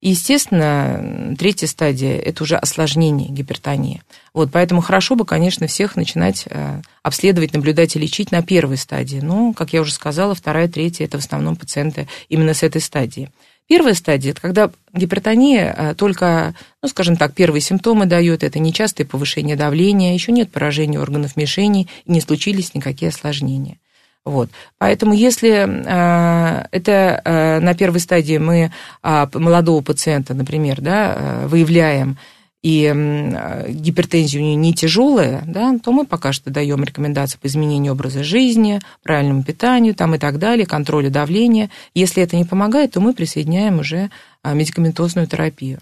И, 0.01 0.09
естественно, 0.09 1.35
третья 1.37 1.67
стадия– 1.67 2.17
это 2.25 2.43
уже 2.43 2.55
осложнение 2.57 3.29
гипертонии. 3.29 4.01
Вот, 4.33 4.49
поэтому 4.51 4.81
хорошо 4.81 5.15
бы, 5.15 5.25
конечно, 5.25 5.67
всех 5.67 5.95
начинать 5.95 6.45
э, 6.47 6.81
обследовать, 7.03 7.53
наблюдать 7.53 7.95
и 7.95 7.99
лечить 7.99 8.31
на 8.31 8.41
первой 8.41 8.77
стадии. 8.77 9.19
Но, 9.21 9.53
как 9.53 9.73
я 9.73 9.81
уже 9.81 9.93
сказала, 9.93 10.33
вторая, 10.33 10.67
третья– 10.67 11.05
это 11.05 11.19
в 11.19 11.23
основном 11.23 11.55
пациенты 11.55 12.07
именно 12.29 12.55
с 12.55 12.63
этой 12.63 12.81
стадии. 12.81 13.29
Первая 13.67 13.93
стадия– 13.93 14.31
это 14.33 14.41
когда 14.41 14.71
гипертония 14.91 15.71
э, 15.77 15.93
только, 15.95 16.55
ну, 16.81 16.89
скажем 16.89 17.15
так, 17.15 17.35
первые 17.35 17.61
симптомы 17.61 18.07
дает, 18.07 18.43
это 18.43 18.57
нечастое 18.57 19.05
повышение 19.05 19.55
давления, 19.55 20.15
еще 20.15 20.31
нет 20.31 20.51
поражения 20.51 20.99
органов 20.99 21.37
мишени, 21.37 21.87
и 22.05 22.11
не 22.11 22.21
случились 22.21 22.73
никакие 22.73 23.09
осложнения. 23.09 23.77
Вот. 24.23 24.49
Поэтому 24.77 25.13
если 25.13 25.49
э, 25.49 26.67
это 26.71 27.21
э, 27.25 27.59
на 27.59 27.73
первой 27.73 27.99
стадии 27.99 28.37
мы 28.37 28.71
э, 29.01 29.27
молодого 29.33 29.81
пациента, 29.81 30.33
например, 30.35 30.79
да, 30.79 31.15
э, 31.15 31.47
выявляем, 31.47 32.17
и 32.61 32.85
э, 32.85 33.71
гипертензия 33.71 34.39
у 34.39 34.43
нее 34.43 34.55
не 34.55 34.75
тяжелая, 34.75 35.43
да, 35.47 35.75
то 35.83 35.91
мы 35.91 36.05
пока 36.05 36.33
что 36.33 36.51
даем 36.51 36.83
рекомендации 36.83 37.39
по 37.39 37.47
изменению 37.47 37.93
образа 37.93 38.23
жизни, 38.23 38.79
правильному 39.01 39.43
питанию 39.43 39.95
там, 39.95 40.13
и 40.13 40.19
так 40.19 40.37
далее, 40.37 40.67
контролю 40.67 41.09
давления. 41.09 41.71
Если 41.95 42.21
это 42.21 42.35
не 42.35 42.45
помогает, 42.45 42.91
то 42.91 43.01
мы 43.01 43.15
присоединяем 43.15 43.79
уже 43.79 44.11
э, 44.43 44.53
медикаментозную 44.53 45.25
терапию. 45.25 45.79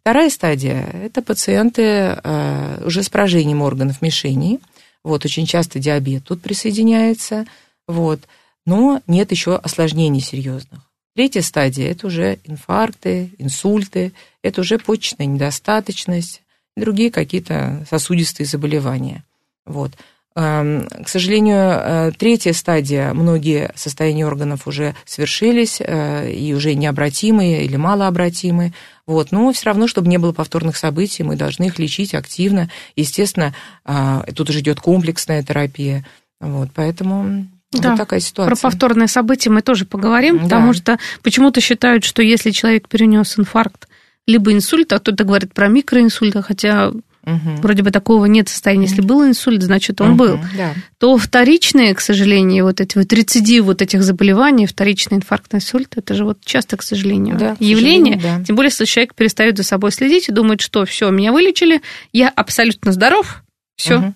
Вторая 0.00 0.30
стадия– 0.30 0.88
это 1.04 1.22
пациенты 1.22 1.82
э, 1.82 2.82
уже 2.84 3.04
с 3.04 3.08
поражением 3.08 3.62
органов 3.62 4.02
мишени. 4.02 4.58
Вот, 5.04 5.24
очень 5.24 5.46
часто 5.46 5.78
диабет 5.78 6.24
тут 6.24 6.42
присоединяется– 6.42 7.46
вот. 7.86 8.20
Но 8.64 9.00
нет 9.06 9.30
еще 9.30 9.56
осложнений 9.56 10.20
серьезных. 10.20 10.80
Третья 11.14 11.40
стадия– 11.40 11.90
это 11.92 12.08
уже 12.08 12.38
инфаркты, 12.44 13.30
инсульты, 13.38 14.12
это 14.42 14.60
уже 14.60 14.78
почечная 14.78 15.26
недостаточность, 15.26 16.42
другие 16.76 17.10
какие-то 17.10 17.86
сосудистые 17.88 18.46
заболевания. 18.46 19.24
Вот. 19.64 19.92
К 20.34 21.06
сожалению, 21.06 21.56
э, 21.56 22.12
третья 22.18 22.52
стадия, 22.52 23.14
многие 23.14 23.72
состояния 23.74 24.26
органов 24.26 24.66
уже 24.66 24.94
свершились 25.06 25.78
э, 25.80 26.30
и 26.30 26.52
уже 26.52 26.74
необратимые 26.74 27.64
или 27.64 27.76
малообратимые. 27.76 28.74
Вот. 29.06 29.32
Но 29.32 29.50
все 29.54 29.64
равно, 29.64 29.88
чтобы 29.88 30.08
не 30.08 30.18
было 30.18 30.32
повторных 30.32 30.76
событий, 30.76 31.22
мы 31.22 31.36
должны 31.36 31.64
их 31.64 31.78
лечить 31.78 32.12
активно. 32.12 32.68
Естественно, 32.96 33.54
э, 33.86 34.24
тут 34.34 34.50
уже 34.50 34.60
идет 34.60 34.78
комплексная 34.78 35.42
терапия. 35.42 36.04
Вот. 36.38 36.68
Поэтому 36.74 37.46
да, 37.80 37.90
вот 37.90 37.98
такая 37.98 38.20
ситуация. 38.20 38.54
Про 38.54 38.60
повторные 38.60 39.08
события 39.08 39.50
мы 39.50 39.62
тоже 39.62 39.84
поговорим, 39.84 40.38
да. 40.38 40.42
потому 40.44 40.72
что 40.72 40.98
почему-то 41.22 41.60
считают, 41.60 42.04
что 42.04 42.22
если 42.22 42.50
человек 42.50 42.88
перенес 42.88 43.38
инфаркт 43.38 43.88
либо 44.26 44.52
инсульт, 44.52 44.92
а 44.92 44.98
кто-то 44.98 45.24
говорит 45.24 45.54
про 45.54 45.68
микроинсульт, 45.68 46.36
хотя 46.44 46.92
угу. 47.26 47.50
вроде 47.60 47.82
бы 47.82 47.90
такого 47.90 48.24
нет 48.26 48.48
состояния. 48.48 48.86
Если 48.86 49.02
был 49.02 49.24
инсульт, 49.24 49.62
значит 49.62 50.00
он 50.00 50.10
угу, 50.10 50.18
был. 50.18 50.40
Да. 50.56 50.74
То 50.98 51.18
вторичные, 51.18 51.94
к 51.94 52.00
сожалению, 52.00 52.64
вот 52.64 52.80
эти 52.80 52.96
вот 52.96 53.12
рецидивы 53.12 53.66
вот 53.66 53.82
этих 53.82 54.02
заболеваний, 54.02 54.66
вторичный 54.66 55.18
инфаркт, 55.18 55.54
инсульт, 55.54 55.94
это 55.96 56.14
же 56.14 56.24
вот 56.24 56.38
часто, 56.44 56.76
к 56.76 56.82
сожалению, 56.82 57.36
да, 57.36 57.56
явление. 57.58 58.16
К 58.16 58.20
сожалению, 58.20 58.40
да. 58.40 58.44
Тем 58.44 58.56
более, 58.56 58.68
если 58.68 58.84
человек 58.84 59.14
перестает 59.14 59.56
за 59.56 59.64
собой 59.64 59.92
следить 59.92 60.28
и 60.28 60.32
думает, 60.32 60.60
что 60.60 60.84
все, 60.86 61.10
меня 61.10 61.32
вылечили, 61.32 61.82
я 62.12 62.28
абсолютно 62.28 62.92
здоров, 62.92 63.42
все, 63.76 63.98
угу. 63.98 64.14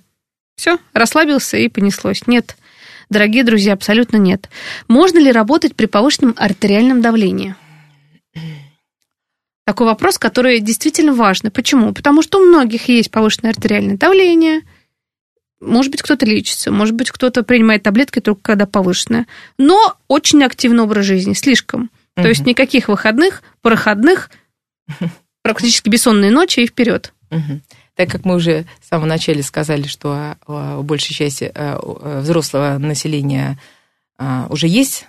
все, 0.56 0.78
расслабился 0.92 1.56
и 1.56 1.68
понеслось. 1.68 2.26
Нет, 2.26 2.56
Дорогие 3.10 3.42
друзья, 3.42 3.72
абсолютно 3.72 4.16
нет. 4.16 4.48
Можно 4.86 5.18
ли 5.18 5.32
работать 5.32 5.74
при 5.74 5.86
повышенном 5.86 6.34
артериальном 6.36 7.02
давлении? 7.02 7.56
Такой 9.66 9.86
вопрос, 9.86 10.16
который 10.16 10.60
действительно 10.60 11.12
важный. 11.12 11.50
Почему? 11.50 11.92
Потому 11.92 12.22
что 12.22 12.38
у 12.38 12.44
многих 12.44 12.88
есть 12.88 13.10
повышенное 13.10 13.50
артериальное 13.50 13.96
давление. 13.96 14.62
Может 15.60 15.90
быть, 15.90 16.02
кто-то 16.02 16.24
лечится, 16.24 16.70
может 16.70 16.94
быть, 16.94 17.10
кто-то 17.10 17.42
принимает 17.42 17.82
таблетки 17.82 18.20
только 18.20 18.40
когда 18.42 18.66
повышенное. 18.66 19.26
Но 19.58 19.96
очень 20.08 20.42
активный 20.44 20.84
образ 20.84 21.04
жизни, 21.04 21.34
слишком. 21.34 21.90
То 22.14 22.28
есть 22.28 22.46
никаких 22.46 22.88
выходных, 22.88 23.42
проходных, 23.60 24.30
практически 25.42 25.88
бессонные 25.88 26.30
ночи 26.30 26.60
и 26.60 26.66
вперед. 26.66 27.12
Так 28.00 28.08
как 28.08 28.24
мы 28.24 28.36
уже 28.36 28.64
в 28.80 28.88
самом 28.88 29.08
начале 29.08 29.42
сказали, 29.42 29.82
что 29.82 30.36
у 30.46 30.82
большей 30.82 31.14
части 31.14 31.52
э, 31.54 31.78
взрослого 32.22 32.78
населения 32.78 33.58
уже 34.48 34.68
есть 34.68 35.06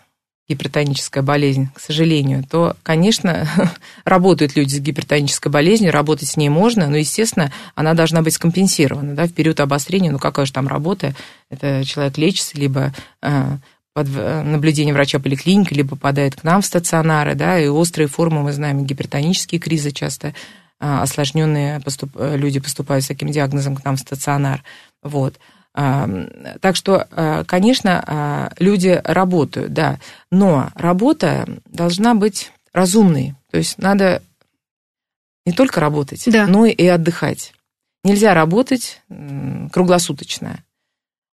гипертоническая 0.50 1.24
болезнь, 1.24 1.70
к 1.74 1.80
сожалению, 1.80 2.44
то, 2.44 2.76
конечно, 2.84 3.48
работают 4.04 4.58
люди 4.58 4.76
с 4.76 4.80
гипертонической 4.80 5.50
болезнью, 5.50 5.94
работать 5.94 6.28
с 6.28 6.36
ней 6.36 6.50
можно, 6.50 6.90
но, 6.90 6.98
естественно, 6.98 7.54
она 7.76 7.94
должна 7.94 8.22
быть 8.24 8.34
скомпенсирована. 8.34 9.16
Да, 9.16 9.26
в 9.26 9.32
период 9.32 9.62
обострения, 9.62 10.12
ну 10.12 10.20
какая 10.20 10.46
же 10.46 10.52
там 10.52 10.68
работа, 10.68 11.16
это 11.50 11.86
человек 11.86 12.18
лечится, 12.18 12.58
либо 12.58 12.94
э, 13.22 13.58
под 13.94 14.08
э, 14.14 14.42
наблюдением 14.44 14.96
врача 14.96 15.20
поликлиники, 15.20 15.74
либо 15.74 15.92
попадает 15.92 16.36
к 16.36 16.44
нам 16.44 16.62
в 16.62 16.66
стационары, 16.66 17.36
да, 17.36 17.58
и 17.58 17.68
острые 17.68 18.10
формы, 18.10 18.44
мы 18.44 18.52
знаем, 18.52 18.86
гипертонические 18.86 19.62
кризы 19.62 19.92
часто 19.92 20.34
осложненные 20.82 21.80
поступ... 21.80 22.12
Э, 22.16 22.36
люди 22.36 22.60
поступают 22.60 23.06
с 23.06 23.08
таким 23.08 23.30
диагнозом 23.30 23.76
к 23.76 23.86
нам 23.86 23.96
в 23.96 24.00
стационар. 24.00 24.64
Вот. 25.04 25.40
А, 25.74 26.10
так 26.60 26.76
что, 26.76 27.08
а, 27.12 27.46
конечно, 27.46 28.52
люди 28.60 29.00
работают, 29.06 29.72
да, 29.72 30.00
но 30.30 30.70
работа 30.76 31.48
должна 31.66 32.14
быть 32.14 32.52
разумной. 32.74 33.36
То 33.52 33.58
есть 33.58 33.78
надо 33.78 34.22
не 35.46 35.54
только 35.54 35.80
работать, 35.80 36.24
да. 36.26 36.46
но 36.48 36.66
и 36.66 36.86
отдыхать. 36.88 37.54
Нельзя 38.04 38.34
работать 38.34 39.02
круглосуточно. 39.72 40.64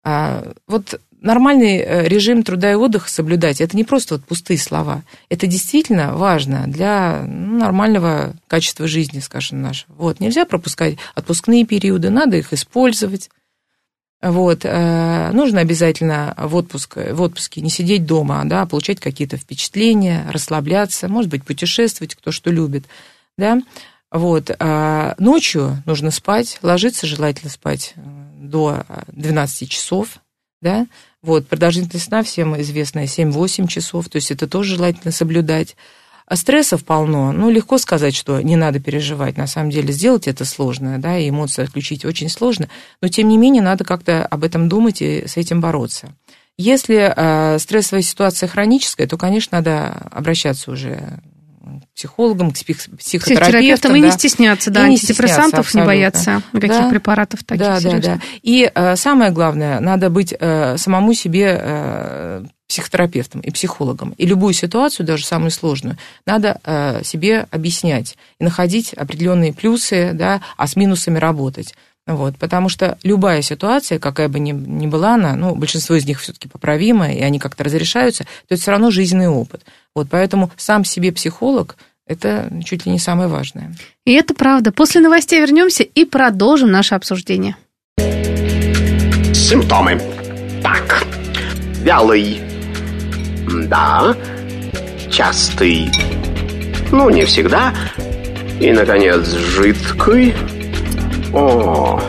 Вот 0.03 1.01
нормальный 1.25 1.79
э, 1.79 2.07
режим 2.07 2.43
труда 2.43 2.71
и 2.71 2.75
отдыха 2.75 3.09
соблюдать, 3.09 3.61
это 3.61 3.77
не 3.77 3.85
просто 3.85 4.15
вот 4.15 4.25
пустые 4.25 4.59
слова. 4.59 5.03
Это 5.31 5.47
действительно 5.47 6.15
важно 6.15 6.65
для 6.67 7.25
ну, 7.27 7.59
нормального 7.59 8.35
качества 8.47 8.87
жизни, 8.87 9.21
скажем, 9.21 9.63
нашего. 9.63 9.95
Вот, 9.95 10.21
нельзя 10.21 10.45
пропускать 10.45 10.97
отпускные 11.15 11.65
периоды, 11.65 12.11
надо 12.11 12.37
их 12.37 12.53
использовать. 12.53 13.31
Вот, 14.21 14.65
э, 14.65 15.31
нужно 15.33 15.61
обязательно 15.61 16.35
в, 16.37 16.55
отпуск, 16.57 16.97
в 16.97 17.23
отпуске 17.23 17.63
не 17.63 17.71
сидеть 17.71 18.05
дома, 18.05 18.43
да, 18.45 18.63
а 18.63 18.67
получать 18.67 19.01
какие-то 19.01 19.39
впечатления, 19.39 20.27
расслабляться, 20.31 21.09
может 21.09 21.31
быть, 21.31 21.45
путешествовать, 21.45 22.15
кто 22.15 22.33
что 22.33 22.51
любит, 22.51 22.85
да. 23.39 23.61
Вот, 24.11 24.51
а 24.61 25.15
ночью 25.19 25.83
нужно 25.87 26.11
спать, 26.11 26.59
ложиться 26.63 27.07
желательно 27.07 27.51
спать 27.51 27.95
э, 27.97 28.01
до 28.37 28.85
12 29.09 29.71
часов, 29.71 30.21
да, 30.61 30.87
вот, 31.25 31.49
продолжительность 31.49 32.07
сна 32.07 32.23
всем 32.23 32.61
известная 32.61 33.07
7-8 33.07 33.67
часов, 33.67 34.09
то 34.09 34.17
есть 34.17 34.31
это 34.31 34.47
тоже 34.47 34.77
желательно 34.77 35.11
соблюдать. 35.11 35.77
А 36.27 36.37
стрессов 36.37 36.85
полно. 36.85 37.33
Ну, 37.33 37.51
легко 37.51 37.77
сказать, 37.77 38.15
что 38.15 38.41
не 38.41 38.57
надо 38.57 38.81
переживать. 38.81 39.37
На 39.37 39.47
самом 39.47 39.71
деле 39.71 39.93
сделать 39.93 40.27
это 40.27 40.47
сложно, 40.47 40.99
да, 40.99 41.19
и 41.19 41.29
эмоции 41.29 41.63
отключить 41.63 42.05
очень 42.07 42.31
сложно. 42.31 42.69
Но, 43.03 43.09
тем 43.09 43.29
не 43.29 43.37
менее, 43.37 43.63
надо 43.63 43.85
как-то 43.85 44.25
об 44.25 44.43
этом 44.43 44.69
думать 44.69 45.03
и 45.03 45.27
с 45.27 45.37
этим 45.37 45.61
бороться. 45.61 46.15
Если 46.57 47.13
э, 47.15 47.59
стрессовая 47.59 48.03
ситуация 48.03 48.49
хроническая, 48.49 49.07
то, 49.07 49.19
конечно, 49.19 49.59
надо 49.59 49.89
обращаться 50.11 50.71
уже 50.71 51.21
психологам, 51.95 52.51
к 52.51 52.55
психотерапевтам. 52.55 53.97
И 53.97 54.01
да. 54.01 54.07
не 54.07 54.13
стесняться, 54.13 54.71
да, 54.71 54.87
и 54.87 54.91
антидепрессантов 54.91 55.75
не, 55.75 55.81
не 55.81 55.87
бояться, 55.87 56.43
никаких 56.53 56.81
да, 56.81 56.91
препаратов 56.91 57.45
таких. 57.45 57.65
Да, 57.65 57.81
да, 57.81 57.99
да. 57.99 58.21
И 58.43 58.71
э, 58.73 58.97
самое 58.97 59.31
главное, 59.31 59.81
надо 59.81 60.11
быть 60.11 60.35
э, 60.39 60.77
самому 60.77 61.15
себе 61.15 61.59
э, 61.61 62.45
психотерапевтом 62.69 63.41
и 63.41 63.51
психологом. 63.51 64.15
И 64.17 64.27
любую 64.27 64.55
ситуацию, 64.55 65.07
даже 65.07 65.25
самую 65.25 65.51
сложную, 65.51 65.97
надо 66.27 67.01
себе 67.05 67.47
объяснять 67.51 68.17
и 68.41 68.45
находить 68.45 68.95
определенные 68.95 69.53
плюсы, 69.53 70.13
да, 70.15 70.41
а 70.57 70.67
с 70.67 70.75
минусами 70.75 71.19
работать. 71.19 71.75
Вот, 72.07 72.37
потому 72.37 72.69
что 72.69 72.99
любая 73.03 73.41
ситуация, 73.41 73.99
какая 73.99 74.29
бы 74.29 74.39
ни, 74.39 74.53
ни 74.53 74.87
была 74.87 75.15
она, 75.15 75.35
ну, 75.37 75.55
большинство 75.55 75.95
из 75.97 76.05
них 76.05 76.21
все-таки 76.21 76.49
поправимы, 76.49 77.15
и 77.15 77.23
они 77.23 77.39
как-то 77.39 77.65
разрешаются, 77.65 78.25
то 78.25 78.55
это 78.55 78.61
все 78.61 78.73
равно 78.73 78.91
жизненный 78.91 79.29
опыт. 79.29 79.65
Вот, 79.95 80.09
поэтому 80.11 80.51
сам 80.57 80.85
себе 80.85 81.13
психолог 81.13 81.77
это 82.07 82.51
чуть 82.65 82.85
ли 82.85 82.93
не 82.93 82.99
самое 82.99 83.29
важное. 83.29 83.75
И 84.05 84.13
это 84.13 84.35
правда. 84.35 84.73
После 84.73 85.01
новостей 85.01 85.41
вернемся 85.41 85.83
и 85.83 86.05
продолжим 86.05 86.71
наше 86.71 86.95
обсуждение. 86.95 87.57
Симптомы. 89.33 90.01
Так, 90.63 91.07
вялый. 91.81 92.43
Да. 93.69 94.15
Частый. 95.11 95.91
Ну, 96.93 97.09
не 97.09 97.25
всегда. 97.25 97.73
И, 98.61 98.71
наконец, 98.73 99.27
жидкий. 99.27 100.35
О, 101.35 102.01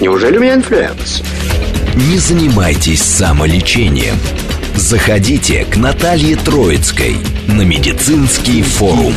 неужели 0.00 0.36
у 0.36 0.40
меня 0.40 0.54
инфлюэнца? 0.54 1.22
Не 1.94 2.18
занимайтесь 2.18 3.02
самолечением. 3.02 4.16
Заходите 4.74 5.64
к 5.64 5.76
Наталье 5.76 6.36
Троицкой 6.36 7.16
на 7.48 7.62
медицинский 7.62 8.62
форум. 8.62 9.12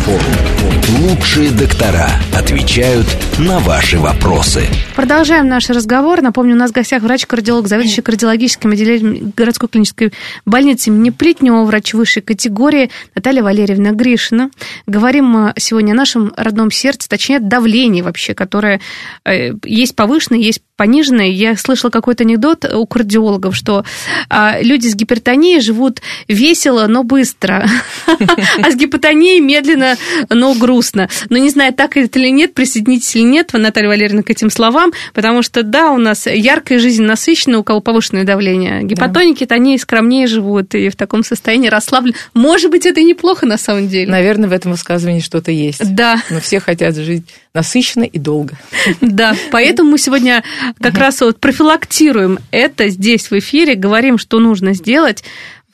Лучшие 1.00 1.52
доктора 1.52 2.10
отвечают 2.34 3.06
на 3.40 3.60
ваши 3.60 3.98
вопросы. 4.00 4.66
Продолжаем 4.96 5.48
наш 5.48 5.70
разговор. 5.70 6.22
Напомню, 6.22 6.56
у 6.56 6.58
нас 6.58 6.72
в 6.72 6.74
гостях 6.74 7.04
врач-кардиолог, 7.04 7.68
заведующий 7.68 8.02
кардиологическим 8.02 8.72
отделением 8.72 9.34
городской 9.36 9.70
клинической 9.70 10.14
больницы 10.46 10.90
имени 10.90 11.10
Плетнева, 11.10 11.64
врач 11.64 11.94
высшей 11.94 12.22
категории 12.22 12.90
Наталья 13.16 13.44
Валерьевна 13.44 13.92
Гришина. 13.92 14.50
Говорим 14.86 15.52
сегодня 15.58 15.92
о 15.92 15.96
нашем 15.96 16.34
родном 16.36 16.72
сердце, 16.72 17.10
точнее, 17.10 17.40
давлении 17.40 18.02
вообще, 18.02 18.34
которое 18.34 18.80
э, 19.26 19.54
есть 19.64 19.96
повышенное, 19.96 20.40
есть 20.40 20.62
пониженное. 20.78 21.28
Я 21.28 21.58
слышала 21.58 21.90
какой-то 21.90 22.24
анекдот 22.24 22.64
у 22.64 22.86
кардиологов, 22.86 23.56
что 23.56 23.84
а, 24.30 24.62
люди 24.62 24.88
с 24.88 24.96
гипертонией 24.96 25.60
живут 25.60 26.02
весело, 26.28 26.86
но 26.88 27.04
быстро, 27.04 27.68
а 28.64 28.72
с 28.72 28.76
гипотонией 28.76 29.40
медленно, 29.40 29.98
но 30.30 30.54
грустно. 30.54 31.10
Но 31.30 31.38
не 31.38 31.50
знаю, 31.50 31.74
так 31.74 31.98
это 31.98 32.20
или 32.20 32.30
нет, 32.30 32.54
присоединитесь 32.54 33.16
или 33.16 33.24
нет, 33.24 33.54
Наталья 33.54 33.90
Валерьевна, 33.90 34.24
к 34.24 34.30
этим 34.30 34.50
словам, 34.50 34.92
потому 35.14 35.42
что, 35.42 35.64
да, 35.64 35.92
у 35.92 35.98
нас 35.98 36.28
яркая 36.28 36.80
жизнь 36.80 37.04
насыщена, 37.04 37.60
у 37.60 37.64
кого 37.64 37.82
повышенное 37.82 38.24
давление. 38.24 38.84
Гипотоники-то 38.84 39.56
они 39.56 39.78
скромнее 39.78 40.28
живут 40.28 40.76
и 40.76 40.90
в 40.90 40.96
таком 40.96 41.24
состоянии 41.24 41.70
расслаблены. 41.70 42.16
Может 42.34 42.72
быть, 42.72 42.86
это 42.86 43.00
и 43.00 43.04
неплохо 43.04 43.46
на 43.46 43.58
самом 43.58 43.88
деле. 43.88 44.10
Наверное, 44.10 44.50
в 44.50 44.54
этом 44.54 44.72
высказывании 44.72 45.20
что-то 45.20 45.52
есть. 45.52 45.96
Да. 45.96 46.22
Но 46.30 46.40
все 46.40 46.60
хотят 46.60 46.96
жить 46.96 47.26
насыщенно 47.54 48.04
и 48.04 48.20
долго. 48.20 48.54
Да, 49.02 49.36
поэтому 49.52 49.92
мы 49.92 49.98
сегодня 49.98 50.44
как 50.80 50.98
раз 50.98 51.22
вот 51.22 51.40
профилактируем 51.40 52.38
это 52.52 52.90
здесь 52.90 53.32
в 53.32 53.34
эфире, 53.40 53.76
говорим, 53.76 54.18
что 54.18 54.40
нужно 54.40 54.74
сделать. 54.74 55.24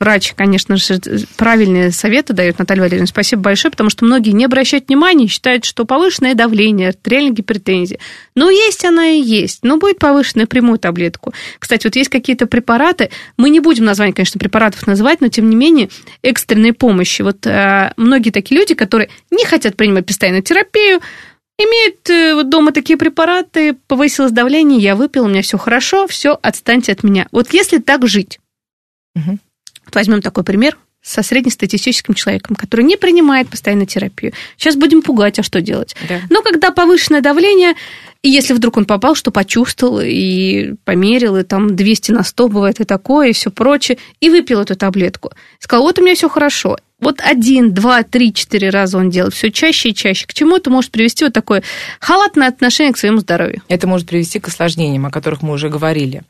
Врач, 0.04 0.34
конечно 0.36 0.76
же, 0.76 1.00
правильные 1.38 1.92
советы 1.92 2.34
дает, 2.34 2.60
Наталья 2.60 2.82
Валерьевна. 2.82 3.08
Спасибо 3.08 3.44
большое, 3.44 3.72
потому 3.72 3.90
что 3.90 4.04
многие 4.04 4.32
не 4.32 4.44
обращают 4.44 4.90
внимания, 4.90 5.28
считают, 5.28 5.64
что 5.64 5.86
повышенное 5.86 6.36
давление, 6.36 6.90
артериальная 6.90 7.32
гипертензия. 7.32 8.00
Ну, 8.36 8.50
есть 8.50 8.84
она 8.84 9.12
и 9.12 9.22
есть, 9.22 9.60
но 9.64 9.78
будет 9.78 10.00
повышенная 10.00 10.46
прямую 10.46 10.78
таблетку. 10.78 11.34
Кстати, 11.58 11.88
вот 11.88 11.96
есть 11.96 12.10
какие-то 12.10 12.48
препараты, 12.48 13.12
мы 13.38 13.50
не 13.50 13.62
будем 13.62 13.86
название, 13.86 14.14
конечно, 14.14 14.40
препаратов 14.40 14.86
называть, 14.88 15.22
но 15.22 15.30
тем 15.30 15.50
не 15.50 15.56
менее 15.56 15.88
экстренной 16.22 16.74
помощи. 16.74 17.22
Вот 17.22 17.48
э, 17.48 17.94
многие 17.96 18.32
такие 18.32 18.60
люди, 18.60 18.74
которые 18.74 19.10
не 19.32 19.46
хотят 19.46 19.78
принимать 19.78 20.06
постоянную 20.06 20.44
терапию, 20.44 21.00
Имеют 21.60 22.10
э, 22.10 22.34
вот 22.34 22.50
дома 22.50 22.72
такие 22.74 22.98
препараты, 22.98 23.74
повысилось 23.88 24.32
давление, 24.32 24.80
я 24.80 24.96
выпил, 24.96 25.26
у 25.26 25.28
меня 25.30 25.44
все 25.44 25.60
хорошо, 25.60 26.08
все, 26.08 26.38
отстаньте 26.42 26.92
от 26.92 27.04
меня. 27.04 27.28
Вот 27.32 27.54
если 27.54 27.78
так 27.78 28.08
жить, 28.08 28.40
угу. 29.16 29.38
Возьмем 29.92 30.22
такой 30.22 30.44
пример 30.44 30.78
со 31.04 31.22
среднестатистическим 31.22 32.14
человеком, 32.14 32.56
который 32.56 32.86
не 32.86 32.96
принимает 32.96 33.50
постоянно 33.50 33.86
терапию. 33.86 34.32
Сейчас 34.58 34.78
будем 34.78 35.02
пугать, 35.02 35.38
а 35.38 35.44
что 35.44 35.60
делать? 35.60 35.96
Да. 36.08 36.22
Но 36.30 36.42
когда 36.42 36.72
повышенное 36.72 37.22
давление, 37.22 37.76
и 38.24 38.30
если 38.30 38.54
вдруг 38.54 38.78
он 38.78 38.86
попал, 38.86 39.16
что 39.16 39.32
почувствовал 39.32 40.00
и 40.02 40.76
померил, 40.86 41.36
и 41.36 41.44
там 41.44 41.76
200 41.76 42.12
на 42.14 42.24
100 42.24 42.48
бывает 42.48 42.80
и 42.80 42.86
такое, 42.86 43.30
и 43.30 43.34
все 43.34 43.52
прочее, 43.52 43.98
и 44.22 44.30
выпил 44.30 44.62
эту 44.62 44.78
таблетку. 44.78 45.32
Сказал, 45.60 45.84
вот 45.84 46.00
у 46.00 46.02
меня 46.02 46.16
все 46.16 46.30
хорошо. 46.30 46.78
Вот 47.02 47.20
один, 47.20 47.74
два, 47.74 48.04
три, 48.04 48.34
четыре 48.34 48.70
раза 48.70 48.98
он 48.98 49.10
делает, 49.10 49.34
все 49.34 49.52
чаще 49.52 49.90
и 49.90 49.94
чаще. 49.94 50.26
К 50.26 50.34
чему 50.34 50.56
это 50.56 50.70
может 50.70 50.90
привести 50.90 51.26
вот 51.26 51.34
такое 51.34 51.64
халатное 52.00 52.48
отношение 52.48 52.94
к 52.94 52.98
своему 52.98 53.18
здоровью? 53.20 53.62
Это 53.68 53.88
может 53.88 54.08
привести 54.08 54.40
к 54.40 54.48
осложнениям, 54.48 55.06
о 55.06 55.12
которых 55.12 55.42
мы 55.42 55.52
уже 55.52 55.68
говорили. 55.68 56.22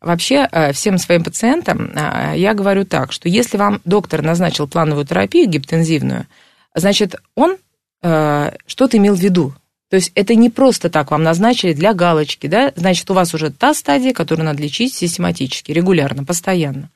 Вообще, 0.00 0.48
э, 0.50 0.72
всем 0.72 0.96
своим 0.96 1.22
пациентам 1.22 1.92
э, 1.94 2.32
я 2.36 2.54
говорю 2.54 2.86
так, 2.86 3.12
что 3.12 3.28
если 3.28 3.58
вам 3.58 3.82
доктор 3.84 4.22
назначил 4.22 4.66
плановую 4.66 5.04
терапию 5.04 5.50
гипотензивную, 5.50 6.26
значит, 6.74 7.16
он 7.34 7.58
э, 8.02 8.52
что-то 8.66 8.96
имел 8.96 9.14
в 9.14 9.20
виду. 9.20 9.52
То 9.92 9.96
есть 9.96 10.10
это 10.14 10.34
не 10.34 10.48
просто 10.48 10.88
так 10.88 11.10
вам 11.10 11.22
назначили 11.22 11.74
для 11.74 11.92
галочки, 11.92 12.46
да, 12.46 12.72
значит, 12.76 13.10
у 13.10 13.12
вас 13.12 13.34
уже 13.34 13.50
та 13.50 13.74
стадия, 13.74 14.14
которую 14.14 14.46
надо 14.46 14.62
лечить 14.62 14.94
систематически, 14.94 15.70
регулярно, 15.70 16.24
постоянно. 16.24 16.88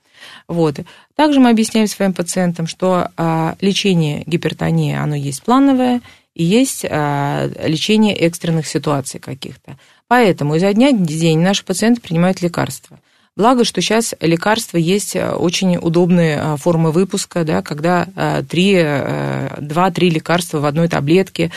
Вот. 0.49 0.81
Также 1.15 1.39
мы 1.39 1.51
объясняем 1.51 1.89
своим 1.89 2.15
пациентам, 2.15 2.67
что 2.67 3.11
а, 3.19 3.55
лечение 3.61 4.23
гипертонии, 4.25 4.97
оно 4.97 5.15
есть 5.15 5.43
плановое, 5.43 6.01
и 6.35 6.43
есть 6.43 6.87
а, 6.89 7.51
лечение 7.63 8.17
экстренных 8.17 8.67
ситуаций 8.67 9.21
каких-то. 9.21 9.77
Поэтому 10.09 10.55
изо 10.55 10.73
дня 10.73 10.91
в 10.91 11.05
день 11.05 11.41
наши 11.41 11.67
пациенты 11.67 12.01
принимают 12.01 12.41
лекарства. 12.41 12.99
Благо, 13.37 13.65
что 13.65 13.83
сейчас 13.83 14.15
лекарства 14.23 14.79
есть 14.79 15.15
э, 15.15 15.31
очень 15.33 15.77
удобные 15.77 16.41
э, 16.41 16.57
формы 16.57 16.91
выпуска, 16.91 17.45
да, 17.45 17.61
когда 17.61 18.07
3, 18.49 18.73
э, 18.75 19.49
2-3 19.61 20.09
лекарства 20.09 20.61
в 20.61 20.65
одной 20.65 20.89
таблетке, 20.89 21.51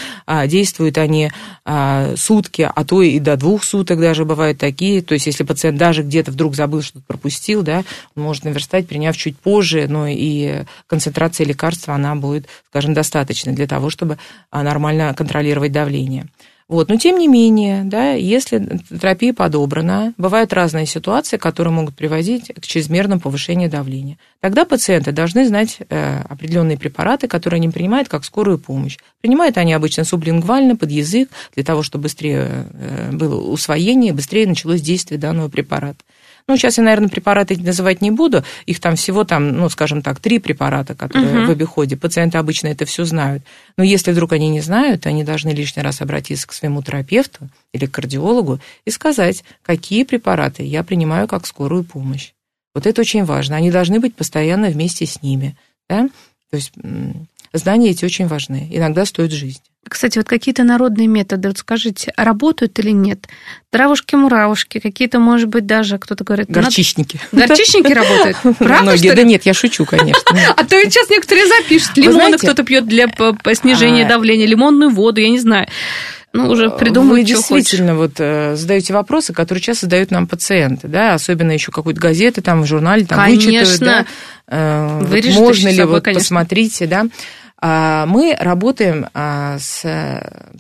действуют 0.46 0.98
они 0.98 1.32
сутки, 2.16 2.70
а 2.74 2.84
то 2.84 3.02
и 3.02 3.20
до 3.20 3.38
двух 3.38 3.64
суток 3.64 4.00
даже 4.00 4.26
бывают 4.26 4.58
такие. 4.58 5.02
То 5.02 5.14
есть, 5.14 5.28
если 5.28 5.44
пациент 5.44 5.78
даже 5.78 6.04
где-то 6.04 6.32
вдруг 6.32 6.56
забыл, 6.56 6.82
что-то 6.82 7.04
пропустил, 7.08 7.62
да, 7.62 7.84
он 8.16 8.24
может 8.24 8.44
наверстать, 8.44 8.88
приняв 8.88 9.16
чуть 9.16 9.38
позже, 9.38 9.88
но 9.88 10.08
и 10.08 10.64
концентрация 10.88 11.46
лекарства, 11.46 11.94
она 11.94 12.16
будет, 12.16 12.48
скажем, 12.70 12.94
достаточной 12.94 13.54
для 13.54 13.68
того, 13.68 13.90
чтобы 13.90 14.18
нормально 14.52 15.14
контролировать 15.14 15.72
давление. 15.72 16.28
Вот. 16.70 16.88
Но 16.88 16.98
тем 16.98 17.18
не 17.18 17.28
менее, 17.28 17.84
да, 17.84 18.12
если 18.12 18.80
терапия 18.90 19.34
подобрана, 19.34 20.14
бывают 20.18 20.54
разные 20.54 20.86
ситуации, 20.86 21.38
которые 21.38 21.74
могут 21.74 21.96
приводить 21.96 22.52
к 22.54 22.62
чрезмерному 22.62 23.20
повышению 23.20 23.72
давления. 23.72 24.20
Тогда 24.40 24.66
пациенты 24.66 25.12
должны 25.12 25.48
знать 25.48 25.80
э, 25.90 26.22
определенные 26.30 26.78
препараты, 26.78 27.28
которые 27.28 27.58
они 27.58 27.70
принимают 27.70 28.08
как 28.08 28.24
скорую 28.24 28.60
помощь. 28.60 28.98
Принимают 29.20 29.58
они 29.58 29.74
обычно 29.74 30.04
сублингвально, 30.04 30.76
под 30.76 30.92
язык, 30.92 31.32
для 31.56 31.64
того, 31.64 31.82
чтобы 31.82 32.04
быстрее 32.04 32.68
э, 32.72 33.10
было 33.14 33.42
усвоение, 33.42 34.14
быстрее 34.14 34.46
началось 34.46 34.82
действие 34.82 35.20
данного 35.20 35.50
препарата. 35.50 35.98
Ну, 36.48 36.58
сейчас 36.58 36.78
я, 36.78 36.84
наверное, 36.84 37.10
препараты 37.10 37.58
называть 37.58 38.02
не 38.02 38.12
буду. 38.12 38.44
Их 38.66 38.80
там 38.80 38.96
всего, 38.96 39.24
там, 39.24 39.52
ну, 39.52 39.70
скажем 39.70 40.02
так, 40.02 40.20
три 40.20 40.40
препарата, 40.40 40.96
которые 40.96 41.40
угу. 41.40 41.48
в 41.48 41.50
обиходе. 41.52 41.98
Пациенты 41.98 42.38
обычно 42.38 42.68
это 42.68 42.86
все 42.86 43.06
знают. 43.06 43.44
Но 43.78 43.84
если 43.84 44.12
вдруг 44.12 44.34
они 44.34 44.50
не 44.50 44.62
знают, 44.62 45.06
они 45.06 45.24
должны 45.24 45.50
лишний 45.50 45.84
раз 45.84 46.02
обратиться 46.02 46.48
к 46.48 46.54
своему 46.54 46.82
терапевту 46.82 47.50
или 47.74 47.86
к 47.86 47.92
кардиологу 47.92 48.60
и 48.86 48.92
сказать, 48.92 49.44
какие 49.62 50.04
препараты 50.04 50.64
я 50.64 50.84
принимаю 50.84 51.28
как 51.28 51.46
скорую 51.46 51.84
помощь. 51.84 52.32
Вот 52.74 52.86
это 52.88 53.02
очень 53.02 53.26
важно. 53.26 53.56
Они 53.56 53.72
должны 53.72 54.00
быть 54.00 54.16
постоянно 54.16 54.70
вместе 54.70 55.06
с 55.06 55.22
ними. 55.22 55.56
Да? 55.90 56.10
То 56.50 56.56
есть 56.56 56.74
знания 57.54 57.92
эти 57.92 58.06
очень 58.06 58.28
важны. 58.28 58.68
Иногда 58.72 59.06
стоят 59.06 59.32
жизнь. 59.32 59.62
Кстати, 59.88 60.18
вот 60.20 60.28
какие-то 60.28 60.64
народные 60.64 61.08
методы, 61.08 61.48
вот 61.48 61.58
скажите, 61.58 62.14
работают 62.18 62.78
или 62.80 62.92
нет? 62.92 63.28
Травушки-муравушки, 63.72 64.80
какие-то, 64.80 65.20
может 65.20 65.48
быть, 65.50 65.66
даже 65.66 65.98
кто-то 65.98 66.24
говорит... 66.24 66.50
Горчичники. 66.50 67.20
Надо... 67.32 67.48
Горчичники 67.48 67.92
работают? 67.92 68.38
Правда, 68.60 68.84
Многие, 68.84 69.16
да 69.16 69.24
нет, 69.24 69.46
я 69.46 69.54
шучу, 69.54 69.86
конечно. 69.86 70.22
А 70.56 70.64
то 70.64 70.76
ведь 70.76 70.94
сейчас 70.94 71.10
некоторые 71.10 71.48
запишут. 71.48 71.98
Лимоны 71.98 72.38
кто-то 72.38 72.64
пьет 72.64 72.88
для 72.88 73.08
снижения 73.54 74.06
а. 74.06 74.10
давления, 74.10 74.46
лимонную 74.46 74.92
воду, 74.92 75.22
я 75.22 75.30
не 75.30 75.40
знаю 75.40 75.68
ну, 76.32 76.50
уже 76.50 76.70
придумывают, 76.70 77.28
Вы 77.28 77.34
действительно 77.34 77.96
вот 77.96 78.14
э, 78.20 78.56
задаете 78.56 78.94
вопросы, 78.94 79.34
которые 79.34 79.62
часто 79.62 79.88
задают 79.88 80.12
нам 80.12 80.28
пациенты, 80.28 80.88
да, 80.88 81.16
особенно 81.16 81.52
еще 81.52 81.72
какую-то 81.72 82.00
газеты 82.00 82.42
там 82.42 82.62
в 82.62 82.68
журнале 82.68 83.06
там 83.06 83.18
Конечно. 83.18 83.52
вычитают, 83.52 83.80
да, 83.80 84.06
э, 84.48 85.00
вот 85.02 85.26
можно 85.34 85.70
ли, 85.70 85.84
вот, 85.84 86.04
конечно. 86.04 86.22
посмотрите, 86.22 86.86
да. 86.86 87.08
А, 87.62 88.06
мы 88.06 88.36
работаем 88.40 89.08
а, 89.14 89.58
с 89.60 89.84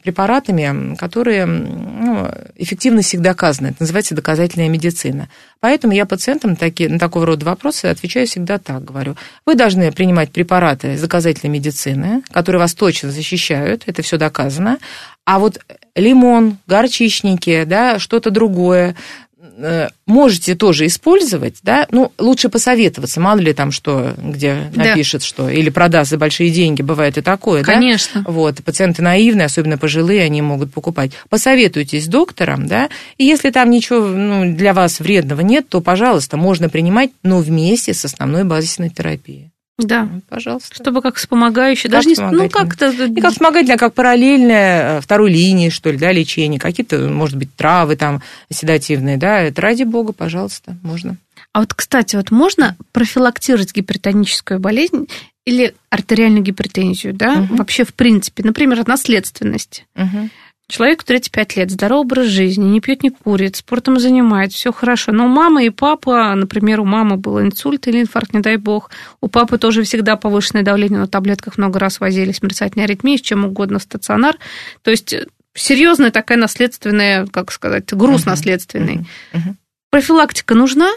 препаратами, 0.03 0.95
которые 0.95 1.45
ну, 1.45 2.29
эффективность 2.55 3.13
их 3.13 3.21
доказана. 3.21 3.67
Это 3.67 3.77
называется 3.81 4.15
доказательная 4.15 4.67
медицина. 4.67 5.29
Поэтому 5.61 5.93
я 5.93 6.05
пациентам 6.05 6.55
таки, 6.55 6.87
на 6.87 6.99
такого 6.99 7.25
рода 7.25 7.45
вопросы 7.45 7.85
отвечаю 7.85 8.27
всегда 8.27 8.57
так, 8.57 8.83
говорю. 8.83 9.15
Вы 9.45 9.55
должны 9.55 9.91
принимать 9.91 10.31
препараты 10.31 10.97
с 10.97 11.01
доказательной 11.01 11.51
медицины, 11.51 12.21
которые 12.31 12.59
вас 12.59 12.73
точно 12.73 13.11
защищают, 13.11 13.83
это 13.85 14.01
все 14.01 14.17
доказано. 14.17 14.77
А 15.25 15.39
вот 15.39 15.59
лимон, 15.95 16.57
горчичники, 16.65 17.63
да, 17.65 17.99
что-то 17.99 18.31
другое, 18.31 18.95
можете 20.05 20.55
тоже 20.55 20.85
использовать, 20.85 21.57
да, 21.63 21.87
ну, 21.91 22.11
лучше 22.17 22.49
посоветоваться, 22.49 23.19
мало 23.19 23.39
ли 23.39 23.53
там 23.53 23.71
что, 23.71 24.13
где 24.17 24.69
да. 24.73 24.85
напишет 24.85 25.23
что, 25.23 25.49
или 25.49 25.69
продаст 25.69 26.11
за 26.11 26.17
большие 26.17 26.49
деньги, 26.49 26.81
бывает 26.81 27.17
и 27.17 27.21
такое, 27.21 27.63
Конечно. 27.63 28.23
да? 28.23 28.31
Вот, 28.31 28.63
пациенты 28.63 29.01
наивные, 29.01 29.45
особенно 29.45 29.77
пожилые, 29.77 30.23
они 30.23 30.41
могут 30.41 30.73
покупать. 30.73 31.11
Посоветуйтесь 31.29 32.05
с 32.05 32.07
доктором, 32.07 32.67
да, 32.67 32.89
и 33.17 33.25
если 33.25 33.49
там 33.49 33.69
ничего 33.69 34.07
ну, 34.07 34.53
для 34.53 34.73
вас 34.73 34.99
вредного 34.99 35.41
нет, 35.41 35.67
то, 35.69 35.81
пожалуйста, 35.81 36.37
можно 36.37 36.69
принимать, 36.69 37.11
но 37.23 37.39
вместе 37.39 37.93
с 37.93 38.05
основной 38.05 38.43
базисной 38.43 38.89
терапией. 38.89 39.51
Да. 39.87 40.03
Вот, 40.05 40.23
пожалуйста. 40.25 40.75
Чтобы 40.75 41.01
как 41.01 41.15
вспомогающее. 41.15 41.89
Даже 41.89 42.09
не, 42.09 42.15
ну, 42.19 42.49
как-то... 42.49 42.89
И 42.89 43.21
как 43.21 43.31
вспомогательное, 43.31 43.77
как 43.77 43.93
параллельное 43.93 44.97
э, 44.97 45.01
второй 45.01 45.31
линии, 45.31 45.69
что 45.69 45.91
ли, 45.91 45.97
да, 45.97 46.11
лечение. 46.11 46.59
Какие-то, 46.59 46.97
может 47.07 47.37
быть, 47.37 47.53
травы 47.55 47.95
там 47.95 48.21
седативные, 48.51 49.17
да. 49.17 49.39
Это 49.41 49.61
ради 49.61 49.83
бога, 49.83 50.13
пожалуйста, 50.13 50.77
можно. 50.83 51.17
А 51.53 51.61
вот, 51.61 51.73
кстати, 51.73 52.15
вот 52.15 52.31
можно 52.31 52.75
профилактировать 52.91 53.73
гипертоническую 53.73 54.59
болезнь 54.59 55.07
или 55.45 55.73
артериальную 55.89 56.43
гипертензию, 56.43 57.13
да, 57.13 57.33
угу. 57.33 57.55
вообще 57.55 57.83
в 57.83 57.93
принципе, 57.93 58.43
например, 58.43 58.79
от 58.81 58.87
наследственности. 58.87 59.85
Угу. 59.95 60.29
Человеку 60.69 61.03
35 61.03 61.55
лет, 61.55 61.71
здоровый 61.71 62.01
образ 62.01 62.27
жизни, 62.27 62.63
не 62.63 62.79
пьет, 62.79 63.01
не 63.01 63.09
курит, 63.09 63.55
спортом 63.55 63.99
занимается, 63.99 64.55
все 64.55 64.71
хорошо. 64.71 65.11
Но 65.11 65.27
мама 65.27 65.63
и 65.63 65.71
папа, 65.71 66.35
например, 66.35 66.79
у 66.79 66.85
мамы 66.85 67.17
был 67.17 67.41
инсульт 67.41 67.87
или 67.87 68.01
инфаркт, 68.01 68.35
не 68.35 68.39
дай 68.39 68.57
бог. 68.57 68.91
У 69.19 69.29
папы 69.29 69.57
тоже 69.57 69.81
всегда 69.81 70.15
повышенное 70.15 70.61
давление, 70.61 70.99
на 70.99 71.07
таблетках 71.07 71.57
много 71.57 71.79
раз 71.79 71.99
возились, 71.99 72.43
мерцательная 72.43 72.85
аритмия, 72.85 73.17
с 73.17 73.21
чем 73.21 73.45
угодно 73.45 73.79
в 73.79 73.81
стационар. 73.81 74.37
То 74.83 74.91
есть 74.91 75.15
серьезная 75.55 76.11
такая 76.11 76.37
наследственная, 76.37 77.25
как 77.25 77.51
сказать, 77.51 77.91
груз 77.91 78.21
uh-huh. 78.21 78.29
наследственный. 78.29 79.07
Uh-huh. 79.33 79.55
Профилактика 79.89 80.53
нужна? 80.53 80.91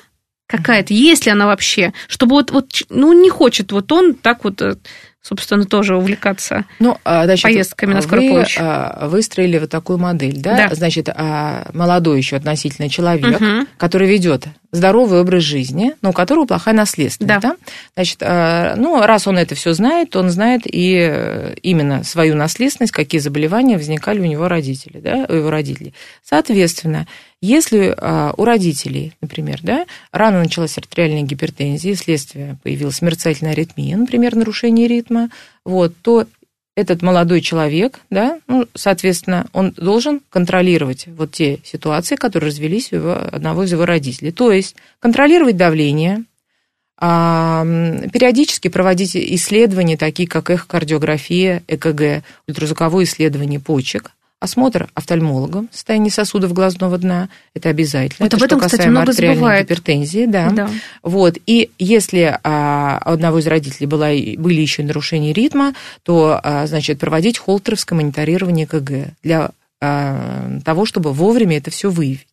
Какая-то, 0.48 0.92
есть 0.92 1.24
ли 1.24 1.32
она 1.32 1.46
вообще? 1.46 1.94
Чтобы 2.08 2.32
вот, 2.32 2.50
вот, 2.50 2.82
ну, 2.90 3.14
не 3.14 3.30
хочет 3.30 3.72
вот 3.72 3.90
он 3.90 4.12
так 4.12 4.44
вот 4.44 4.60
э, 4.60 4.76
собственно, 5.22 5.64
тоже 5.64 5.96
увлекаться 5.96 6.64
ну, 6.80 6.98
а, 7.04 7.24
значит, 7.24 7.44
поездками 7.44 7.94
на 7.94 8.02
скорую 8.02 8.28
вы 8.28 8.34
помощь. 8.34 8.56
А, 8.60 9.06
выстроили 9.08 9.58
вот 9.58 9.70
такую 9.70 9.98
модель, 9.98 10.36
да? 10.36 10.68
да. 10.68 10.74
Значит, 10.74 11.08
а, 11.08 11.70
молодой 11.72 12.18
еще 12.18 12.36
относительно 12.36 12.88
человек, 12.88 13.40
угу. 13.40 13.66
который 13.78 14.08
ведет 14.08 14.48
здоровый 14.72 15.20
образ 15.20 15.42
жизни, 15.42 15.94
но 16.02 16.10
у 16.10 16.12
которого 16.12 16.46
плохая 16.46 16.74
наследственность. 16.74 17.40
Да. 17.40 17.56
Да? 17.56 17.56
Значит, 17.94 18.20
ну, 18.78 19.00
раз 19.04 19.26
он 19.26 19.38
это 19.38 19.54
все 19.54 19.74
знает, 19.74 20.16
он 20.16 20.30
знает 20.30 20.62
и 20.64 20.96
э, 20.98 21.54
именно 21.62 22.04
свою 22.04 22.34
наследственность, 22.34 22.92
какие 22.92 23.20
заболевания 23.20 23.76
возникали 23.76 24.20
у 24.20 24.24
него 24.24 24.48
родители, 24.48 24.98
да, 24.98 25.26
у 25.28 25.34
его 25.34 25.50
родителей. 25.50 25.94
Соответственно, 26.24 27.06
если 27.40 27.92
а, 27.96 28.32
у 28.36 28.44
родителей, 28.44 29.14
например, 29.20 29.58
да, 29.62 29.86
рано 30.12 30.38
началась 30.38 30.78
артериальная 30.78 31.22
гипертензия, 31.22 31.96
следствие 31.96 32.56
появилась 32.62 33.02
мерцательная 33.02 33.52
аритмия, 33.52 33.96
например, 33.96 34.36
нарушение 34.36 34.86
ритма, 34.86 35.28
вот, 35.64 35.92
то 36.02 36.26
этот 36.74 37.02
молодой 37.02 37.42
человек, 37.42 38.00
да, 38.08 38.40
ну, 38.46 38.66
соответственно, 38.74 39.46
он 39.52 39.72
должен 39.72 40.20
контролировать 40.30 41.06
вот 41.06 41.32
те 41.32 41.60
ситуации, 41.64 42.16
которые 42.16 42.48
развелись 42.48 42.92
у 42.92 42.96
его, 42.96 43.12
одного 43.12 43.64
из 43.64 43.72
его 43.72 43.84
родителей. 43.84 44.32
То 44.32 44.50
есть 44.50 44.76
контролировать 44.98 45.56
давление, 45.56 46.24
а, 46.98 47.64
периодически 48.12 48.68
проводить 48.68 49.16
исследования, 49.16 49.96
такие 49.96 50.28
как 50.28 50.50
эхокардиография, 50.50 51.62
ЭКГ, 51.68 52.24
ультразвуковое 52.48 53.04
исследование 53.04 53.60
почек, 53.60 54.12
осмотр 54.42 54.88
офтальмологом 54.94 55.68
состояние 55.70 56.10
сосудов 56.10 56.52
глазного 56.52 56.98
дна, 56.98 57.28
это 57.54 57.68
обязательно. 57.68 58.26
Вот 58.26 58.34
это 58.34 58.36
об 58.36 58.42
этом, 58.42 58.58
что 58.58 58.68
кстати, 58.68 58.88
много 58.88 59.12
забывает. 59.12 59.66
гипертензии, 59.66 60.26
да. 60.26 60.50
да. 60.50 60.70
Вот, 61.02 61.38
и 61.46 61.70
если 61.78 62.38
а, 62.42 63.00
у 63.06 63.10
одного 63.10 63.38
из 63.38 63.46
родителей 63.46 63.86
была, 63.86 64.08
были 64.08 64.60
еще 64.60 64.82
нарушения 64.82 65.32
ритма, 65.32 65.74
то, 66.02 66.40
а, 66.42 66.66
значит, 66.66 66.98
проводить 66.98 67.38
холтеровское 67.38 67.96
мониторирование 67.96 68.66
КГ 68.66 69.14
для 69.22 69.52
а, 69.80 70.58
того, 70.64 70.86
чтобы 70.86 71.12
вовремя 71.12 71.58
это 71.58 71.70
все 71.70 71.88
выявить. 71.90 72.26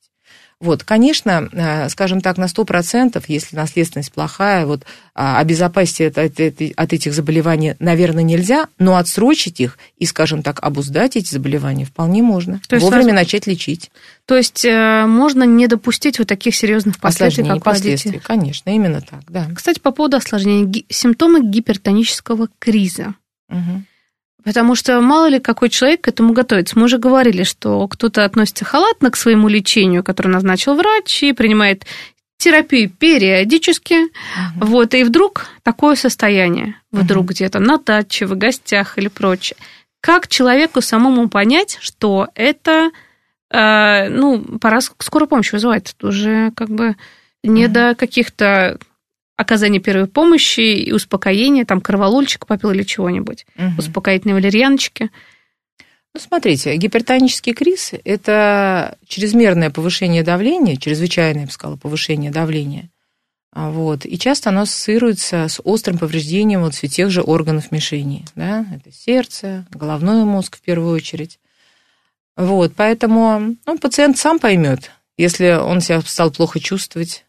Вот, 0.62 0.84
конечно, 0.84 1.48
э, 1.54 1.88
скажем 1.88 2.20
так, 2.20 2.38
на 2.38 2.48
100%, 2.48 3.24
если 3.30 3.56
наследственность 3.56 4.12
плохая, 4.12 4.66
вот, 4.66 4.84
а, 5.16 5.40
обезопасить 5.40 6.02
это 6.02 6.24
от, 6.24 6.34
от 6.76 6.94
этих 6.94 7.14
заболеваний, 7.14 7.76
наверное, 7.80 8.24
нельзя, 8.24 8.68
но 8.78 8.98
отсрочить 8.98 9.62
их 9.62 9.78
и, 9.98 10.06
скажем 10.06 10.44
так, 10.44 10.62
обуздать 10.62 11.16
эти 11.16 11.32
заболевания 11.32 11.86
вполне 11.86 12.22
можно. 12.24 12.60
То 12.68 12.76
есть 12.76 12.84
Вовремя 12.84 13.04
сразу... 13.04 13.16
начать 13.16 13.48
лечить. 13.48 13.90
То 14.26 14.36
есть 14.36 14.66
э, 14.66 15.06
можно 15.06 15.44
не 15.44 15.68
допустить 15.68 16.20
вот 16.20 16.28
таких 16.28 16.54
серьезных 16.54 17.00
последствий, 17.00 17.44
Осложнений, 17.44 17.62
как 17.62 17.64
последствий, 17.64 18.20
конечно, 18.20 18.70
именно 18.70 19.00
так, 19.00 19.22
да. 19.30 19.48
Кстати, 19.56 19.80
по 19.80 19.92
поводу 19.92 20.18
осложнений, 20.18 20.86
симптомы 20.90 21.42
гипертонического 21.42 22.50
криза. 22.60 23.16
Угу. 23.48 23.84
Потому 24.44 24.76
что 24.76 25.02
мало 25.02 25.28
ли 25.28 25.40
какой 25.40 25.70
человек 25.70 26.02
к 26.02 26.08
этому 26.08 26.34
готовится. 26.34 26.78
Мы 26.80 26.86
уже 26.86 26.98
говорили, 26.98 27.44
что 27.44 27.88
кто-то 27.88 28.24
относится 28.24 28.66
халатно 28.66 29.12
к 29.12 29.18
своему 29.18 29.48
лечению, 29.48 30.04
которое 30.04 30.30
назначил 30.30 30.76
врач, 30.76 31.24
и 31.24 31.34
принимает 31.34 31.86
терапию 32.38 32.90
периодически. 32.90 34.04
Угу. 34.04 34.66
Вот, 34.66 34.94
и 34.96 35.04
вдруг 35.04 35.48
такое 35.64 35.96
состояние. 35.96 36.76
Вдруг 36.92 37.26
угу. 37.26 37.34
где-то 37.34 37.60
на 37.60 37.78
даче, 37.78 38.26
в 38.26 38.38
гостях 38.38 38.98
или 38.98 39.10
прочее. 39.10 39.58
Как 40.02 40.28
человеку 40.30 40.82
самому 40.82 41.28
понять, 41.28 41.78
что 41.82 42.30
это, 42.34 42.92
э, 43.52 44.10
ну, 44.10 44.42
пора 44.60 44.80
скорую 44.80 45.28
помощь 45.28 45.52
вызывать. 45.52 45.94
Тут 45.98 46.12
уже 46.12 46.52
как 46.56 46.70
бы 46.70 46.96
не 47.44 47.66
угу. 47.66 47.74
до 47.74 47.96
каких-то 47.96 48.80
оказание 49.40 49.80
первой 49.80 50.08
помощи 50.08 50.60
и 50.60 50.92
успокоение, 50.92 51.64
там 51.64 51.80
кроволольчик 51.80 52.46
попил 52.46 52.72
или 52.72 52.84
чего-нибудь, 52.84 53.46
угу. 53.56 53.72
успокоительные 53.78 54.36
валерьяночки. 54.36 55.12
Ну, 56.14 56.20
смотрите, 56.20 56.76
гипертонический 56.76 57.54
криз– 57.54 57.94
это 58.04 58.98
чрезмерное 59.08 59.70
повышение 59.70 60.24
давления, 60.24 60.76
чрезвычайное, 60.76 61.44
я 61.44 61.48
бы 61.48 61.54
сказала, 61.54 61.78
повышение 61.78 62.32
давления. 62.32 62.90
А, 63.54 63.70
вот. 63.70 64.06
И 64.06 64.20
часто 64.20 64.50
оно 64.50 64.62
ассоциируется 64.62 65.48
с 65.48 65.62
острым 65.64 65.98
повреждением 65.98 66.62
вот 66.62 66.74
тех 66.74 67.10
же 67.10 67.22
органов 67.22 67.72
мишени. 67.72 68.26
Да? 68.36 68.66
Это 68.76 68.94
сердце, 68.94 69.66
головной 69.72 70.26
мозг 70.26 70.58
в 70.58 70.62
первую 70.62 70.94
очередь. 70.94 71.40
Вот, 72.36 72.74
поэтому 72.76 73.56
ну, 73.66 73.78
пациент 73.78 74.18
сам 74.18 74.40
поймет, 74.40 74.92
если 75.18 75.52
он 75.52 75.80
себя 75.80 76.02
стал 76.02 76.32
плохо 76.32 76.60
чувствовать, 76.60 77.26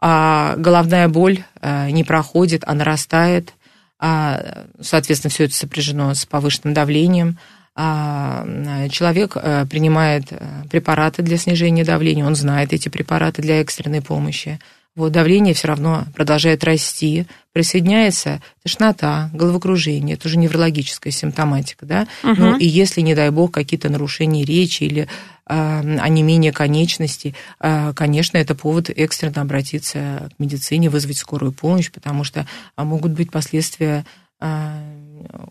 а 0.00 0.54
головная 0.56 1.08
боль 1.08 1.44
э, 1.60 1.90
не 1.90 2.04
проходит, 2.04 2.62
а 2.66 2.74
нарастает, 2.74 3.52
а, 3.98 4.64
соответственно, 4.80 5.30
все 5.30 5.44
это 5.44 5.54
сопряжено 5.54 6.14
с 6.14 6.24
повышенным 6.24 6.72
давлением. 6.72 7.38
А, 7.76 8.46
человек 8.90 9.36
э, 9.36 9.66
принимает 9.66 10.24
э, 10.30 10.64
препараты 10.70 11.22
для 11.22 11.36
снижения 11.36 11.84
давления, 11.84 12.24
он 12.24 12.34
знает 12.34 12.72
эти 12.72 12.88
препараты 12.88 13.42
для 13.42 13.60
экстренной 13.60 14.02
помощи. 14.02 14.58
Вот 14.96 15.12
давление 15.12 15.54
все 15.54 15.68
равно 15.68 16.04
продолжает 16.14 16.64
расти, 16.64 17.26
присоединяется 17.52 18.42
тошнота, 18.62 19.30
головокружение, 19.32 20.16
это 20.16 20.28
уже 20.28 20.36
неврологическая 20.36 21.12
симптоматика, 21.12 21.86
да. 21.86 22.08
Угу. 22.24 22.34
Ну 22.36 22.56
и 22.56 22.66
если, 22.66 23.00
не 23.00 23.14
дай 23.14 23.30
бог, 23.30 23.52
какие-то 23.52 23.88
нарушения 23.88 24.44
речи 24.44 24.84
или 24.84 25.08
не 25.48 26.22
менее 26.22 26.52
конечностей, 26.52 27.34
а, 27.58 27.92
конечно, 27.92 28.38
это 28.38 28.54
повод 28.54 28.88
экстренно 28.88 29.42
обратиться 29.42 30.30
к 30.36 30.38
медицине, 30.38 30.90
вызвать 30.90 31.18
скорую 31.18 31.50
помощь, 31.50 31.90
потому 31.90 32.22
что 32.22 32.46
а, 32.76 32.84
могут 32.84 33.12
быть 33.12 33.32
последствия 33.32 34.04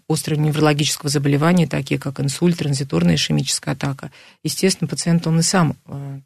острого 0.07 0.39
неврологического 0.39 1.09
заболевания, 1.09 1.67
такие 1.67 1.99
как 1.99 2.19
инсульт, 2.19 2.57
транзиторная 2.57 3.15
ишемическая 3.15 3.75
атака. 3.75 4.11
Естественно, 4.43 4.87
пациент, 4.87 5.27
он 5.27 5.39
и 5.39 5.43
сам, 5.43 5.75
э, 5.87 6.19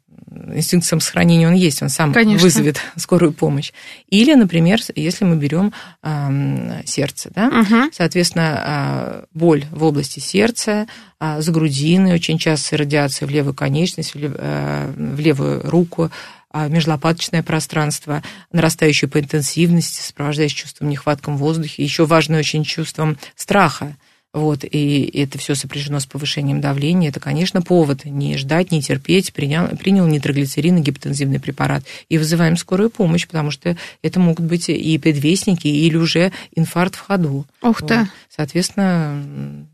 инстинкт 0.54 0.86
самосохранения 0.86 1.48
он 1.48 1.54
есть, 1.54 1.82
он 1.82 1.88
сам 1.88 2.12
Конечно. 2.12 2.42
вызовет 2.42 2.80
скорую 2.96 3.32
помощь. 3.32 3.72
Или, 4.08 4.34
например, 4.34 4.80
если 4.94 5.24
мы 5.24 5.36
берем 5.36 5.72
э, 6.02 6.82
сердце, 6.86 7.30
да, 7.34 7.48
угу. 7.48 7.90
соответственно, 7.92 8.62
э, 8.66 9.24
боль 9.34 9.64
в 9.70 9.84
области 9.84 10.20
сердца, 10.20 10.86
э, 11.20 11.40
с 11.40 11.48
грудины, 11.48 12.14
очень 12.14 12.38
часто 12.38 12.76
радиация 12.76 13.26
в 13.26 13.30
левую 13.30 13.54
конечность, 13.54 14.14
в, 14.14 14.18
лев, 14.18 14.32
э, 14.36 14.92
в 14.96 15.20
левую 15.20 15.62
руку, 15.68 16.04
а 16.04 16.10
межлопаточное 16.54 17.42
пространство, 17.42 18.22
нарастающее 18.52 19.08
по 19.08 19.20
интенсивности, 19.20 20.00
сопровождаясь 20.00 20.52
чувством 20.52 20.88
нехватком 20.88 21.36
воздуха, 21.36 21.82
еще 21.82 22.06
важное 22.06 22.38
очень 22.40 22.64
чувством 22.64 23.18
страха. 23.34 23.96
Вот, 24.32 24.64
и 24.64 25.10
это 25.14 25.38
все 25.38 25.54
сопряжено 25.54 26.00
с 26.00 26.06
повышением 26.06 26.60
давления. 26.60 27.10
Это, 27.10 27.20
конечно, 27.20 27.62
повод 27.62 28.04
не 28.04 28.36
ждать, 28.36 28.72
не 28.72 28.82
терпеть. 28.82 29.32
Принял, 29.32 29.68
принял 29.76 30.08
нитроглицерин, 30.08 30.82
гипотензивный 30.82 31.38
препарат. 31.38 31.84
И 32.08 32.18
вызываем 32.18 32.56
скорую 32.56 32.90
помощь, 32.90 33.28
потому 33.28 33.52
что 33.52 33.76
это 34.02 34.18
могут 34.18 34.44
быть 34.44 34.68
и 34.68 34.98
предвестники, 34.98 35.68
или 35.68 35.96
уже 35.96 36.32
инфаркт 36.56 36.96
в 36.96 37.00
ходу. 37.00 37.46
Ух 37.62 37.82
ты. 37.82 37.98
Вот. 38.00 38.08
Соответственно, 38.28 39.68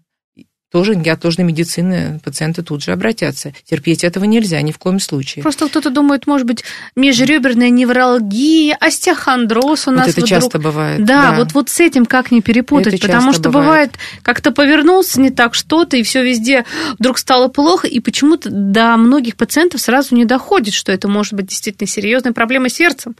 тоже 0.71 0.95
неотложной 0.95 1.45
медицины 1.45 2.21
пациенты 2.25 2.63
тут 2.63 2.83
же 2.83 2.93
обратятся. 2.93 3.53
Терпеть 3.65 4.05
этого 4.05 4.25
нельзя 4.25 4.61
ни 4.63 4.71
в 4.71 4.79
коем 4.79 5.01
случае. 5.01 5.43
Просто 5.43 5.69
кто-то 5.69 5.91
думает, 5.91 6.27
может 6.27 6.47
быть, 6.47 6.65
межреберная 6.95 7.71
невралгия, 7.71 8.77
остеохондроз 8.81 9.89
у 9.89 9.91
нас. 9.91 10.07
Вот 10.07 10.13
это 10.13 10.21
вдруг... 10.21 10.29
часто 10.29 10.59
бывает. 10.59 11.05
Да, 11.05 11.33
да, 11.33 11.37
вот, 11.39 11.53
вот 11.55 11.69
с 11.69 11.81
этим 11.81 12.07
как 12.07 12.31
не 12.31 12.41
перепутать, 12.41 12.95
это 12.95 13.07
потому 13.07 13.33
что 13.33 13.51
бывает, 13.51 13.67
бывает 13.67 13.93
как-то 14.23 14.53
повернулся 14.53 15.21
не 15.21 15.31
так 15.31 15.55
что-то, 15.55 15.97
и 15.97 16.03
все 16.03 16.23
везде 16.23 16.65
вдруг 16.99 17.19
стало 17.19 17.49
плохо, 17.49 17.89
и 17.89 17.99
почему-то 18.01 18.49
до 18.51 18.97
многих 18.97 19.37
пациентов 19.37 19.81
сразу 19.81 20.15
не 20.15 20.25
доходит, 20.25 20.75
что 20.75 20.93
это 20.93 21.09
может 21.09 21.35
быть 21.35 21.47
действительно 21.47 21.89
серьезная 21.89 22.33
проблема 22.33 22.69
с 22.69 22.75
сердцем 22.75 23.17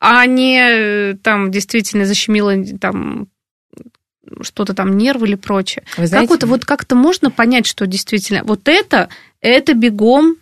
а 0.00 0.26
не 0.26 0.60
э, 0.60 1.14
там 1.22 1.50
действительно 1.50 2.04
защемило 2.04 2.54
там 2.80 3.28
что-то 4.42 4.74
там 4.74 4.96
нервы 4.96 5.28
или 5.28 5.34
прочее. 5.34 5.84
Вы 5.96 6.06
знаете, 6.06 6.28
как 6.28 6.42
вот, 6.42 6.48
вот 6.48 6.64
как-то 6.64 6.94
можно 6.94 7.30
понять, 7.30 7.66
что 7.66 7.86
действительно 7.86 8.42
вот 8.44 8.68
это, 8.68 9.08
это 9.40 9.74
бегом 9.74 10.36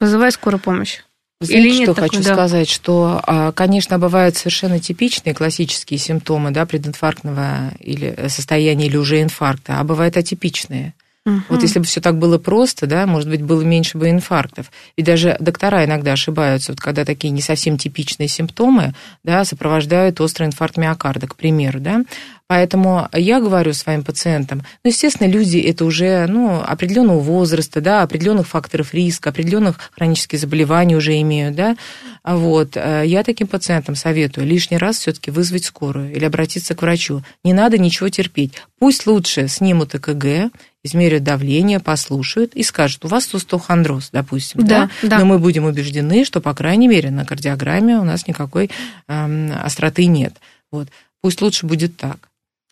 вызывай 0.00 0.32
скорую 0.32 0.60
помощь. 0.60 1.00
Знаете, 1.40 1.68
Или 1.68 1.76
нет 1.76 1.82
что 1.84 1.94
такой, 1.94 2.08
хочу 2.10 2.22
да. 2.22 2.34
сказать, 2.34 2.68
что, 2.68 3.20
а, 3.26 3.52
конечно, 3.52 3.98
бывают 3.98 4.36
совершенно 4.36 4.78
типичные 4.78 5.34
классические 5.34 5.98
симптомы 5.98 6.52
да, 6.52 6.64
прединфарктного 6.64 7.72
или 7.80 8.28
состояния 8.28 8.86
или 8.86 8.96
уже 8.96 9.20
инфаркта, 9.20 9.80
а 9.80 9.84
бывают 9.84 10.16
атипичные. 10.16 10.94
Угу. 11.26 11.40
Вот 11.48 11.62
если 11.62 11.78
бы 11.78 11.86
все 11.86 12.00
так 12.02 12.18
было 12.18 12.36
просто, 12.36 12.86
да, 12.86 13.06
может 13.06 13.30
быть, 13.30 13.42
было 13.42 13.62
меньше 13.62 13.96
бы 13.96 14.10
инфарктов. 14.10 14.70
И 14.96 15.02
даже 15.02 15.36
доктора 15.40 15.84
иногда 15.84 16.12
ошибаются, 16.12 16.72
вот 16.72 16.80
когда 16.80 17.04
такие 17.04 17.30
не 17.30 17.40
совсем 17.40 17.78
типичные 17.78 18.28
симптомы, 18.28 18.94
да, 19.22 19.44
сопровождают 19.44 20.20
острый 20.20 20.44
инфаркт 20.46 20.76
миокарда, 20.76 21.26
к 21.26 21.36
примеру, 21.36 21.80
да. 21.80 22.04
Поэтому 22.46 23.08
я 23.12 23.40
говорю 23.40 23.72
своим 23.72 24.04
пациентам, 24.04 24.62
ну, 24.84 24.90
естественно, 24.90 25.26
люди 25.26 25.58
это 25.58 25.86
уже, 25.86 26.26
ну, 26.26 26.60
определенного 26.60 27.20
возраста, 27.20 27.80
да, 27.80 28.02
определенных 28.02 28.46
факторов 28.46 28.92
риска, 28.92 29.30
определенных 29.30 29.78
хронических 29.92 30.38
заболеваний 30.38 30.94
уже 30.94 31.18
имеют, 31.22 31.56
да. 31.56 31.76
Вот. 32.22 32.76
Я 32.76 33.22
таким 33.24 33.46
пациентам 33.46 33.94
советую 33.94 34.46
лишний 34.46 34.76
раз 34.76 34.98
все-таки 34.98 35.30
вызвать 35.30 35.64
скорую 35.64 36.12
или 36.14 36.24
обратиться 36.24 36.74
к 36.74 36.82
врачу. 36.82 37.22
Не 37.44 37.54
надо 37.54 37.78
ничего 37.78 38.10
терпеть. 38.10 38.52
Пусть 38.78 39.06
лучше 39.06 39.48
снимут 39.48 39.94
ЭКГ, 39.94 40.52
измерят 40.82 41.24
давление, 41.24 41.80
послушают 41.80 42.54
и 42.54 42.62
скажут, 42.62 43.06
у 43.06 43.08
вас 43.08 43.34
остеохондроз, 43.34 44.10
допустим, 44.12 44.66
да, 44.66 44.90
да? 45.02 45.08
да, 45.08 45.18
но 45.18 45.24
мы 45.24 45.38
будем 45.38 45.64
убеждены, 45.64 46.26
что, 46.26 46.42
по 46.42 46.54
крайней 46.54 46.88
мере, 46.88 47.10
на 47.10 47.24
кардиограмме 47.24 47.96
у 47.96 48.04
нас 48.04 48.26
никакой 48.26 48.70
эм, 49.08 49.50
остроты 49.62 50.04
нет. 50.06 50.34
Вот. 50.70 50.88
Пусть 51.22 51.40
лучше 51.40 51.64
будет 51.64 51.96
так. 51.96 52.28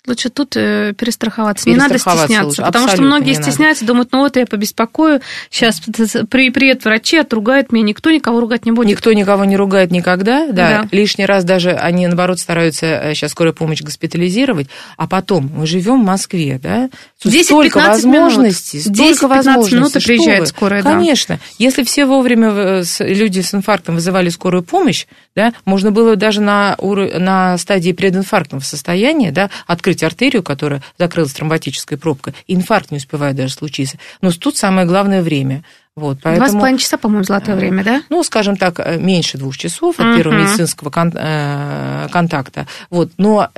Лучше 0.09 0.30
тут 0.30 0.57
э, 0.57 0.94
перестраховаться. 0.98 1.68
Не 1.70 1.76
надо 1.76 1.96
стесняться, 1.96 2.44
лучше. 2.44 2.62
потому 2.62 2.86
Абсолютно 2.86 2.92
что 2.96 3.03
многие 3.03 3.34
стесняются, 3.34 3.84
надо. 3.84 3.92
думают, 3.92 4.09
ну 4.11 4.18
вот 4.18 4.36
я 4.36 4.46
побеспокою, 4.46 5.20
сейчас 5.48 5.80
при, 6.28 6.50
приедут 6.50 6.84
врачи, 6.86 7.18
отругают 7.18 7.70
меня, 7.70 7.84
никто 7.84 8.11
никого 8.11 8.40
ругать 8.40 8.66
не 8.66 8.72
будет. 8.72 8.88
Никто 8.88 9.12
никого 9.12 9.44
не 9.44 9.57
ругает 9.57 9.92
никогда, 9.92 10.48
да. 10.48 10.82
да. 10.82 10.88
Лишний 10.90 11.24
раз 11.24 11.44
даже 11.44 11.70
они, 11.70 12.09
наоборот, 12.09 12.40
стараются 12.40 13.12
сейчас 13.14 13.30
э, 13.30 13.32
скорую 13.32 13.55
помощь 13.55 13.80
госпитализировать, 13.80 14.66
а 14.96 15.07
потом 15.07 15.48
мы 15.55 15.68
живем 15.68 16.03
в 16.03 16.05
Москве, 16.05 16.59
да, 16.61 16.90
столько 17.20 17.78
возможностей, 17.78 18.78
минут. 18.78 18.96
столько 18.96 19.28
возможностей. 19.28 19.76
минут 19.76 19.94
и 19.94 20.00
приезжает 20.00 20.48
скорая, 20.48 20.82
да. 20.82 20.94
Конечно. 20.94 21.38
Если 21.59 21.84
все 21.84 22.07
вовремя 22.07 22.48
э, 22.50 22.82
люди 22.98 23.38
с 23.38 23.55
инфарктом 23.55 23.94
вызывали 23.94 24.30
скорую 24.30 24.64
помощь, 24.64 25.07
да, 25.36 25.53
можно 25.64 25.92
было 25.92 26.16
даже 26.16 26.40
на, 26.40 26.76
на 26.80 27.57
стадии 27.57 27.92
прединфарктного 27.92 28.62
состояния, 28.62 29.30
да, 29.30 29.48
открыть 29.68 29.91
закрыть 29.93 30.03
артерию, 30.03 30.43
которая 30.43 30.82
закрылась 30.99 31.32
тромботической 31.32 31.99
пробкой, 31.99 32.34
инфаркт 32.47 32.90
не 32.90 32.97
успевает 32.97 33.36
даже 33.36 33.53
случиться. 33.53 33.99
Но 34.20 34.30
тут 34.30 34.57
самое 34.57 34.86
главное 34.86 35.22
время. 35.22 35.64
Вот, 35.95 36.20
поэтому, 36.22 36.47
Два 36.47 36.49
с 36.49 36.59
половиной 36.59 36.78
часа, 36.78 36.97
по-моему, 36.97 37.24
золотое 37.24 37.55
время, 37.55 37.84
да? 37.84 38.03
Ну, 38.09 38.24
скажем 38.24 38.57
так, 38.57 38.80
э, 38.80 38.97
меньше 38.97 39.36
двух 39.36 39.59
часов 39.59 40.01
от 40.01 40.07
uh-huh. 40.07 40.16
первого 40.16 40.40
медицинского 40.40 40.88
кон- 40.88 41.12
э, 41.14 42.09
контакта. 42.11 42.66
Вот, 42.88 43.11
но 43.18 43.51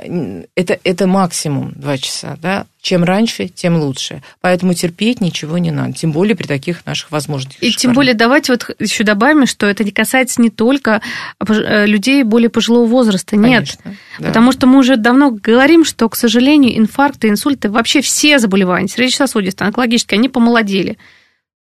это, 0.53 0.77
это 0.83 1.07
максимум 1.07 1.71
два 1.77 1.97
часа, 1.97 2.37
да? 2.41 2.65
Чем 2.81 3.05
раньше, 3.05 3.47
тем 3.47 3.77
лучше. 3.77 4.21
Поэтому 4.41 4.73
терпеть 4.73 5.21
ничего 5.21 5.57
не 5.57 5.71
надо, 5.71 5.93
тем 5.93 6.11
более 6.11 6.35
при 6.35 6.45
таких 6.45 6.85
наших 6.85 7.09
возможностях. 7.11 7.63
И 7.63 7.71
тем 7.71 7.93
более 7.93 8.13
давайте 8.13 8.51
вот 8.51 8.69
еще 8.79 9.05
добавим, 9.05 9.45
что 9.45 9.65
это 9.65 9.85
не 9.85 9.91
касается 9.91 10.41
не 10.41 10.49
только 10.49 11.01
э, 11.39 11.85
людей 11.85 12.23
более 12.23 12.49
пожилого 12.49 12.85
возраста, 12.85 13.37
нет. 13.37 13.77
Конечно, 13.79 13.95
да. 14.19 14.27
Потому 14.27 14.51
что 14.51 14.67
мы 14.67 14.79
уже 14.79 14.97
давно 14.97 15.31
говорим, 15.31 15.85
что, 15.85 16.09
к 16.09 16.17
сожалению, 16.17 16.77
инфаркты, 16.77 17.29
инсульты, 17.29 17.69
вообще 17.69 18.01
все 18.01 18.39
заболевания 18.39 18.89
сердечно-сосудистые, 18.89 19.67
онкологические, 19.67 20.17
они 20.17 20.27
помолодели. 20.27 20.97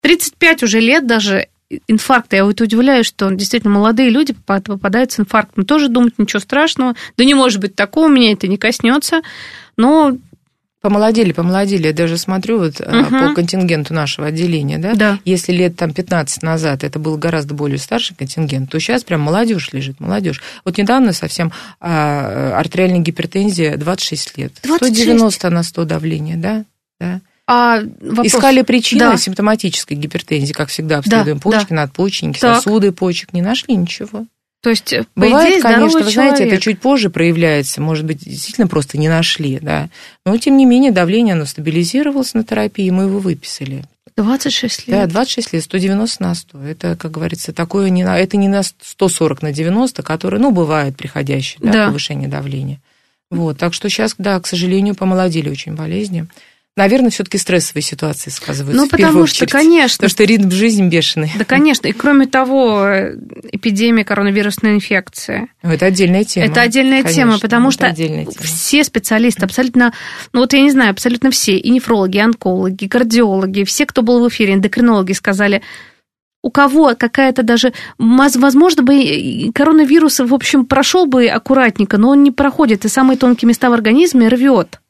35 0.05 0.61
уже 0.61 0.79
лет 0.79 1.07
даже 1.07 1.47
инфаркта. 1.87 2.35
Я 2.35 2.45
вот 2.45 2.61
удивляюсь, 2.61 3.07
что 3.07 3.31
действительно 3.31 3.73
молодые 3.73 4.11
люди 4.11 4.35
попадают 4.45 5.11
с 5.11 5.19
инфарктом. 5.19 5.65
Тоже 5.65 5.87
думать 5.87 6.13
ничего 6.19 6.39
страшного. 6.39 6.93
Да 7.17 7.25
не 7.25 7.33
может 7.33 7.59
быть 7.59 7.75
такого, 7.75 8.07
меня 8.07 8.33
это 8.33 8.47
не 8.47 8.57
коснется. 8.57 9.21
Но 9.77 10.15
Помолодели, 10.81 11.31
помолодели. 11.31 11.87
Я 11.87 11.93
даже 11.93 12.19
смотрю 12.19 12.59
вот 12.59 12.79
угу. 12.79 13.05
по 13.09 13.33
контингенту 13.33 13.95
нашего 13.95 14.27
отделения, 14.27 14.77
да? 14.77 14.93
да. 14.93 15.19
Если 15.25 15.51
лет 15.51 15.75
там 15.75 15.91
15 15.91 16.43
назад 16.43 16.83
это 16.83 16.99
был 16.99 17.17
гораздо 17.17 17.55
более 17.55 17.79
старший 17.79 18.15
контингент, 18.15 18.69
то 18.69 18.79
сейчас 18.79 19.03
прям 19.03 19.21
молодежь 19.21 19.73
лежит, 19.73 19.99
молодежь. 19.99 20.43
Вот 20.63 20.77
недавно 20.77 21.13
совсем 21.13 21.51
а, 21.81 22.55
артериальная 22.59 22.99
гипертензия 22.99 23.75
26 23.77 24.37
лет. 24.37 24.53
26? 24.61 25.01
190 25.01 25.49
на 25.49 25.63
100 25.63 25.85
давление, 25.85 26.37
да? 26.37 26.65
Да. 26.99 27.21
А 27.47 27.81
вопрос... 28.01 28.27
Искали 28.27 28.61
причины 28.63 29.01
да. 29.01 29.17
симптоматической 29.17 29.95
гипертензии, 29.95 30.53
как 30.53 30.69
всегда, 30.69 30.97
обследуем 30.97 31.37
да, 31.37 31.41
почки, 31.41 31.69
да. 31.69 31.75
надпочечники, 31.75 32.39
так. 32.39 32.57
сосуды 32.57 32.91
почек, 32.91 33.33
не 33.33 33.41
нашли 33.41 33.75
ничего. 33.75 34.25
То 34.61 34.71
есть, 34.71 34.95
Бывает, 35.15 35.51
идее, 35.51 35.61
конечно, 35.61 35.99
вы 35.99 36.09
знаете, 36.09 36.43
это 36.45 36.59
чуть 36.59 36.79
позже 36.79 37.11
проявляется, 37.11 37.81
может 37.81 38.03
быть, 38.03 38.23
действительно 38.23 38.67
просто 38.67 38.97
не 38.97 39.07
нашли, 39.07 39.59
да. 39.61 39.89
Но, 40.25 40.35
тем 40.37 40.57
не 40.57 40.65
менее, 40.65 40.91
давление, 40.91 41.35
оно 41.35 41.45
стабилизировалось 41.45 42.33
на 42.33 42.43
терапии, 42.43 42.89
мы 42.89 43.03
его 43.03 43.19
выписали. 43.19 43.83
26 44.17 44.87
лет. 44.87 45.01
Да, 45.01 45.05
26 45.05 45.53
лет, 45.53 45.63
190 45.63 46.23
на 46.23 46.33
100. 46.33 46.63
Это, 46.63 46.95
как 46.95 47.11
говорится, 47.11 47.53
такое 47.53 47.89
не 47.89 48.03
на, 48.03 48.17
это 48.17 48.37
не 48.37 48.47
на 48.47 48.63
140 48.63 49.43
на 49.43 49.51
90, 49.51 50.01
которое, 50.01 50.39
ну, 50.39 50.51
бывает 50.51 50.95
приходящее, 50.95 51.59
да, 51.61 51.71
да. 51.71 51.87
повышение 51.87 52.27
давления. 52.27 52.79
Вот, 53.29 53.59
так 53.59 53.73
что 53.73 53.87
сейчас, 53.89 54.15
да, 54.17 54.39
к 54.39 54.47
сожалению, 54.47 54.95
помолодели 54.95 55.49
очень 55.49 55.75
болезни. 55.75 56.25
Наверное, 56.77 57.09
все-таки 57.09 57.37
стрессовые 57.37 57.83
ситуации 57.83 58.29
сказываются. 58.29 58.83
Ну, 58.83 58.89
потому 58.89 59.27
что, 59.27 59.45
конечно. 59.47 59.95
Потому 59.95 60.09
что 60.09 60.23
ритм 60.25 60.51
жизни 60.51 60.89
бешеный. 60.89 61.31
Да, 61.37 61.45
конечно. 61.45 61.87
И 61.87 61.93
кроме 61.93 62.25
того, 62.25 62.85
эпидемия 63.51 64.03
коронавирусной 64.03 64.73
инфекции. 64.73 65.47
Ну, 65.63 65.71
это 65.71 65.85
отдельная 65.85 66.25
тема. 66.25 66.45
Это 66.47 66.61
отдельная 66.61 67.03
конечно, 67.03 67.23
тема, 67.23 67.39
потому 67.39 67.71
что 67.71 67.93
тема. 67.93 68.29
все 68.41 68.83
специалисты, 68.83 69.45
абсолютно, 69.45 69.93
ну 70.33 70.41
вот 70.41 70.51
я 70.51 70.61
не 70.61 70.71
знаю, 70.71 70.91
абсолютно 70.91 71.31
все, 71.31 71.57
и 71.57 71.69
нефрологи, 71.69 72.17
и 72.17 72.19
онкологи, 72.19 72.83
и 72.83 72.87
кардиологи, 72.89 73.63
все, 73.63 73.85
кто 73.85 74.01
был 74.01 74.21
в 74.21 74.27
эфире, 74.27 74.55
эндокринологи 74.55 75.13
сказали, 75.13 75.61
у 76.43 76.51
кого 76.51 76.93
какая-то 76.95 77.41
даже, 77.41 77.71
возможно 77.97 78.83
бы 78.83 79.49
коронавирус, 79.55 80.19
в 80.19 80.33
общем, 80.33 80.65
прошел 80.65 81.05
бы 81.05 81.27
аккуратненько, 81.27 81.97
но 81.97 82.09
он 82.09 82.21
не 82.21 82.31
проходит, 82.31 82.83
и 82.83 82.89
самые 82.89 83.17
тонкие 83.17 83.47
места 83.47 83.69
в 83.69 83.73
организме 83.73 84.27
рвет. 84.27 84.81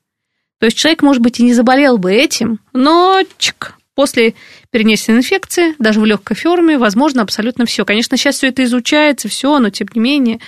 То 0.60 0.66
есть 0.66 0.78
человек, 0.78 1.01
может 1.01 1.22
быть, 1.22 1.39
и 1.39 1.43
не 1.43 1.53
заболел 1.53 1.97
бы 1.97 2.14
этим, 2.14 2.60
но 2.74 3.22
чик, 3.38 3.76
после 3.93 4.36
перенесенной 4.72 5.20
инфекции, 5.20 5.74
даже 5.80 5.99
в 5.99 6.06
легкой 6.06 6.36
форме, 6.36 6.78
возможно 6.78 7.22
абсолютно 7.22 7.66
все. 7.66 7.86
Конечно, 7.86 8.18
сейчас 8.18 8.36
все 8.36 8.47
это 8.47 8.64
изучается, 8.64 9.28
все, 9.28 9.58
но 9.60 9.70
тем 9.70 9.88
не 9.93 10.01
менее. 10.01 10.39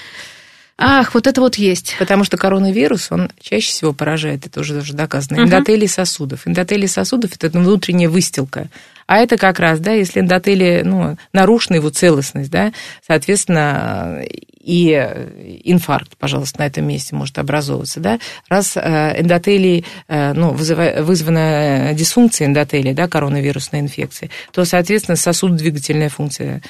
Ах, 0.79 1.15
вот 1.15 1.25
это 1.25 1.41
вот 1.41 1.55
есть. 1.55 1.95
Потому 1.97 2.23
что 2.23 2.37
коронавирус, 2.37 3.11
он 3.11 3.31
чаще 3.39 3.69
всего 3.71 3.93
поражает, 3.93 4.45
это 4.45 4.59
уже 4.59 4.75
даже 4.75 4.93
доказано, 4.93 5.41
эндотелий 5.41 5.87
сосудов. 5.87 6.45
Эндотелий 6.45 6.87
сосудов– 6.87 7.31
это 7.39 7.49
внутренняя 7.57 8.09
выстилка. 8.09 8.69
А 9.07 9.17
это 9.17 9.37
как 9.37 9.59
раз, 9.59 9.79
да, 9.79 9.93
если 9.93 10.19
эндотелий, 10.19 10.83
ну, 10.83 11.17
нарушена 11.33 11.77
его 11.77 11.89
целостность, 11.89 12.51
да, 12.51 12.73
соответственно, 13.05 14.21
и 14.67 14.91
э, 14.91 15.59
инфаркт, 15.63 16.17
пожалуйста, 16.17 16.59
на 16.59 16.67
этом 16.67 16.85
месте 16.85 17.15
может 17.15 17.39
образовываться, 17.39 18.01
да, 18.01 18.19
раз 18.49 18.75
эндотелий, 18.75 19.85
ну, 20.09 20.51
вызвана 20.51 21.93
дисфункция 21.93 22.47
эндотелия, 22.47 22.93
да, 22.93 23.07
коронавирусной 23.07 23.79
инфекции, 23.79 24.29
то, 24.51 24.65
соответственно, 24.65 25.15
сосудодвигательная 25.15 26.09
функция 26.09 26.61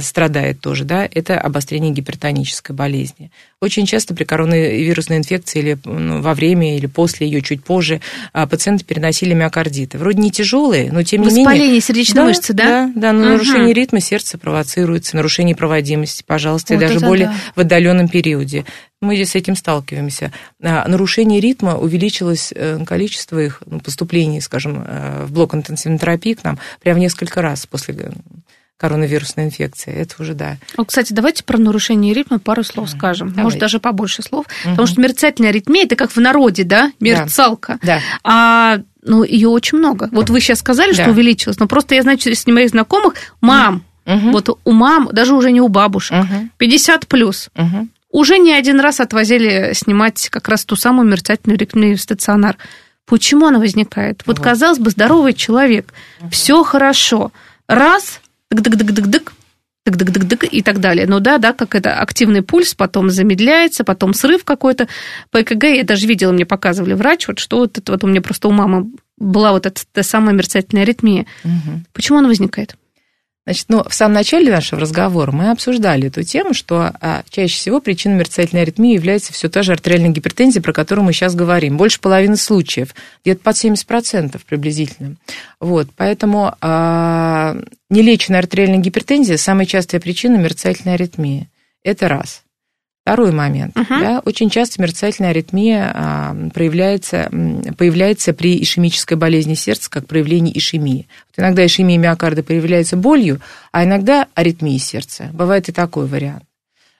страдает 0.00 0.60
тоже, 0.60 0.84
да, 0.84 1.08
это 1.12 1.40
обострение 1.40 1.92
гипертонической 1.92 2.76
болезни. 2.76 3.32
Очень 3.60 3.86
часто 3.86 4.14
при 4.14 4.24
коронавирусной 4.24 5.18
инфекции 5.18 5.58
или 5.58 5.78
ну, 5.84 6.20
во 6.20 6.34
время, 6.34 6.76
или 6.76 6.86
после 6.86 7.26
ее, 7.26 7.42
чуть 7.42 7.64
позже, 7.64 8.00
пациенты 8.32 8.84
переносили 8.84 9.34
миокардиты. 9.34 9.98
Вроде 9.98 10.20
не 10.20 10.30
тяжелые, 10.30 10.92
но 10.92 11.02
тем 11.02 11.22
не 11.22 11.28
менее... 11.28 11.44
Воспаление 11.44 11.80
сердечной 11.80 12.14
да, 12.14 12.24
мышцы, 12.24 12.52
да? 12.52 12.64
Да, 12.64 12.92
да, 12.94 13.12
но 13.12 13.20
угу. 13.20 13.28
нарушение 13.32 13.72
ритма 13.72 14.00
сердца 14.00 14.38
провоцируется, 14.38 15.16
нарушение 15.16 15.56
проводимости, 15.56 16.22
пожалуйста, 16.26 16.74
вот 16.74 16.82
и 16.82 16.86
даже 16.86 17.00
более 17.00 17.31
да. 17.32 17.52
в 17.54 17.60
отдаленном 17.60 18.08
периоде. 18.08 18.64
Мы 19.00 19.16
здесь 19.16 19.30
с 19.30 19.34
этим 19.34 19.56
сталкиваемся. 19.56 20.32
А, 20.62 20.86
нарушение 20.86 21.40
ритма 21.40 21.76
увеличилось 21.76 22.52
э, 22.54 22.84
количество 22.84 23.38
их 23.38 23.62
ну, 23.66 23.80
поступлений, 23.80 24.40
скажем, 24.40 24.84
э, 24.86 25.24
в 25.24 25.32
блок 25.32 25.54
интенсивной 25.54 25.98
терапии 25.98 26.34
к 26.34 26.44
нам 26.44 26.58
прям 26.80 26.96
в 26.96 27.00
несколько 27.00 27.42
раз 27.42 27.66
после 27.66 27.94
э, 27.94 28.10
коронавирусной 28.76 29.44
инфекции. 29.44 29.92
Это 29.92 30.14
уже 30.20 30.34
да. 30.34 30.56
Ну, 30.76 30.84
кстати, 30.84 31.12
давайте 31.12 31.44
про 31.44 31.56
нарушение 31.56 32.14
ритма 32.14 32.38
пару 32.38 32.64
слов 32.64 32.88
mm 32.88 32.96
скажем. 32.96 33.28
Давайте. 33.28 33.42
Может, 33.44 33.58
даже 33.60 33.80
побольше 33.80 34.22
слов. 34.22 34.46
mm 34.46 34.70
Потому 34.70 34.86
что 34.86 35.00
мерцательная 35.00 35.50
аритмия 35.50 35.84
это 35.84 35.96
как 35.96 36.10
в 36.10 36.16
народе, 36.18 36.64
да, 36.64 36.92
мерцалка. 36.98 37.78
Да. 37.82 38.00
А 38.24 38.80
ну, 39.02 39.24
ее 39.24 39.48
очень 39.48 39.78
много. 39.78 40.08
Вот 40.12 40.30
вы 40.30 40.40
сейчас 40.40 40.60
сказали, 40.60 40.94
да. 40.94 41.02
что 41.02 41.10
увеличилось, 41.10 41.58
но 41.58 41.66
просто 41.66 41.94
я, 41.94 42.02
значит, 42.02 42.36
с 42.36 42.46
моих 42.46 42.70
знакомых, 42.70 43.14
мам, 43.40 43.84
угу. 44.06 44.30
вот 44.30 44.58
у 44.64 44.72
мам, 44.72 45.08
даже 45.12 45.34
уже 45.34 45.52
не 45.52 45.60
у 45.60 45.68
бабушек, 45.68 46.16
угу. 46.24 46.48
50 46.58 47.06
плюс, 47.06 47.48
угу. 47.54 47.88
уже 48.10 48.38
не 48.38 48.52
один 48.52 48.80
раз 48.80 49.00
отвозили 49.00 49.72
снимать 49.74 50.28
как 50.30 50.48
раз 50.48 50.64
ту 50.64 50.76
самую 50.76 51.08
мерцательную 51.08 51.96
в 51.96 52.00
стационар. 52.00 52.56
Почему 53.06 53.46
она 53.46 53.58
возникает? 53.58 54.22
Вот, 54.26 54.38
вот. 54.38 54.44
казалось 54.44 54.78
бы, 54.78 54.90
здоровый 54.90 55.34
человек, 55.34 55.92
угу. 56.20 56.30
все 56.30 56.62
хорошо. 56.62 57.32
Раз, 57.66 58.20
дык-дык-дык-дык-дык, 58.50 59.32
дык-дык-дык-дык 59.86 60.44
и 60.44 60.62
так 60.62 60.80
далее. 60.80 61.06
Ну 61.06 61.20
да, 61.20 61.38
да, 61.38 61.52
как 61.52 61.74
это 61.74 61.94
активный 61.94 62.42
пульс, 62.42 62.74
потом 62.74 63.10
замедляется, 63.10 63.84
потом 63.84 64.14
срыв 64.14 64.44
какой-то. 64.44 64.88
По 65.30 65.42
ЭКГ 65.42 65.64
я 65.64 65.84
даже 65.84 66.06
видела, 66.06 66.32
мне 66.32 66.46
показывали 66.46 66.94
врач, 66.94 67.26
вот 67.28 67.38
что 67.38 67.58
вот 67.58 67.78
это 67.78 67.92
вот 67.92 68.04
у 68.04 68.06
меня 68.06 68.22
просто 68.22 68.48
у 68.48 68.52
мамы 68.52 68.90
была 69.18 69.52
вот 69.52 69.66
эта 69.66 69.82
та 69.92 70.02
самая 70.02 70.34
мерцательная 70.34 70.84
аритмия. 70.84 71.26
Угу. 71.44 71.84
Почему 71.92 72.18
она 72.18 72.28
возникает? 72.28 72.76
Значит, 73.44 73.66
ну, 73.68 73.82
в 73.82 73.92
самом 73.92 74.14
начале 74.14 74.52
нашего 74.52 74.80
разговора 74.80 75.32
мы 75.32 75.50
обсуждали 75.50 76.06
эту 76.06 76.22
тему, 76.22 76.54
что 76.54 76.92
а, 77.00 77.24
чаще 77.28 77.56
всего 77.56 77.80
причиной 77.80 78.14
мерцательной 78.14 78.62
аритмии 78.62 78.94
является 78.94 79.32
все 79.32 79.48
та 79.48 79.62
же 79.62 79.72
артериальная 79.72 80.10
гипертензия, 80.10 80.62
про 80.62 80.72
которую 80.72 81.04
мы 81.04 81.12
сейчас 81.12 81.34
говорим. 81.34 81.76
Больше 81.76 82.00
половины 82.00 82.36
случаев, 82.36 82.94
где-то 83.24 83.40
под 83.42 83.56
70% 83.56 84.40
приблизительно. 84.46 85.16
Вот, 85.58 85.88
поэтому 85.96 86.54
а, 86.60 87.56
нелеченная 87.90 88.38
артериальная 88.38 88.78
гипертензия– 88.78 89.36
самая 89.38 89.66
частая 89.66 90.00
причина 90.00 90.36
мерцательной 90.36 90.94
аритмии. 90.94 91.48
Это 91.82 92.06
раз. 92.06 92.44
Второй 93.04 93.32
момент. 93.32 93.76
Uh-huh. 93.76 94.00
Да, 94.00 94.22
очень 94.24 94.48
часто 94.48 94.80
мерцательная 94.80 95.30
аритмия 95.32 95.90
а, 95.92 96.36
проявляется, 96.54 97.28
появляется 97.76 98.32
при 98.32 98.62
ишемической 98.62 99.16
болезни 99.16 99.54
сердца, 99.54 99.90
как 99.90 100.06
проявление 100.06 100.56
ишемии. 100.56 101.08
Вот 101.28 101.42
иногда 101.42 101.66
ишемия 101.66 101.98
миокарда 101.98 102.44
появляется 102.44 102.96
болью, 102.96 103.40
а 103.72 103.82
иногда 103.82 104.28
аритмия 104.34 104.78
сердца. 104.78 105.30
Бывает 105.32 105.68
и 105.68 105.72
такой 105.72 106.06
вариант. 106.06 106.44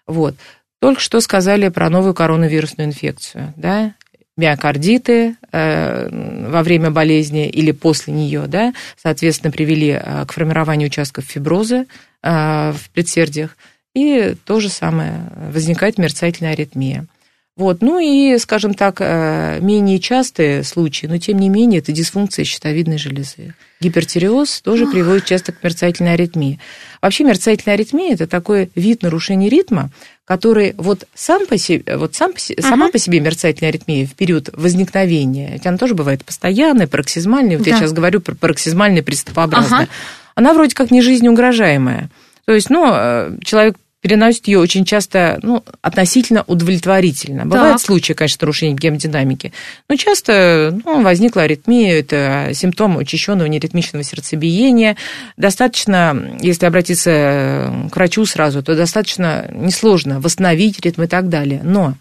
Вот. 0.08 0.34
Только 0.80 1.00
что 1.00 1.20
сказали 1.20 1.68
про 1.68 1.88
новую 1.88 2.14
коронавирусную 2.14 2.88
инфекцию. 2.88 3.54
Да? 3.56 3.94
миокардиты 4.36 5.36
э, 5.52 6.48
во 6.48 6.62
время 6.62 6.90
болезни 6.90 7.48
или 7.48 7.70
после 7.70 8.14
нее, 8.14 8.46
да, 8.46 8.72
соответственно, 8.96 9.52
привели 9.52 9.90
э, 9.90 10.24
к 10.26 10.32
формированию 10.32 10.88
участков 10.88 11.24
фиброза 11.24 11.84
э, 12.22 12.72
в 12.72 12.90
предсердиях. 12.92 13.56
И 13.94 14.34
то 14.44 14.60
же 14.60 14.68
самое, 14.68 15.30
возникает 15.52 15.98
мерцательная 15.98 16.52
аритмия. 16.52 17.06
Вот. 17.54 17.82
Ну 17.82 17.98
и, 17.98 18.38
скажем 18.38 18.72
так, 18.72 18.96
э, 19.00 19.58
менее 19.60 19.98
частые 19.98 20.64
случаи, 20.64 21.06
но 21.06 21.18
тем 21.18 21.38
не 21.38 21.50
менее 21.50 21.80
это 21.80 21.92
дисфункция 21.92 22.46
щитовидной 22.46 22.96
железы. 22.96 23.54
Гипертиреоз 23.80 24.62
тоже 24.62 24.84
Ох. 24.84 24.92
приводит 24.92 25.26
часто 25.26 25.52
к 25.52 25.62
мерцательной 25.62 26.14
аритмии. 26.14 26.58
Вообще 27.02 27.24
мерцательная 27.24 27.74
аритмия– 27.74 28.12
это 28.14 28.26
такой 28.26 28.70
вид 28.74 29.02
нарушения 29.02 29.50
ритма, 29.50 29.90
который 30.24 30.74
вот 30.78 31.06
сам 31.14 31.46
по 31.46 31.58
себе, 31.58 31.98
вот 31.98 32.14
сам, 32.14 32.30
uh-huh. 32.30 32.62
сама 32.62 32.88
по 32.88 32.98
себе 32.98 33.20
мерцательная 33.20 33.68
аритмия 33.68 34.06
в 34.06 34.14
период 34.14 34.48
возникновения, 34.54 35.50
ведь 35.52 35.66
она 35.66 35.76
тоже 35.76 35.94
бывает 35.94 36.24
постоянная, 36.24 36.86
пароксизмальная, 36.86 37.58
вот 37.58 37.66
да. 37.66 37.72
я 37.72 37.76
сейчас 37.76 37.92
говорю 37.92 38.20
про 38.20 38.34
пароксизмальная 38.34 39.02
приступообразная, 39.02 39.86
uh-huh. 39.86 40.32
она 40.36 40.54
вроде 40.54 40.74
как 40.74 40.90
не 40.90 41.02
жизнеугрожаемая. 41.02 42.08
То 42.44 42.52
есть, 42.52 42.70
ну, 42.70 42.90
э, 42.92 43.38
человек 43.44 43.76
переносит 44.02 44.48
ее 44.48 44.58
очень 44.58 44.84
часто 44.84 45.38
ну, 45.42 45.64
относительно 45.80 46.42
удовлетворительно. 46.48 47.46
Бывают 47.46 47.78
так. 47.78 47.86
случаи, 47.86 48.14
конечно, 48.14 48.38
нарушения 48.42 48.74
гемодинамики, 48.74 49.52
но 49.88 49.94
часто 49.94 50.76
ну, 50.84 51.02
возникла 51.02 51.42
аритмия, 51.42 52.00
это 52.00 52.50
симптом 52.52 52.96
учащенного 52.96 53.46
неритмичного 53.46 54.02
сердцебиения. 54.02 54.96
Достаточно, 55.36 56.36
если 56.40 56.66
обратиться 56.66 57.72
к 57.92 57.94
врачу 57.94 58.26
сразу, 58.26 58.60
то 58.62 58.74
достаточно 58.74 59.48
несложно 59.52 60.20
восстановить 60.20 60.80
ритм 60.80 61.02
и 61.02 61.06
так 61.06 61.28
далее. 61.28 61.60
Но 61.62 61.94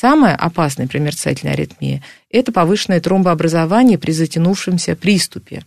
Самое 0.00 0.36
опасное 0.36 0.86
при 0.86 0.98
мерцательной 0.98 1.54
аритмии– 1.54 2.04
это 2.30 2.52
повышенное 2.52 3.00
тромбообразование 3.00 3.98
при 3.98 4.12
затянувшемся 4.12 4.94
приступе. 4.94 5.64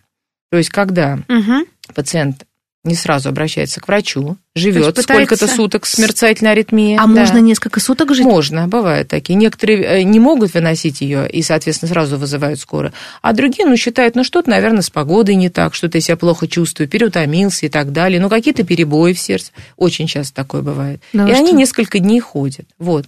То 0.50 0.58
есть, 0.58 0.70
когда 0.70 1.20
угу. 1.28 1.68
пациент 1.94 2.46
не 2.84 2.96
сразу 2.96 3.30
обращается 3.30 3.80
к 3.80 3.88
врачу, 3.88 4.38
живет 4.56 4.98
сколько-то 4.98 5.48
суток 5.48 5.86
с 5.86 6.00
мерцательной 6.00 6.54
аритмией. 6.54 6.96
А 6.96 7.02
да. 7.02 7.08
можно 7.08 7.38
несколько 7.38 7.80
суток 7.80 8.14
жить? 8.16 8.26
Можно, 8.26 8.68
бывают 8.68 9.08
такие. 9.08 9.36
Некоторые 9.36 9.84
э, 9.84 10.04
не 10.04 10.20
могут 10.20 10.56
выносить 10.56 11.02
ее 11.02 11.30
и, 11.30 11.44
соответственно, 11.44 11.90
сразу 11.90 12.18
вызывают 12.18 12.60
скорую. 12.60 12.92
А 13.22 13.34
другие, 13.34 13.68
ну, 13.68 13.78
считают, 13.78 14.16
ну, 14.16 14.24
что-то, 14.24 14.50
наверное, 14.50 14.82
с 14.82 14.90
погодой 14.90 15.36
не 15.36 15.50
так, 15.50 15.76
что-то 15.76 16.00
я 16.00 16.02
себя 16.02 16.18
плохо 16.18 16.48
чувствую, 16.48 16.88
переутомился 16.88 17.68
и 17.68 17.70
так 17.70 17.92
далее. 17.92 18.20
Ну, 18.20 18.30
какие-то 18.30 18.64
перебои 18.64 19.14
в 19.14 19.20
сердце. 19.20 19.52
Очень 19.78 20.08
часто 20.08 20.34
такое 20.34 20.64
бывает. 20.64 21.02
Ну, 21.14 21.28
и 21.28 21.34
что? 21.34 21.40
они 21.40 21.52
несколько 21.52 22.00
дней 22.00 22.20
ходят. 22.20 22.66
Вот. 22.80 23.06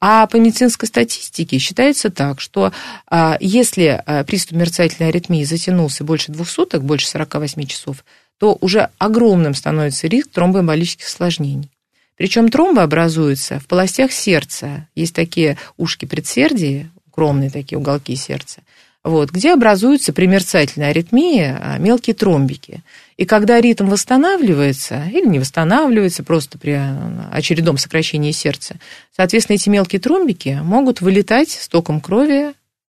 А 0.00 0.26
по 0.26 0.36
медицинской 0.36 0.86
статистике 0.86 1.58
считается 1.58 2.10
так, 2.10 2.42
что 2.42 2.72
а, 3.08 3.38
если 3.40 4.02
а, 4.04 4.22
приступ 4.24 4.58
мерцательной 4.58 5.08
аритмии 5.08 5.44
затянулся 5.44 6.04
больше 6.04 6.30
двух 6.30 6.50
суток, 6.50 6.84
больше 6.84 7.08
48 7.08 7.64
часов, 7.64 8.04
то 8.38 8.56
уже 8.60 8.90
огромным 8.98 9.54
становится 9.54 10.06
риск 10.06 10.30
тромбоэмболических 10.30 11.06
осложнений. 11.06 11.70
Причем 12.16 12.48
тромбы 12.48 12.82
образуются 12.82 13.58
в 13.58 13.66
полостях 13.66 14.12
сердца. 14.12 14.88
Есть 14.94 15.14
такие 15.14 15.56
ушки 15.76 16.04
предсердия, 16.04 16.90
укромные 17.06 17.50
такие 17.50 17.78
уголки 17.78 18.14
сердца, 18.14 18.60
вот, 19.02 19.30
где 19.30 19.52
образуются 19.52 20.12
при 20.12 20.26
мерцательной 20.26 20.90
аритмии 20.90 21.42
а, 21.42 21.76
мелкие 21.78 22.14
тромбики. 22.14 22.82
И 23.16 23.26
когда 23.26 23.60
ритм 23.60 23.88
восстанавливается 23.88 25.04
или 25.12 25.26
не 25.26 25.38
восстанавливается 25.38 26.22
просто 26.24 26.58
при 26.58 26.72
а, 26.72 27.28
очередном 27.32 27.78
сокращении 27.78 28.32
сердца, 28.32 28.76
соответственно, 29.14 29.56
эти 29.56 29.68
мелкие 29.68 30.00
тромбики 30.00 30.60
могут 30.62 31.00
вылетать 31.00 31.50
с 31.50 31.68
током 31.68 32.00
крови 32.00 32.54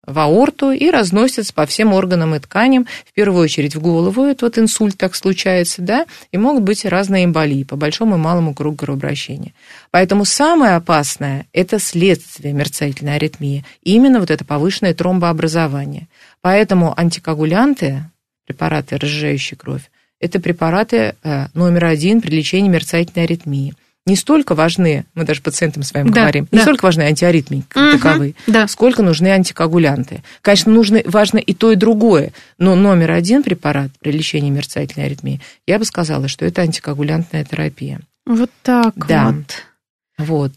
в 0.10 0.20
аорту 0.20 0.72
и 0.72 0.90
разносятся 0.90 1.54
по 1.54 1.66
всем 1.66 1.94
органам 1.94 2.36
и 2.36 2.40
тканям, 2.40 2.88
в 3.06 3.14
первую 3.14 3.44
очередь 3.44 3.76
в 3.76 3.82
голову, 3.82 4.24
это 4.24 4.46
вот 4.46 4.58
инсульт 4.58 4.98
так 4.98 5.16
случается, 5.16 5.82
да, 5.82 6.06
и 6.32 6.38
могут 6.38 6.64
быть 6.64 6.86
разные 6.86 7.26
эмболии 7.26 7.64
по 7.64 7.76
большому 7.76 8.16
и 8.16 8.20
малому 8.20 8.54
кругу 8.54 8.78
кровообращения. 8.78 9.54
Поэтому 9.92 10.26
самое 10.26 10.76
опасное– 10.76 11.46
это 11.54 11.80
следствие 11.80 12.54
мерцательной 12.54 13.16
аритмии, 13.16 13.66
именно 13.84 14.20
вот 14.20 14.32
это 14.32 14.44
повышенное 14.44 14.94
тромбообразование. 14.94 16.08
Поэтому 16.42 16.94
антикоагулянты, 16.98 18.04
препараты, 18.46 18.98
разжижающие 18.98 19.58
кровь, 19.58 19.90
это 20.20 20.40
препараты 20.40 21.16
э, 21.24 21.48
номер 21.54 21.86
один 21.86 22.22
при 22.22 22.36
лечении 22.36 22.70
мерцательной 22.70 23.26
аритмии– 23.26 23.74
не 24.10 24.16
столько 24.16 24.56
важны, 24.56 25.06
мы 25.14 25.24
даже 25.24 25.42
пациентам 25.42 25.84
своим 25.84 26.10
да, 26.12 26.22
говорим, 26.22 26.48
не 26.52 26.58
да. 26.58 26.64
столько 26.64 26.86
важны 26.86 27.04
антиаритмии 27.04 27.64
как 27.68 27.94
угу, 27.94 27.98
таковые, 27.98 28.36
да. 28.48 28.68
сколько 28.68 29.04
нужны 29.04 29.28
антикоагулянты. 29.28 30.24
Конечно, 30.42 30.72
нужны, 30.72 31.04
важно 31.06 31.38
и 31.38 31.54
то, 31.54 31.72
и 31.72 31.76
другое, 31.76 32.32
но 32.58 32.76
номер 32.76 33.12
один 33.12 33.44
препарат 33.44 33.92
при 34.00 34.12
лечении 34.12 34.50
мерцательной 34.50 35.06
аритмии, 35.06 35.42
я 35.68 35.80
бы 35.80 35.86
сказала, 35.86 36.28
что 36.28 36.46
это 36.46 36.62
антикоагулянтная 36.62 37.46
терапия. 37.46 38.02
Вот 38.26 38.52
так 38.64 38.94
да. 38.96 39.32
вот. 39.32 39.46
Вот. 40.18 40.52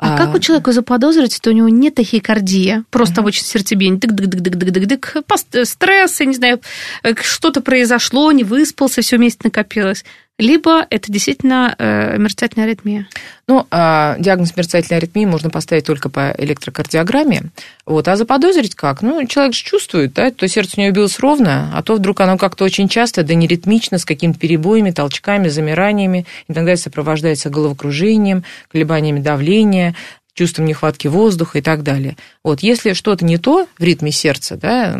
А, 0.00 0.14
а 0.14 0.16
как 0.16 0.34
у 0.34 0.38
человека 0.38 0.72
заподозрить, 0.72 1.34
что 1.34 1.50
у 1.50 1.52
него 1.52 1.68
не 1.68 1.90
тахикардия, 1.90 2.84
просто 2.90 3.20
обычно 3.20 3.46
сердцебиение, 3.46 3.98
дык-дык-дык-дык-дык-дык-дык, 3.98 5.64
стресс, 5.64 6.20
я 6.20 6.26
не 6.26 6.34
знаю, 6.34 6.60
э, 7.02 7.14
что-то 7.20 7.60
произошло, 7.60 8.30
не 8.30 8.44
выспался, 8.44 9.02
все 9.02 9.16
вместе 9.16 9.40
накопилось. 9.42 10.04
Либо 10.38 10.86
это 10.88 11.10
действительно 11.10 11.74
э, 11.78 12.16
мерцательная 12.16 12.66
аритмия? 12.66 13.08
Ну, 13.48 13.66
а, 13.70 14.16
диагноз 14.18 14.56
мерцательной 14.56 14.98
аритмии 14.98 15.24
можно 15.24 15.50
поставить 15.50 15.84
только 15.84 16.08
по 16.08 16.34
электрокардиограмме. 16.38 17.44
Вот, 17.86 18.06
а 18.06 18.16
заподозрить 18.16 18.74
как? 18.74 19.02
Ну, 19.02 19.26
человек 19.26 19.54
же 19.54 19.64
чувствует, 19.64 20.12
да, 20.12 20.30
то 20.30 20.46
сердце 20.46 20.74
у 20.76 20.80
него 20.82 20.94
билось 20.94 21.18
ровно, 21.18 21.72
а 21.74 21.82
то 21.82 21.96
вдруг 21.96 22.20
оно 22.20 22.38
как-то 22.38 22.64
очень 22.64 22.88
часто, 22.88 23.24
да 23.24 23.34
неритмично, 23.34 23.98
с 23.98 24.04
какими-то 24.04 24.38
перебоями, 24.38 24.92
толчками, 24.92 25.48
замираниями, 25.48 26.26
иногда 26.46 26.76
сопровождается 26.76 27.50
головокружением, 27.50 28.44
колебаниями 28.70 29.20
давления, 29.20 29.94
чувством 30.38 30.66
нехватки 30.66 31.08
воздуха 31.08 31.58
и 31.58 31.62
так 31.62 31.82
далее. 31.82 32.16
Вот, 32.44 32.60
если 32.60 32.92
что-то 32.92 33.24
не 33.24 33.38
то 33.38 33.66
в 33.76 33.82
ритме 33.82 34.12
сердца, 34.12 34.54
да, 34.56 34.96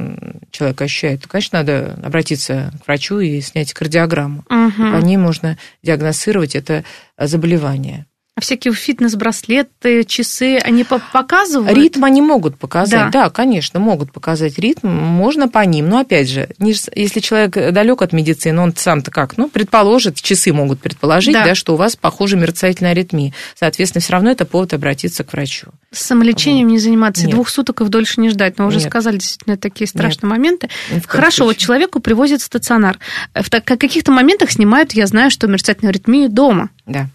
человек 0.50 0.82
ощущает, 0.82 1.22
то, 1.22 1.28
конечно, 1.28 1.60
надо 1.60 1.96
обратиться 2.02 2.72
к 2.82 2.88
врачу 2.88 3.20
и 3.20 3.40
снять 3.40 3.72
кардиограмму. 3.72 4.44
Угу. 4.50 4.90
По 4.90 4.96
ней 4.96 5.16
можно 5.16 5.56
диагностировать 5.84 6.56
это 6.56 6.82
заболевание. 7.16 8.06
А 8.38 8.40
всякие 8.40 8.72
фитнес-браслеты, 8.72 10.04
часы, 10.04 10.58
они 10.58 10.84
показывают? 10.84 11.76
Ритм 11.76 12.04
они 12.04 12.22
могут 12.22 12.56
показать, 12.56 13.10
да. 13.10 13.24
да, 13.24 13.30
конечно, 13.30 13.80
могут 13.80 14.12
показать 14.12 14.60
ритм, 14.60 14.86
можно 14.86 15.48
по 15.48 15.64
ним. 15.64 15.88
Но 15.88 15.98
опять 15.98 16.28
же, 16.28 16.48
если 16.60 17.18
человек 17.18 17.72
далек 17.72 18.00
от 18.00 18.12
медицины, 18.12 18.60
он 18.60 18.76
сам-то 18.76 19.10
как, 19.10 19.36
ну, 19.38 19.48
предположит, 19.48 20.22
часы 20.22 20.52
могут 20.52 20.78
предположить, 20.78 21.32
да. 21.32 21.46
да, 21.46 21.56
что 21.56 21.74
у 21.74 21.76
вас, 21.76 21.96
похоже, 21.96 22.36
мерцательная 22.36 22.92
аритмия. 22.92 23.34
Соответственно, 23.58 24.02
все 24.02 24.12
равно 24.12 24.30
это 24.30 24.44
повод 24.44 24.72
обратиться 24.72 25.24
к 25.24 25.32
врачу. 25.32 25.70
С 25.90 26.02
самолечением 26.02 26.68
вот. 26.68 26.74
не 26.74 26.78
заниматься, 26.78 27.24
Нет. 27.24 27.32
двух 27.32 27.48
суток 27.48 27.80
и 27.80 27.84
дольше 27.86 28.20
не 28.20 28.28
ждать. 28.28 28.56
Вы 28.58 28.66
уже 28.66 28.78
Нет. 28.78 28.86
сказали 28.86 29.16
действительно 29.16 29.56
такие 29.56 29.88
страшные 29.88 30.30
Нет. 30.30 30.38
моменты. 30.38 30.68
Хорошо, 31.08 31.38
случае. 31.38 31.46
вот 31.46 31.56
человеку 31.56 31.98
привозят 31.98 32.40
стационар. 32.40 33.00
В 33.34 33.50
каких-то 33.50 34.12
моментах 34.12 34.52
снимают, 34.52 34.92
я 34.92 35.08
знаю, 35.08 35.32
что 35.32 35.48
мерцательную 35.48 35.90
аритмию 35.90 36.28
дома. 36.28 36.70
Да. 36.86 37.08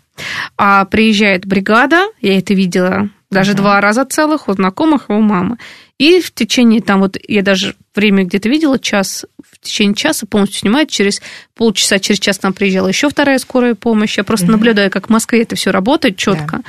А 0.57 0.85
приезжает 0.85 1.45
бригада, 1.45 2.07
я 2.21 2.37
это 2.37 2.53
видела 2.53 3.09
даже 3.33 3.53
uh-huh. 3.53 3.57
два 3.57 3.81
раза 3.81 4.05
целых 4.05 4.47
у 4.47 4.53
знакомых 4.53 5.09
у 5.09 5.19
мамы. 5.19 5.57
И 5.97 6.19
в 6.21 6.31
течение 6.33 6.81
там 6.81 7.01
вот, 7.01 7.17
я 7.27 7.41
даже 7.41 7.75
время 7.95 8.25
где-то 8.25 8.49
видела, 8.49 8.79
час, 8.79 9.25
в 9.43 9.59
течение 9.59 9.95
часа 9.95 10.25
полностью 10.25 10.59
снимают, 10.59 10.89
через 10.89 11.21
полчаса, 11.55 11.99
через 11.99 12.19
час 12.19 12.37
там 12.37 12.53
приезжала 12.53 12.87
еще 12.87 13.09
вторая 13.09 13.39
скорая 13.39 13.75
помощь. 13.75 14.17
Я 14.17 14.23
просто 14.23 14.47
uh-huh. 14.47 14.51
наблюдаю, 14.51 14.91
как 14.91 15.07
в 15.07 15.09
Москве 15.09 15.41
это 15.41 15.55
все 15.55 15.71
работает 15.71 16.17
четко. 16.17 16.57
Yeah. 16.57 16.65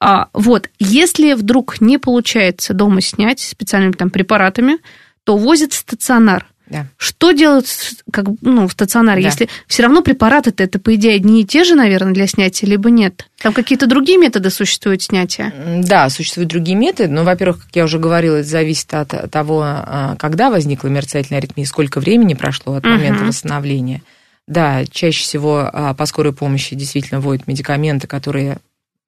А, 0.00 0.28
вот, 0.32 0.70
если 0.78 1.34
вдруг 1.34 1.80
не 1.80 1.98
получается 1.98 2.72
дома 2.72 3.02
снять 3.02 3.40
специальными 3.40 3.92
там 3.92 4.10
препаратами, 4.10 4.78
то 5.24 5.36
возят 5.36 5.74
стационар. 5.74 6.46
Да. 6.70 6.86
Что 6.96 7.32
делают 7.32 7.66
как, 8.12 8.26
ну, 8.42 8.68
в 8.68 8.72
стационаре, 8.72 9.22
да. 9.22 9.28
если 9.28 9.48
все 9.66 9.82
равно 9.82 10.02
препараты 10.02 10.54
это, 10.56 10.78
по 10.78 10.94
идее, 10.94 11.16
одни 11.16 11.42
и 11.42 11.44
те 11.44 11.64
же, 11.64 11.74
наверное, 11.74 12.14
для 12.14 12.28
снятия, 12.28 12.68
либо 12.68 12.90
нет? 12.90 13.28
Там 13.42 13.52
какие-то 13.52 13.86
другие 13.86 14.18
методы 14.18 14.50
существуют 14.50 15.02
снятия? 15.02 15.52
Да, 15.82 16.08
существуют 16.08 16.48
другие 16.48 16.76
методы, 16.76 17.12
но, 17.12 17.24
во-первых, 17.24 17.64
как 17.66 17.76
я 17.76 17.84
уже 17.84 17.98
говорила, 17.98 18.36
это 18.36 18.48
зависит 18.48 18.94
от 18.94 19.30
того, 19.30 19.62
а, 19.64 20.14
когда 20.16 20.48
возникла 20.48 20.88
мерцательная 20.88 21.40
аритмия, 21.40 21.66
сколько 21.66 21.98
времени 21.98 22.34
прошло 22.34 22.74
от 22.74 22.84
момента 22.84 23.22
угу. 23.22 23.28
восстановления. 23.28 24.02
Да, 24.46 24.84
чаще 24.90 25.22
всего 25.22 25.68
а, 25.72 25.94
по 25.94 26.06
скорой 26.06 26.32
помощи 26.32 26.76
действительно 26.76 27.20
вводят 27.20 27.48
медикаменты, 27.48 28.06
которые 28.06 28.58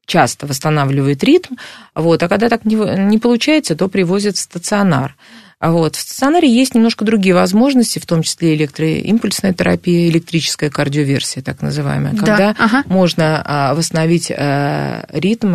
часто 0.04 0.46
восстанавливают 0.46 1.22
ритм, 1.22 1.54
вот, 1.94 2.22
а 2.22 2.28
когда 2.28 2.48
так 2.48 2.64
не, 2.64 2.74
не 2.74 3.18
получается, 3.18 3.76
то 3.76 3.88
привозят 3.88 4.36
в 4.36 4.40
стационар. 4.40 5.14
А 5.62 5.70
вот. 5.70 5.94
В 5.94 6.00
стационаре 6.00 6.52
есть 6.52 6.74
немножко 6.74 7.04
другие 7.04 7.36
возможности, 7.36 8.00
в 8.00 8.04
том 8.04 8.24
числе 8.24 8.56
электроимпульсная 8.56 9.54
терапия, 9.54 10.08
электрическая 10.08 10.70
кардиоверсия, 10.70 11.40
так 11.40 11.62
называемая, 11.62 12.14
да, 12.14 12.18
когда 12.18 12.50
ага. 12.58 12.82
можно 12.86 13.40
а, 13.44 13.74
восстановить 13.76 14.32
а, 14.36 15.06
ритм 15.12 15.54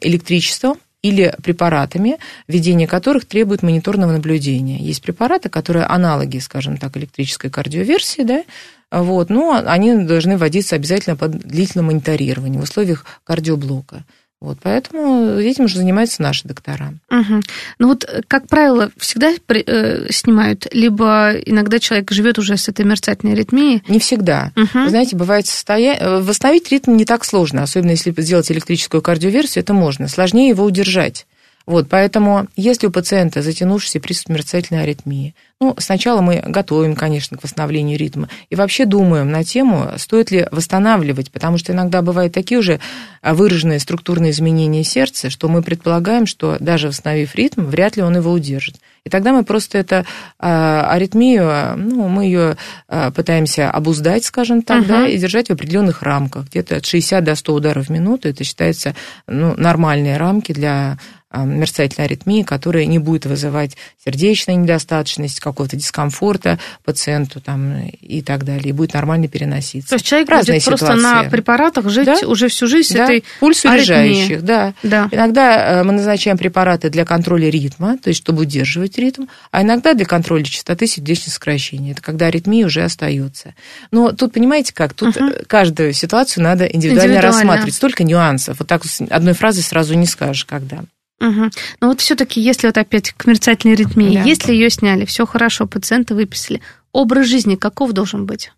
электричеством, 0.00 0.76
или 1.00 1.32
препаратами, 1.42 2.18
введение 2.48 2.88
которых 2.88 3.24
требует 3.24 3.62
мониторного 3.62 4.12
наблюдения. 4.12 4.78
Есть 4.78 5.00
препараты, 5.00 5.48
которые 5.48 5.84
аналоги, 5.84 6.38
скажем 6.38 6.76
так, 6.76 6.96
электрической 6.96 7.50
кардиоверсии, 7.50 8.22
да, 8.22 8.42
вот, 8.90 9.30
но 9.30 9.62
они 9.64 9.94
должны 9.94 10.36
вводиться 10.36 10.74
обязательно 10.74 11.14
под 11.14 11.38
длительным 11.38 11.86
мониторированием 11.86 12.60
в 12.60 12.64
условиях 12.64 13.04
кардиоблока. 13.24 14.04
Вот, 14.40 14.58
поэтому 14.62 15.38
этим 15.38 15.64
уже 15.64 15.78
занимаются 15.78 16.22
наши 16.22 16.46
доктора. 16.46 16.94
Угу. 17.10 17.40
Ну 17.80 17.88
вот, 17.88 18.08
как 18.28 18.46
правило, 18.46 18.90
всегда 18.96 19.32
при, 19.46 19.64
э, 19.66 20.12
снимают, 20.12 20.66
либо 20.72 21.32
иногда 21.44 21.80
человек 21.80 22.12
живет 22.12 22.38
уже 22.38 22.56
с 22.56 22.68
этой 22.68 22.84
мерцательной 22.84 23.32
аритмией? 23.32 23.82
Не 23.88 23.98
всегда. 23.98 24.52
Угу. 24.54 24.84
Вы 24.84 24.88
знаете, 24.90 25.16
бывает 25.16 25.46
состояние... 25.46 26.20
Восстановить 26.20 26.70
ритм 26.70 26.94
не 26.94 27.04
так 27.04 27.24
сложно, 27.24 27.64
особенно 27.64 27.90
если 27.90 28.14
сделать 28.18 28.50
электрическую 28.52 29.02
кардиоверсию, 29.02 29.64
это 29.64 29.74
можно. 29.74 30.06
Сложнее 30.06 30.50
его 30.50 30.64
удержать. 30.64 31.26
Вот, 31.68 31.86
поэтому, 31.86 32.46
если 32.56 32.86
у 32.86 32.90
пациента 32.90 33.42
затянувшийся 33.42 34.00
приступ 34.00 34.30
мерцательной 34.30 34.84
аритмии, 34.84 35.34
ну, 35.60 35.74
сначала 35.76 36.22
мы 36.22 36.42
готовим, 36.46 36.96
конечно, 36.96 37.36
к 37.36 37.42
восстановлению 37.42 37.98
ритма 37.98 38.30
и 38.48 38.54
вообще 38.54 38.86
думаем 38.86 39.30
на 39.30 39.44
тему, 39.44 39.90
стоит 39.98 40.30
ли 40.30 40.46
восстанавливать, 40.50 41.30
потому 41.30 41.58
что 41.58 41.72
иногда 41.72 42.00
бывают 42.00 42.32
такие 42.32 42.58
уже 42.58 42.80
выраженные 43.22 43.80
структурные 43.80 44.30
изменения 44.30 44.82
сердца, 44.82 45.28
что 45.28 45.48
мы 45.48 45.60
предполагаем, 45.60 46.24
что 46.24 46.56
даже 46.58 46.88
восстановив 46.88 47.34
ритм, 47.34 47.66
вряд 47.66 47.98
ли 47.98 48.02
он 48.02 48.16
его 48.16 48.32
удержит. 48.32 48.76
И 49.04 49.10
тогда 49.10 49.32
мы 49.32 49.42
просто 49.42 49.78
эту 49.78 50.04
а, 50.38 50.90
аритмию, 50.90 51.76
ну, 51.76 52.08
мы 52.08 52.24
ее 52.24 52.56
а, 52.88 53.10
пытаемся 53.10 53.70
обуздать, 53.70 54.24
скажем 54.24 54.62
так, 54.62 54.84
uh-huh. 54.84 54.88
да, 54.88 55.08
и 55.08 55.16
держать 55.16 55.48
в 55.48 55.52
определенных 55.52 56.02
рамках, 56.02 56.46
где-то 56.46 56.76
от 56.76 56.84
60 56.84 57.24
до 57.24 57.34
100 57.34 57.54
ударов 57.54 57.86
в 57.86 57.90
минуту. 57.90 58.28
Это 58.28 58.44
считается 58.44 58.94
ну, 59.26 59.54
нормальные 59.56 60.18
рамки 60.18 60.52
для 60.52 60.98
а, 60.98 60.98
мерцательной 61.32 62.06
аритмии, 62.06 62.42
которая 62.42 62.86
не 62.86 62.98
будет 62.98 63.26
вызывать 63.26 63.76
сердечной 64.02 64.56
недостаточность, 64.56 65.40
какого-то 65.40 65.76
дискомфорта 65.76 66.58
пациенту 66.84 67.40
там, 67.40 67.86
и 68.00 68.22
так 68.22 68.44
далее, 68.44 68.70
и 68.70 68.72
будет 68.72 68.94
нормально 68.94 69.28
переноситься. 69.28 69.90
То 69.90 69.94
есть 69.96 70.06
человек 70.06 70.28
Разные 70.30 70.56
будет 70.56 70.62
ситуации. 70.62 70.86
просто 70.86 71.02
на 71.02 71.24
препаратах 71.24 71.88
жить 71.90 72.06
да? 72.06 72.26
уже 72.26 72.48
всю 72.48 72.66
жизнь 72.66 72.94
да? 72.94 73.06
с 73.06 73.08
этой 73.08 73.24
Пульс 73.40 73.64
урежающих, 73.64 74.42
да. 74.42 74.74
да. 74.82 75.08
Иногда 75.10 75.80
э, 75.80 75.84
мы 75.84 75.92
назначаем 75.92 76.38
препараты 76.38 76.88
для 76.88 77.04
контроля 77.04 77.50
ритма, 77.50 77.98
то 77.98 78.08
есть 78.08 78.20
чтобы 78.20 78.42
удерживать 78.42 78.98
ритм, 78.98 79.26
а 79.50 79.62
иногда 79.62 79.94
для 79.94 80.06
контроля 80.06 80.44
частоты 80.44 80.86
сердечных 80.86 81.34
сокращений. 81.34 81.92
Это 81.92 82.02
когда 82.02 82.26
аритмия 82.26 82.64
уже 82.64 82.82
остается. 82.82 83.54
Но 83.90 84.12
тут, 84.12 84.32
понимаете 84.32 84.72
как, 84.72 84.94
тут 84.94 85.16
угу. 85.16 85.30
каждую 85.46 85.92
ситуацию 85.92 86.42
надо 86.42 86.64
индивидуально, 86.64 87.12
индивидуально 87.12 87.20
рассматривать. 87.20 87.74
Столько 87.74 88.04
нюансов. 88.04 88.58
Вот 88.58 88.68
так 88.68 88.82
одной 89.10 89.34
фразой 89.34 89.62
сразу 89.62 89.94
не 89.94 90.06
скажешь, 90.06 90.44
когда. 90.44 90.84
Угу. 91.20 91.50
Но 91.80 91.88
вот 91.88 92.00
все-таки, 92.00 92.40
если 92.40 92.68
вот 92.68 92.78
опять 92.78 93.12
к 93.12 93.26
мерцательной 93.26 93.74
аритмии, 93.74 94.14
да. 94.14 94.22
если 94.22 94.52
ее 94.52 94.70
сняли, 94.70 95.04
все 95.04 95.26
хорошо, 95.26 95.66
пациента 95.66 96.14
выписали, 96.14 96.60
образ 96.92 97.26
жизни 97.26 97.56
каков 97.56 97.92
должен 97.92 98.24
быть? 98.24 98.52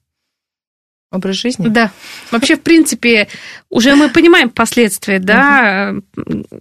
Образ 1.12 1.36
жизни? 1.36 1.68
Да. 1.68 1.90
Вообще, 2.30 2.56
в 2.56 2.60
принципе, 2.60 3.26
уже 3.68 3.96
мы 3.96 4.10
понимаем 4.10 4.48
последствия, 4.48 5.18
да, 5.18 5.92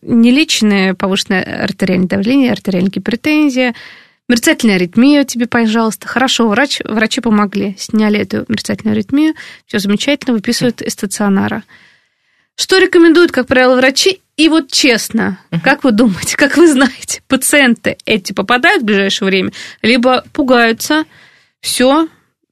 нелеченное 0.01 0.95
повышенное 0.95 1.63
артериальное 1.63 2.07
давление, 2.07 2.51
артериальная 2.51 2.89
гипертензия, 2.89 3.75
мерцательная 4.27 4.77
аритмия 4.77 5.23
тебе, 5.23 5.45
пожалуйста. 5.47 6.07
Хорошо, 6.07 6.47
врач, 6.47 6.81
врачи 6.83 7.21
помогли, 7.21 7.75
сняли 7.77 8.19
эту 8.19 8.45
мерцательную 8.47 8.93
аритмию, 8.93 9.35
все 9.67 9.77
замечательно, 9.77 10.33
выписывают 10.33 10.81
из 10.81 10.93
стационара. 10.93 11.63
Что 12.59 12.77
рекомендуют, 12.77 13.31
как 13.31 13.47
правило, 13.47 13.77
врачи? 13.77 14.19
И 14.35 14.49
вот 14.49 14.69
честно, 14.69 15.39
uh-huh. 15.49 15.61
как 15.63 15.85
вы 15.85 15.93
думаете, 15.93 16.35
как 16.35 16.57
вы 16.57 16.67
знаете, 16.69 17.21
пациенты 17.29 17.97
эти 18.05 18.33
попадают 18.33 18.81
в 18.83 18.85
ближайшее 18.85 19.27
время, 19.27 19.51
либо 19.81 20.25
пугаются, 20.33 21.05
все, 21.61 22.09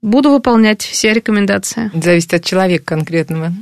буду 0.08 0.32
выполнять 0.32 0.82
все 0.82 1.14
рекомендации. 1.14 1.92
Зависит 1.94 2.34
от 2.34 2.44
человека 2.44 2.86
конкретного. 2.86 3.54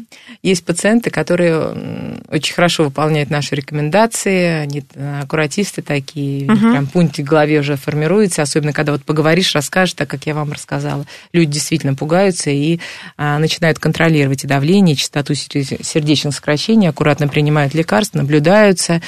Есть 0.44 0.64
пациенты, 0.64 1.10
которые 1.10 2.22
очень 2.30 2.54
хорошо 2.54 2.84
выполняют 2.84 3.30
наши 3.32 3.56
рекомендации, 3.56 4.62
они 4.62 4.84
э, 4.94 5.22
аккуратисты 5.24 5.82
такие, 5.82 6.46
угу. 6.46 6.60
прям 6.60 6.88
пунктик 6.88 7.26
в 7.26 7.30
голове 7.30 7.60
уже 7.60 7.78
формируется, 7.78 8.44
особенно 8.44 8.74
когда 8.74 8.92
вот 8.92 9.04
поговоришь, 9.04 9.56
расскажешь, 9.56 9.96
так 9.96 10.08
как 10.08 10.26
я 10.28 10.36
вам 10.36 10.52
рассказала. 10.52 11.06
Люди 11.34 11.54
действительно 11.54 11.96
пугаются 11.96 12.52
и 12.52 12.80
а, 13.18 13.40
начинают 13.40 13.80
контролировать 13.80 14.44
и 14.44 14.48
давление, 14.48 14.94
и 14.94 14.98
частоту 14.98 15.34
сердечных 15.34 16.36
сокращений, 16.36 16.90
аккуратно 16.90 17.28
принимают 17.28 17.74
лекарства, 17.74 18.20
наблюдаются. 18.20 19.02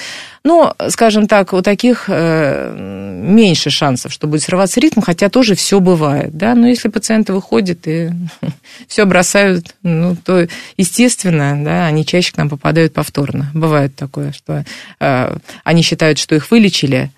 Но, 0.47 0.73
скажем 0.87 1.27
так, 1.27 1.51
у 1.51 1.61
таких 1.61 2.05
э, 2.07 2.73
меньше 2.73 3.69
шансов, 3.69 4.13
что 4.13 4.27
будет 4.27 4.43
срываться 4.43 4.79
ритм, 4.79 5.01
хотя 5.01 5.27
тоже 5.27 5.55
все 5.55 5.81
бывает, 5.81 6.37
да, 6.37 6.55
но 6.55 6.67
если 6.67 6.87
пациенты 6.87 7.33
выходят 7.33 7.79
и 7.85 8.11
все 8.87 9.03
бросают, 9.03 9.75
ну, 9.83 10.15
то, 10.15 10.47
естественно, 10.77 11.61
да, 11.61 11.87
они 11.87 12.05
чаще 12.05 12.31
к 12.31 12.37
нам 12.37 12.47
попадают 12.47 12.93
повторно. 12.93 13.51
Бывает 13.53 13.97
такое, 13.97 14.31
что 14.31 14.63
э, 15.01 15.37
они 15.65 15.81
считают, 15.81 16.17
что 16.17 16.33
их 16.33 16.49
вылечили, 16.49 17.11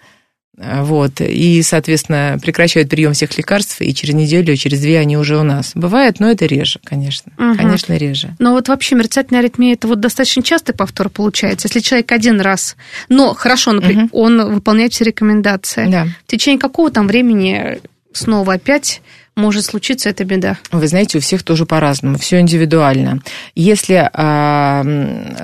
вот, 0.60 1.22
и, 1.22 1.62
соответственно, 1.62 2.38
прекращают 2.42 2.90
прием 2.90 3.14
всех 3.14 3.38
лекарств, 3.38 3.82
и 3.82 3.94
через 3.94 4.14
неделю, 4.14 4.56
через 4.58 4.82
две 4.82 5.00
они 5.00 5.18
уже 5.18 5.38
у 5.38 5.44
нас. 5.44 5.72
Бывает, 5.74 6.20
но 6.20 6.30
это 6.30 6.46
реже, 6.46 6.80
конечно, 6.84 7.32
угу. 7.38 7.58
конечно, 7.58 7.94
реже. 7.94 8.36
Но 8.40 8.52
вот 8.52 8.68
вообще 8.68 8.96
мерцательная 8.96 9.40
аритмия, 9.40 9.74
это 9.74 9.88
вот 9.88 10.02
достаточно 10.02 10.44
частый 10.44 10.76
повтор 10.76 11.10
получается. 11.10 11.68
Если 11.68 11.80
человек 11.80 12.12
один 12.12 12.42
раз, 12.42 12.76
но 13.08 13.34
хорошо, 13.34 13.72
например, 13.72 14.06
угу. 14.06 14.20
он 14.20 14.54
выполняет 14.54 14.92
все 14.92 15.06
рекомендации, 15.06 15.90
да. 15.90 16.08
в 16.26 16.32
течение 16.32 16.60
какого 16.60 16.92
там 16.92 17.08
времени 17.08 17.80
снова 18.12 18.54
опять 18.54 19.02
может 19.40 19.66
случиться 19.66 20.10
эта 20.10 20.24
беда? 20.26 20.58
Вы 20.72 20.88
знаете, 20.88 21.18
у 21.18 21.22
всех 21.22 21.44
тоже 21.44 21.66
по-разному, 21.66 22.18
все 22.18 22.40
индивидуально. 22.40 23.22
Если, 23.56 24.10
а, 24.14 24.86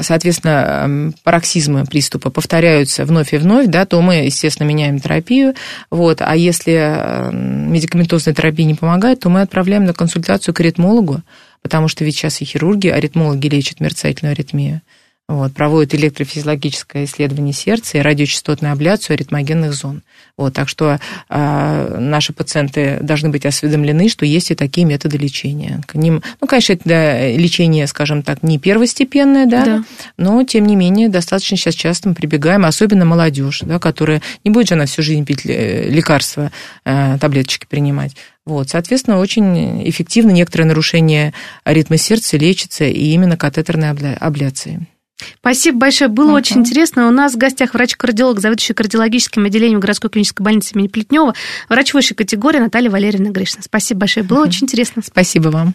соответственно, 0.01 1.13
пароксизмы 1.23 1.85
приступа 1.85 2.29
повторяются 2.29 3.05
вновь 3.05 3.33
и 3.33 3.37
вновь, 3.37 3.67
да, 3.67 3.85
то 3.85 4.01
мы, 4.01 4.25
естественно, 4.25 4.67
меняем 4.67 4.99
терапию. 4.99 5.55
Вот. 5.89 6.21
А 6.21 6.35
если 6.35 7.31
медикаментозная 7.31 8.35
терапия 8.35 8.65
не 8.65 8.75
помогает, 8.75 9.21
то 9.21 9.29
мы 9.29 9.41
отправляем 9.41 9.85
на 9.85 9.93
консультацию 9.93 10.53
к 10.53 10.59
аритмологу, 10.59 11.21
потому 11.61 11.87
что 11.87 12.03
ведь 12.05 12.15
сейчас 12.15 12.41
и 12.41 12.45
хирурги, 12.45 12.89
аритмологи 12.89 13.47
лечат 13.47 13.79
мерцательную 13.79 14.33
аритмию. 14.33 14.81
Вот, 15.27 15.53
проводят 15.53 15.95
электрофизиологическое 15.95 17.05
исследование 17.05 17.51
сердца 17.51 17.97
и 17.97 18.01
радиочастотную 18.01 18.71
абляцию 18.71 19.15
аритмогенных 19.15 19.73
зон. 19.73 20.03
Вот, 20.37 20.53
так 20.53 20.69
что 20.69 20.99
э, 21.29 21.97
наши 21.99 22.31
пациенты 22.31 22.99
должны 23.01 23.29
быть 23.29 23.43
осведомлены, 23.43 24.07
что 24.07 24.23
есть 24.23 24.51
и 24.51 24.55
такие 24.55 24.85
методы 24.85 25.17
лечения. 25.17 25.81
К 25.87 25.95
ним, 25.95 26.21
ну, 26.41 26.47
конечно, 26.47 26.73
это 26.73 27.35
лечение, 27.35 27.87
скажем 27.87 28.21
так, 28.21 28.43
не 28.43 28.59
первостепенное, 28.59 29.47
да, 29.47 29.65
да. 29.65 29.83
но, 30.17 30.43
тем 30.43 30.67
не 30.67 30.75
менее, 30.75 31.09
достаточно 31.09 31.57
сейчас 31.57 31.73
часто 31.73 32.09
мы 32.09 32.15
прибегаем, 32.15 32.63
особенно 32.63 33.05
молодежь, 33.05 33.61
да, 33.61 33.79
которая 33.79 34.21
не 34.43 34.51
будет 34.51 34.67
же 34.67 34.75
она 34.75 34.85
всю 34.85 35.01
жизнь 35.01 35.25
пить 35.25 35.43
лекарства, 35.43 36.51
э, 36.85 37.17
таблеточки 37.19 37.65
принимать. 37.67 38.15
Вот, 38.45 38.69
соответственно, 38.69 39.17
очень 39.17 39.89
эффективно 39.89 40.29
некоторые 40.29 40.67
нарушения 40.67 41.33
ритма 41.65 41.97
сердца 41.97 42.37
лечатся 42.37 42.85
и 42.85 43.05
именно 43.07 43.37
катетерной 43.37 43.89
абляцией. 44.17 44.87
Спасибо 45.39 45.79
большое, 45.79 46.09
было 46.09 46.31
uh-huh. 46.31 46.37
очень 46.37 46.57
интересно. 46.57 47.07
У 47.07 47.11
нас 47.11 47.33
в 47.33 47.37
гостях 47.37 47.73
врач-кардиолог, 47.73 48.39
заведующий 48.39 48.73
кардиологическим 48.73 49.45
отделением 49.45 49.79
городской 49.79 50.09
клинической 50.09 50.43
больницы 50.43 50.75
имени 50.75 50.87
Плетнева, 50.87 51.33
врач 51.69 51.93
высшей 51.93 52.15
категории 52.15 52.59
Наталья 52.59 52.89
Валерьевна 52.89 53.29
Гришина. 53.29 53.63
Спасибо 53.63 54.01
большое, 54.01 54.25
было 54.25 54.43
uh-huh. 54.43 54.49
очень 54.49 54.65
интересно. 54.65 55.01
Спасибо 55.01 55.49
вам. 55.49 55.73